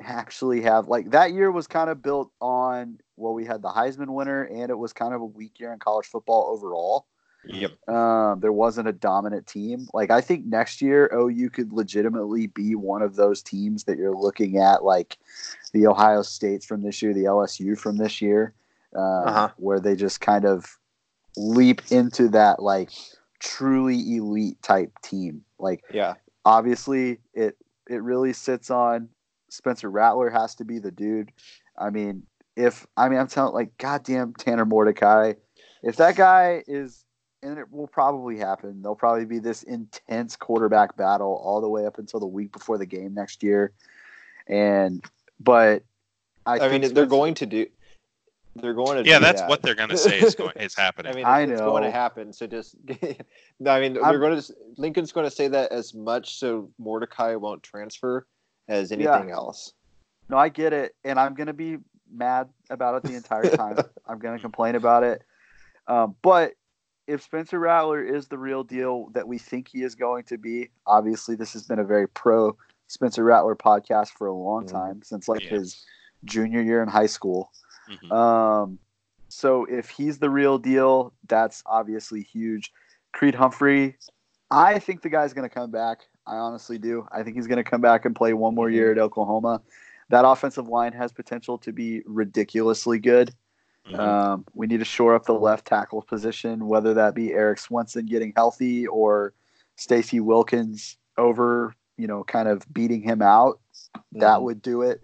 [0.00, 4.08] actually have like that year was kind of built on well, we had the Heisman
[4.08, 7.06] winner and it was kind of a weak year in college football overall.
[7.44, 7.88] Yep.
[7.88, 9.88] Um, there wasn't a dominant team.
[9.94, 14.14] Like I think next year OU could legitimately be one of those teams that you're
[14.14, 15.18] looking at, like
[15.72, 18.52] the Ohio States from this year, the LSU from this year,
[18.94, 19.48] um, Uh-huh.
[19.56, 20.78] where they just kind of
[21.36, 22.90] leap into that like
[23.38, 25.44] truly elite type team.
[25.58, 26.14] Like Yeah.
[26.44, 27.56] obviously it
[27.88, 29.08] it really sits on
[29.50, 31.32] Spencer Rattler has to be the dude.
[31.78, 32.24] I mean,
[32.56, 35.34] if I mean I'm telling like goddamn Tanner Mordecai,
[35.82, 37.04] if that guy is
[37.42, 38.82] and it will probably happen.
[38.82, 42.78] There'll probably be this intense quarterback battle all the way up until the week before
[42.78, 43.72] the game next year.
[44.46, 45.04] And
[45.40, 45.82] but
[46.46, 47.66] I, I, think mean, they're going to do.
[48.56, 49.08] They're going to.
[49.08, 49.50] Yeah, do that's that.
[49.50, 51.12] what they're going to say is going is happening.
[51.12, 52.32] I mean, I it's, it's going to happen.
[52.32, 52.76] So just,
[53.60, 54.54] no, I mean, I'm- they're going to.
[54.76, 58.26] Lincoln's going to say that as much so Mordecai won't transfer
[58.68, 58.96] as Yeah.
[59.14, 59.74] anything else.
[60.28, 61.78] No, I get it, and I'm gonna be
[62.12, 63.78] mad about it the entire time.
[64.06, 65.22] I'm gonna complain about it.
[65.86, 66.52] Um, but
[67.08, 70.68] if Spencer Rattler is the real deal that we think he is going to be,
[70.86, 72.54] obviously this has been a very pro
[72.86, 74.70] Spencer Rattler podcast for a long Mhm.
[74.70, 75.56] time since like Yeah.
[75.58, 75.84] his
[76.24, 77.50] junior year in high school.
[77.88, 78.12] Mhm.
[78.12, 78.78] Um,
[79.28, 82.72] so if he's the real deal, that's obviously huge.
[83.12, 83.96] Creed Humphrey,
[84.50, 86.06] I think the guy's going to come back.
[86.26, 87.06] I honestly do.
[87.10, 89.62] I think he's going to come back and play one more year at Oklahoma.
[90.10, 93.34] That offensive line has potential to be ridiculously good.
[93.90, 93.98] Mhm.
[93.98, 98.06] Um, we need to shore up the left tackle position, whether that be Erik Swenson
[98.06, 99.32] getting healthy or
[99.76, 103.60] Stacy Wilkins over, you know, kind of beating him out
[104.12, 104.42] that Mhm.
[104.42, 105.02] would do it.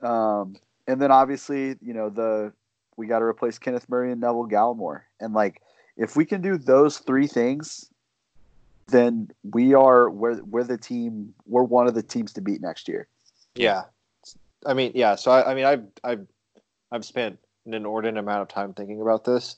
[0.00, 2.52] Um, and then obviously, you know, the
[2.96, 5.02] we got to replace Kenneth Murray and Neville Gallimore.
[5.20, 5.60] And like,
[5.96, 7.90] if we can do those three things,
[8.88, 11.34] then we are we're we're the team.
[11.46, 13.08] We're one of the teams to beat next year.
[13.54, 13.84] Yeah,
[14.64, 15.14] I mean, yeah.
[15.14, 16.26] So I, I mean, I've I've
[16.90, 19.56] I've spent an inordinate amount of time thinking about this.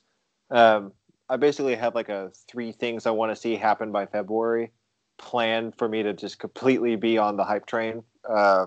[0.49, 0.91] Um,
[1.29, 4.71] I basically have like a three things I want to see happen by February,
[5.17, 8.65] plan for me to just completely be on the hype train uh,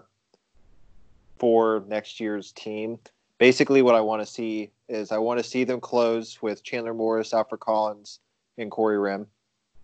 [1.38, 2.98] for next year's team.
[3.38, 6.94] Basically, what I want to see is I want to see them close with Chandler
[6.94, 8.20] Morris, Alfred Collins,
[8.56, 9.26] and Corey Wren.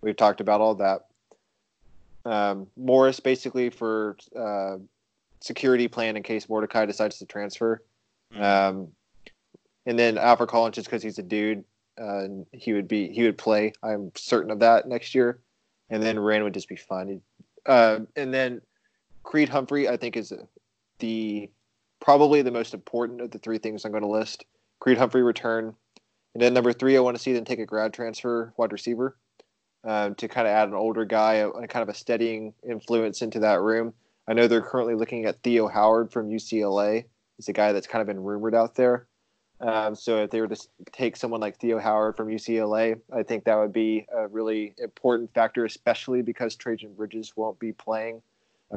[0.01, 1.07] We've talked about all that.
[2.23, 4.77] Um, Morris basically for uh,
[5.41, 7.83] security plan in case Mordecai decides to transfer.
[8.33, 8.41] Mhm.
[8.41, 8.87] Um,
[9.89, 11.63] and then Alfred Collins, just because he's a dude,
[11.99, 13.73] uh, he would be he would play.
[13.81, 15.39] I'm certain of that next year.
[15.89, 17.21] And then Rand would just be fun.
[17.65, 18.61] Uh, and then
[19.23, 20.31] Creed Humphrey, I think, is
[20.99, 21.49] the
[21.99, 24.45] probably the most important of the three things I'm going to list.
[24.79, 25.73] Creed Humphrey return,
[26.35, 29.17] and then number three, I want to see them take a grad transfer wide receiver
[29.85, 33.23] um, to kind of add an older guy, a, a kind of a steadying influence
[33.23, 33.95] into that room.
[34.27, 37.05] I know they're currently looking at Theo Howard from UCLA.
[37.37, 39.07] He's a guy that's kind of been rumored out there.
[39.61, 43.43] Um, so if they were to take someone like Theo Howard from UCLA, I think
[43.43, 48.21] that would be a really important factor, especially because Trejan Bridges won't be playing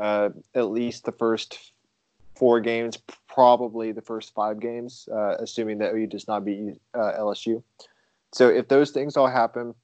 [0.00, 1.72] uh, at least the first
[2.34, 2.98] four games,
[3.28, 7.62] probably the first five games, uh, assuming that OU does not beat uh, LSU.
[8.32, 9.74] So if those things all happen,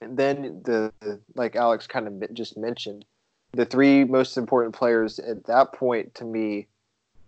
[0.00, 0.92] and then the
[1.34, 3.04] like Alex kind of just mentioned,
[3.52, 6.66] the three most important players at that point to me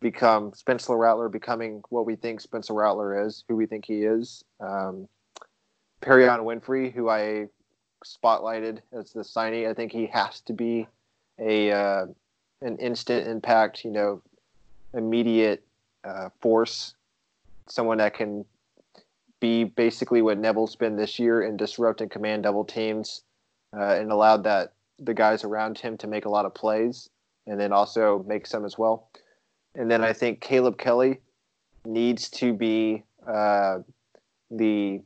[0.00, 4.44] become Spencer Rattler becoming what we think Spencer Rattler is, who we think he is.
[4.58, 5.08] Um,
[6.00, 7.48] Perrion Winfrey, who I
[8.04, 10.88] spotlighted as the signee, I think he has to be
[11.38, 12.06] a uh,
[12.62, 14.22] an instant impact, you know,
[14.94, 15.62] immediate
[16.04, 16.94] uh, force,
[17.68, 18.44] someone that can
[19.40, 23.22] be basically what Neville's been this year in disrupting command double teams
[23.74, 27.08] uh, and allowed that the guys around him to make a lot of plays
[27.46, 29.08] and then also make some as well.
[29.74, 31.20] And then I think Caleb Kelly
[31.84, 33.78] needs to be uh,
[34.50, 35.00] the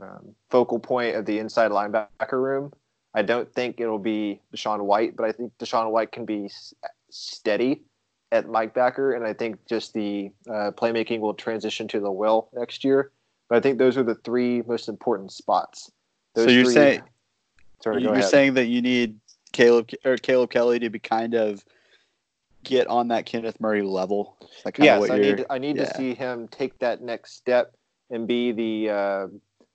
[0.00, 2.72] um, focal point of the inside linebacker room.
[3.14, 6.72] I don't think it'll be DaShaun White, but I think DaShaun White can be s-
[7.10, 7.82] steady
[8.30, 12.48] at Mike Backer, and I think just the uh, playmaking will transition to the will
[12.54, 13.10] next year.
[13.50, 15.90] But I think those are the three most important spots.
[16.34, 17.02] So you're three- saying
[17.82, 18.24] Sorry, you're ahead.
[18.24, 19.18] saying that you need
[19.52, 21.64] Caleb or Caleb Kelly to be kind of
[22.64, 24.36] get on that Kenneth Murray level.
[24.42, 25.84] Is that kind of yes, I need I need yeah.
[25.84, 27.74] to see him take that next step
[28.10, 29.26] and be the uh,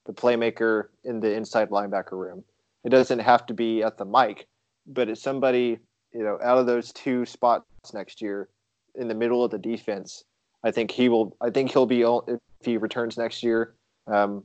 [0.06, 2.44] the playmaker in the inside linebacker room.
[2.84, 4.48] It doesn't have to be at the mic,
[4.86, 5.80] but it's somebody
[6.14, 8.50] you know out of those two spots next year
[8.96, 10.24] in the middle of the defense.
[10.64, 11.36] I think he will.
[11.42, 13.76] I think he'll be all- if he returns next year.
[14.08, 14.44] Um,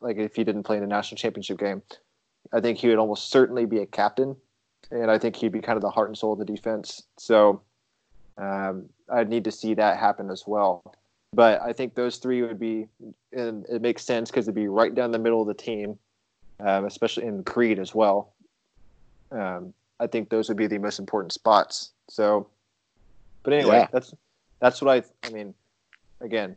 [0.00, 1.82] like if he didn't play in the national championship game,
[2.52, 4.36] I think he would almost certainly be a captain,
[4.90, 7.02] and I think he'd be kind of the heart and soul of the defense.
[7.18, 7.62] So
[8.40, 10.82] um, I'd need to see that happen as well.
[11.32, 12.88] But I think those three would be,
[13.32, 15.96] and it makes sense because it'd be right down the middle of the team,
[16.58, 18.32] um, especially in Creed as well.
[19.30, 21.92] Um, I think those would be the most important spots.
[22.08, 22.48] So,
[23.44, 23.88] but anyway, Yeah.
[23.92, 24.12] that's
[24.58, 25.28] that's what I.
[25.28, 25.54] I mean,
[26.20, 26.56] again,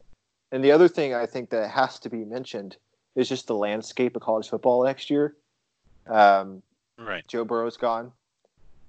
[0.51, 2.77] and the other thing I think that has to be mentioned
[3.15, 5.35] is just the landscape of college football next year.
[6.07, 6.63] Um,
[6.97, 7.27] Right.
[7.27, 8.11] Joe Burrow's gone.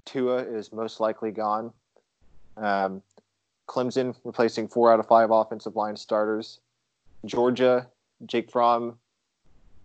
[0.04, 1.72] Tua is most likely gone.
[2.56, 3.02] Um,
[3.68, 6.60] Clemson replacing four out of five offensive line starters.
[7.24, 7.86] Georgia,
[8.26, 8.98] Jake Fromm.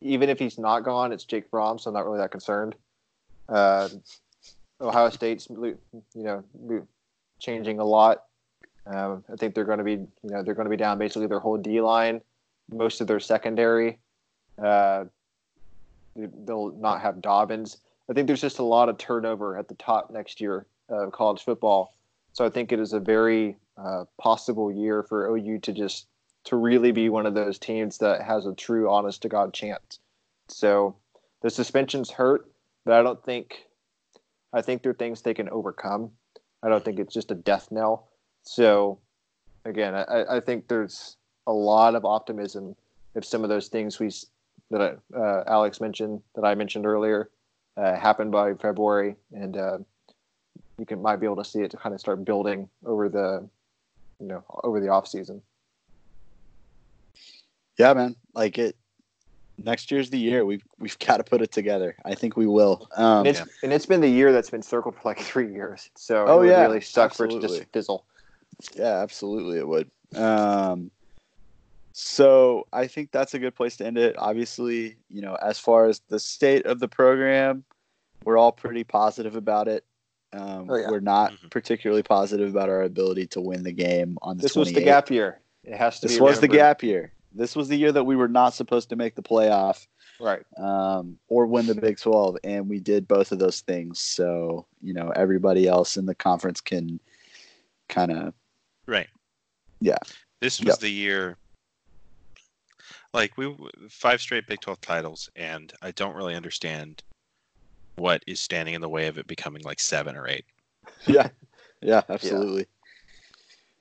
[0.01, 2.75] Even if he's not gone, it's Jake Fromm, so I'm not really that concerned.
[3.47, 3.89] Uh,
[4.79, 5.77] Ohio State's, you
[6.15, 6.43] know,
[7.39, 8.25] changing a lot.
[8.85, 11.27] Um, I think they're going to be, you know, they're going to be down basically
[11.27, 12.21] their whole D line,
[12.71, 13.99] most of their secondary.
[14.61, 15.05] Uh,
[16.15, 17.77] they'll not have Dobbins.
[18.09, 21.43] I think there's just a lot of turnover at the top next year of college
[21.43, 21.93] football.
[22.39, 26.07] So I think it is a very uh, possible year for OU to just
[26.45, 29.99] to really be one of those teams that has a true honest to god chance.
[30.47, 30.95] So
[31.41, 32.49] the suspensions hurt,
[32.85, 33.65] but I don't think
[34.53, 36.11] I think they're things they can overcome.
[36.63, 38.07] I don't think it's just a death knell.
[38.43, 38.99] So
[39.65, 42.73] again, I, I think there's a lot of optimism
[43.15, 44.11] if some of those things we
[44.71, 47.31] that uh, Alex mentioned that I mentioned earlier
[47.75, 49.79] uh, happen by February, and uh,
[50.79, 53.47] you can might be able to see it to kind of start building over the
[54.19, 55.41] you know over the off season.
[57.77, 58.15] Yeah, man.
[58.33, 58.75] Like it.
[59.61, 60.45] Next year's the year.
[60.45, 61.95] We've we've got to put it together.
[62.05, 62.87] I think we will.
[62.95, 65.89] Um, and it's and it's been the year that's been circled for like three years.
[65.95, 68.05] So Oh, it yeah, really suck for it to just fizzle.
[68.75, 69.89] yeah, absolutely, it would.
[70.15, 70.91] Um,
[71.91, 74.15] so I think that's a good place to end it.
[74.17, 77.65] Obviously, you know, as far as the state of the program,
[78.23, 79.83] we're all pretty positive about it.
[80.33, 80.89] Um, Oh, yeah.
[80.89, 81.49] We're not Mhm.
[81.49, 85.09] particularly positive about our ability to win the game on the This was the gap
[85.09, 85.39] year.
[85.63, 86.21] It has to This be.
[86.21, 87.13] was the gap year.
[87.31, 89.87] This was the year that we were not supposed to make the playoff
[90.19, 90.43] Right.
[90.57, 93.99] um, or win the Big 12, and we did both of those things.
[93.99, 96.99] So, you know, everybody else in the conference can
[97.87, 98.33] kind of,
[98.85, 99.07] Right.
[99.79, 99.97] Yeah.
[100.41, 100.79] This was Yep.
[100.79, 101.37] the year.
[103.13, 103.55] Like we
[103.89, 107.03] five straight Big 12 titles, and I don't really understand
[107.99, 110.45] what is standing in the way of it becoming like seven or eight.
[111.05, 111.29] yeah,
[111.81, 112.65] Yeah, absolutely.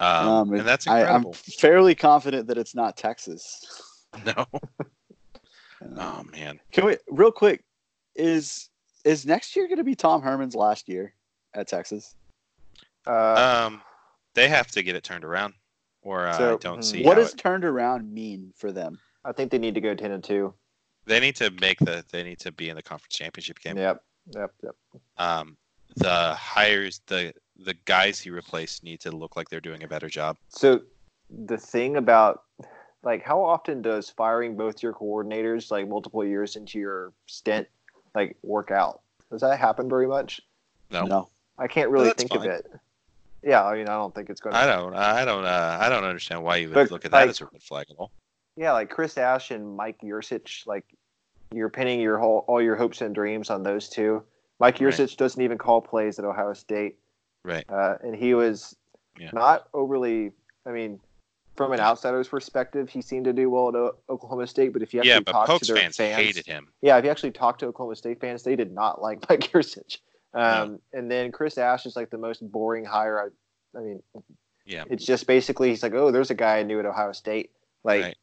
[0.01, 3.65] Um, Um, and that's I, I'm fairly confident that it's not Texas.
[4.27, 4.47] no.
[5.81, 6.59] Um, Oh man.
[6.73, 7.63] Can we real quick?
[8.17, 8.69] Is
[9.05, 11.15] is next year going to be Tom Herman's last year
[11.55, 12.17] at Texas?
[13.07, 13.81] Uh, Um,
[14.35, 15.55] they have to get it turned around,
[16.03, 18.99] or So, I don't see What how does it- turned around mean for them?
[19.25, 20.53] I think they need to go ten and two.
[21.07, 22.05] they need to make the.
[22.11, 23.77] They need to be in the conference championship game.
[23.77, 24.03] Yep,
[24.35, 24.75] yep, yep.
[25.17, 25.57] Um,
[25.97, 27.33] the hires, the
[27.65, 30.37] the guys he replaced need to look like they're doing a better job.
[30.49, 30.81] So
[31.45, 32.45] the thing about
[33.03, 37.67] like how often does firing both your coordinators like multiple years into your stint
[38.15, 39.01] like work out?
[39.31, 40.41] Does that happen very much?
[40.91, 41.29] No, No.
[41.59, 42.39] I can't really think fine.
[42.39, 42.71] of it.
[43.43, 44.59] Yeah, I mean, I don't think it's going to.
[44.61, 44.95] I don't.
[44.95, 45.45] I don't.
[45.45, 47.63] Uh, I don't understand why you would But, look at that like- as a red
[47.63, 48.11] flag at all.
[48.57, 50.85] Yeah, like Chris Ash and Mike Yurcich, like
[51.53, 54.23] you're pinning your whole all your hopes and dreams on those two.
[54.61, 55.17] Mike Right.
[55.17, 56.99] Doesn't even call plays at Ohio State,
[57.45, 57.65] Right.
[57.69, 58.77] uh, and he was
[59.19, 59.31] Yeah.
[59.33, 60.33] not overly.
[60.67, 61.01] I mean,
[61.57, 64.73] from an outsider's perspective, he seemed to do well at O- Oklahoma State.
[64.73, 66.69] But if you actually Yeah, talk Pokes to their fans, hated him.
[66.83, 69.99] yeah, if you actually talk to Oklahoma State fans, they did not like Mike Yurcich.
[70.35, 73.31] Um, And then Chris Ash is like the most boring hire.
[73.75, 74.03] I, I mean,
[74.67, 74.85] Yeah.
[74.91, 77.51] it's just basically he's like, oh, there's a guy I knew at Ohio State.
[77.85, 78.17] Like, Right.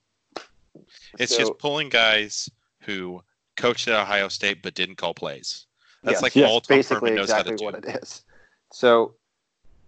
[1.19, 2.49] It's so- just pulling guys
[2.85, 3.23] who
[3.57, 5.65] coached at Ohio State but didn't call plays.
[6.03, 7.65] That's Yes, like yes, all Tom basically Herman knows exactly how to do.
[7.65, 8.23] what it is.
[8.71, 9.15] So,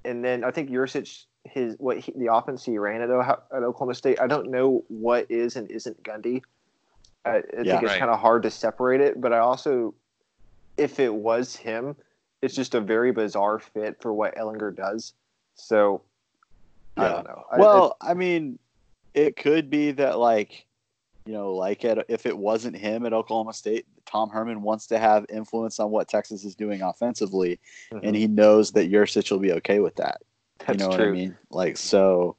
[0.06, 3.64] and then I think Yurcich, his what he, the offense he ran at, Ohio, at
[3.64, 4.20] Oklahoma State.
[4.20, 6.42] I don't know what is and isn't Gundy.
[7.26, 7.74] I, I Yeah.
[7.74, 8.00] think it's Right.
[8.00, 9.94] kind of hard to separate it, but I also,
[10.78, 11.96] if it was him,
[12.42, 15.14] it's just a very bizarre fit for what Ehlinger does.
[15.56, 16.04] So,
[16.96, 17.44] I don't know.
[17.52, 18.60] I- Well, I mean,
[19.14, 20.67] it could be that like,
[21.28, 24.98] you know, like at, if it wasn't him at Oklahoma State, Tom Herman wants to
[24.98, 27.60] have influence on what Texas is doing offensively, it-
[27.96, 28.00] Mhm.
[28.04, 30.22] and he knows that Yurcich will be okay with that.
[30.60, 31.06] that's you know true.
[31.06, 31.38] what I mean?
[31.52, 32.36] Like so,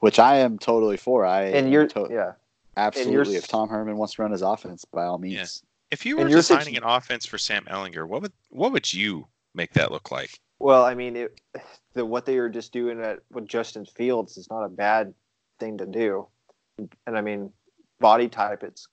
[0.00, 1.24] which I am totally for.
[1.26, 2.32] I And am you're, to- yeah,
[2.76, 3.34] absolutely.
[3.36, 5.62] if Tom Herman wants to run his offense, by all means.
[5.90, 8.92] If you were your designing situ- an offense for Sam Ehlinger, what would what would
[8.92, 10.38] you make that look like?
[10.60, 11.40] Well, I mean, it,
[11.94, 15.12] the what they were just doing at with Justin Fields is not a bad
[15.58, 16.28] thing to do,
[17.06, 17.52] and I mean,
[18.00, 18.88] body type it's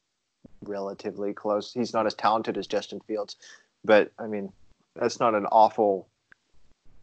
[0.64, 1.74] relatively close.
[1.74, 3.36] He's not as talented as Justin Fields,
[3.84, 4.52] but I mean,
[4.96, 6.08] that's not an awful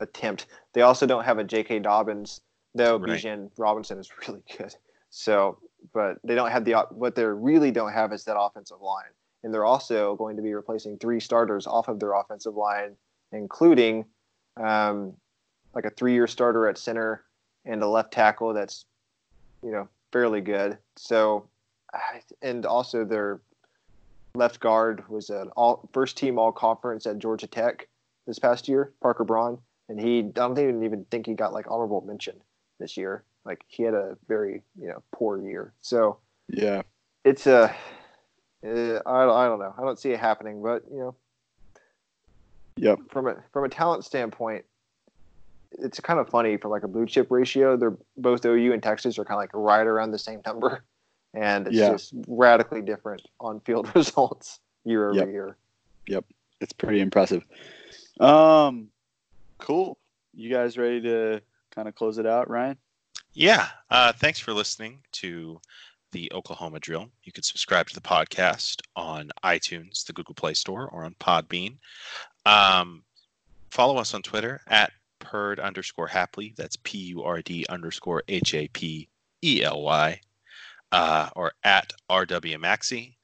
[0.00, 0.46] attempt.
[0.72, 1.80] They also don't have a J.K.
[1.80, 2.40] Dobbins,
[2.74, 2.96] though.
[2.96, 3.20] Right.
[3.20, 4.74] Bijan Robinson is really good.
[5.10, 5.58] So,
[5.92, 9.10] but they don't have the what they really don't have is that offensive line,
[9.42, 12.96] and they're also going to be replacing three starters off of their offensive line,
[13.32, 14.04] including
[14.56, 15.14] um,
[15.74, 17.24] like a three-year starter at center
[17.64, 18.84] and a left tackle that's
[19.62, 20.78] you know fairly good.
[20.96, 21.48] So,
[22.42, 23.40] and also their
[24.34, 27.88] left guard was an all first team all conference at Georgia Tech
[28.26, 29.58] this past year, Parker Braun,
[29.88, 32.36] and he I don't even even think he got like honorable mention
[32.78, 33.24] this year.
[33.44, 35.72] Like he had a very you know poor year.
[35.80, 36.18] So
[36.48, 36.82] Yeah.
[37.24, 37.74] it's a
[38.64, 39.74] uh, I, I don't know.
[39.76, 41.14] I don't see it happening, but you know
[42.76, 42.98] Yep.
[43.10, 44.64] from a from a talent standpoint,
[45.72, 47.76] it's kind of funny for like a blue chip ratio.
[47.76, 50.82] They're both OU and Texas are kind of like right around the same number,
[51.34, 51.90] and it's Yeah.
[51.92, 55.56] just radically different on field results year over year.
[56.06, 56.24] Yep.
[56.60, 57.44] It's pretty impressive.
[58.18, 58.88] Um,
[59.58, 59.98] cool.
[60.34, 61.40] You guys ready to
[61.74, 62.76] kind of close it out, Ryan?
[63.32, 63.68] Yeah.
[63.90, 65.60] Uh, thanks for listening to
[66.12, 67.08] the Oklahoma Drill.
[67.22, 71.76] You can subscribe to the podcast on iTunes, the Google Play Store, or on Podbean.
[72.46, 73.02] Um,
[73.70, 76.54] follow us on Twitter at purd underscore happily.
[76.56, 79.08] That's P U R D underscore H A P
[79.44, 80.20] E L Y,
[80.92, 83.14] uh, or at RW Maxi.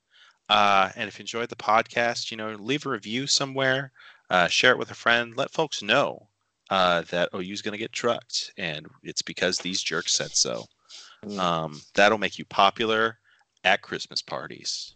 [0.48, 3.92] Uh, and if you enjoyed the podcast, you know, leave a review somewhere,
[4.30, 6.28] uh, share it with a friend, let folks know
[6.70, 10.64] uh, that OU is going to get trucked, and it's because these jerks said so.
[11.24, 11.38] Mm.
[11.38, 13.18] Um, that'll make you popular
[13.64, 14.94] at Christmas parties.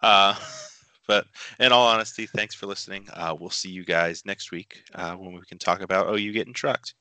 [0.00, 0.36] Uh,
[1.08, 1.26] but
[1.58, 3.08] in all honesty, thanks for listening.
[3.12, 6.54] Uh, we'll see you guys next week uh, when we can talk about OU getting
[6.54, 6.94] trucked.